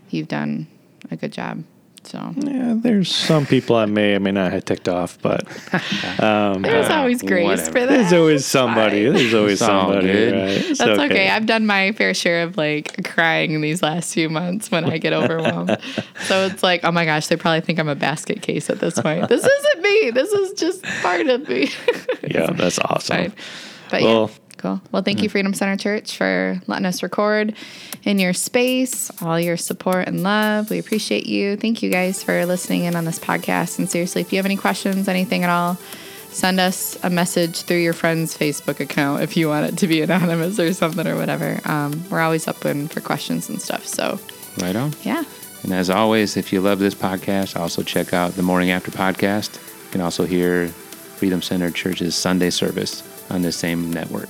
you've 0.09 0.29
done 0.29 0.67
a 1.11 1.17
good 1.17 1.31
job. 1.31 1.63
So 2.05 2.33
Yeah, 2.37 2.75
there's 2.77 3.15
some 3.15 3.45
people 3.47 3.77
I 3.77 3.85
may 3.87 4.15
or 4.15 4.21
may 4.21 4.33
not 4.33 4.53
have 4.53 4.65
ticked 4.65 4.89
off, 4.89 5.19
but 5.21 5.47
um, 6.23 6.63
there's 6.63 6.89
uh, 6.89 6.95
always 6.95 7.23
grace 7.23 7.45
whatever. 7.45 7.67
for 7.73 7.81
that. 7.81 7.87
there's 7.89 8.13
always 8.13 8.41
It's 8.41 8.47
somebody. 8.49 9.05
fine. 9.07 9.15
There's 9.15 9.35
always 9.35 9.59
somebody. 9.59 10.07
Right? 10.09 10.35
It's 10.71 10.79
That's 10.79 10.99
okay. 11.01 11.29
I've 11.29 11.47
done 11.47 11.67
my 11.67 11.93
fair 11.93 12.15
share 12.15 12.43
of 12.45 12.57
like 12.57 13.05
crying 13.05 13.53
in 13.53 13.61
these 13.61 13.83
last 13.83 14.15
few 14.15 14.29
months 14.31 14.71
when 14.71 14.85
I 14.85 14.99
get 14.99 15.13
overwhelmed. 15.13 15.77
so 16.27 16.47
it's 16.47 16.63
like, 16.63 16.83
oh 16.85 16.93
my 16.93 17.05
gosh, 17.05 17.27
they 17.27 17.37
probably 17.37 17.61
think 17.61 17.79
I'm 17.79 17.89
a 17.89 17.95
basket 17.95 18.43
case 18.43 18.71
at 18.71 18.81
this 18.81 18.99
point. 19.01 19.29
This 19.29 19.45
isn't 19.45 19.83
me. 19.83 20.11
This 20.11 20.31
is 20.33 20.59
just 20.59 20.83
part 21.03 21.27
of 21.27 21.49
me. 21.49 21.69
yeah, 22.23 22.51
that's 22.53 22.79
awesome. 22.85 23.17
Fine. 23.17 23.33
But 23.91 24.03
Well- 24.03 24.31
yeah, 24.31 24.35
cool. 24.59 24.81
Well, 24.93 25.03
thank 25.03 25.23
you, 25.23 25.29
Freedom 25.29 25.55
Center 25.55 25.77
Church, 25.77 26.17
for 26.17 26.61
letting 26.67 26.85
us 26.87 27.03
record 27.03 27.55
in 28.05 28.19
your 28.19 28.33
space, 28.35 29.11
all 29.23 29.39
your 29.41 29.57
support 29.57 30.07
and 30.09 30.23
love. 30.23 30.71
We 30.71 30.79
appreciate 30.79 31.27
you. 31.27 31.57
Thank 31.57 31.83
you 31.83 31.91
guys 31.91 32.23
for 32.23 32.45
listening 32.47 32.85
in 32.85 32.95
on 32.97 33.05
this 33.05 33.19
podcast. 33.19 33.79
And 33.79 33.89
seriously, 33.91 34.21
if 34.23 34.33
you 34.33 34.37
have 34.39 34.47
any 34.47 34.57
questions, 34.57 35.09
anything 35.09 35.45
at 35.45 35.51
all, 35.51 35.75
send 36.31 36.61
us 36.61 36.99
a 37.03 37.11
message 37.11 37.63
through 37.63 37.79
your 37.79 37.95
friend's 37.95 38.37
Facebook 38.37 38.81
account 38.81 39.23
if 39.23 39.37
you 39.37 39.49
want 39.49 39.67
it 39.73 39.79
to 39.79 39.87
be 39.87 40.03
anonymous 40.03 40.59
or 40.61 40.73
something 40.75 41.07
or 41.07 41.17
whatever. 41.17 41.59
Um, 41.65 42.05
we're 42.11 42.21
always 42.21 42.47
open 42.47 42.89
for 42.89 43.01
questions 43.01 43.49
and 43.49 43.61
stuff. 43.61 43.87
So, 43.87 44.21
Right 44.59 44.77
on. 44.77 44.93
yeah. 45.03 45.25
And 45.65 45.73
as 45.73 45.91
always, 45.91 46.37
if 46.37 46.53
you 46.53 46.61
love 46.61 46.79
this 46.79 46.95
podcast, 46.95 47.59
also 47.59 47.83
check 47.83 48.13
out 48.13 48.33
the 48.35 48.43
Morning 48.43 48.71
After 48.71 48.91
podcast. 48.91 49.55
You 49.87 49.91
can 49.93 50.01
also 50.01 50.25
hear 50.25 50.69
Freedom 50.69 51.43
Center 51.43 51.71
Church's 51.73 52.15
Sunday 52.15 52.51
service 52.51 53.03
on 53.31 53.43
the 53.43 53.51
same 53.51 53.93
network. 53.93 54.29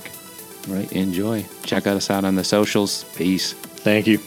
Right? 0.69 0.91
Enjoy. 0.93 1.45
Check 1.63 1.87
us 1.87 2.09
out 2.09 2.23
on 2.25 2.35
the 2.35 2.43
socials. 2.43 3.03
Peace. 3.15 3.53
Thank 3.53 4.07
you. 4.07 4.19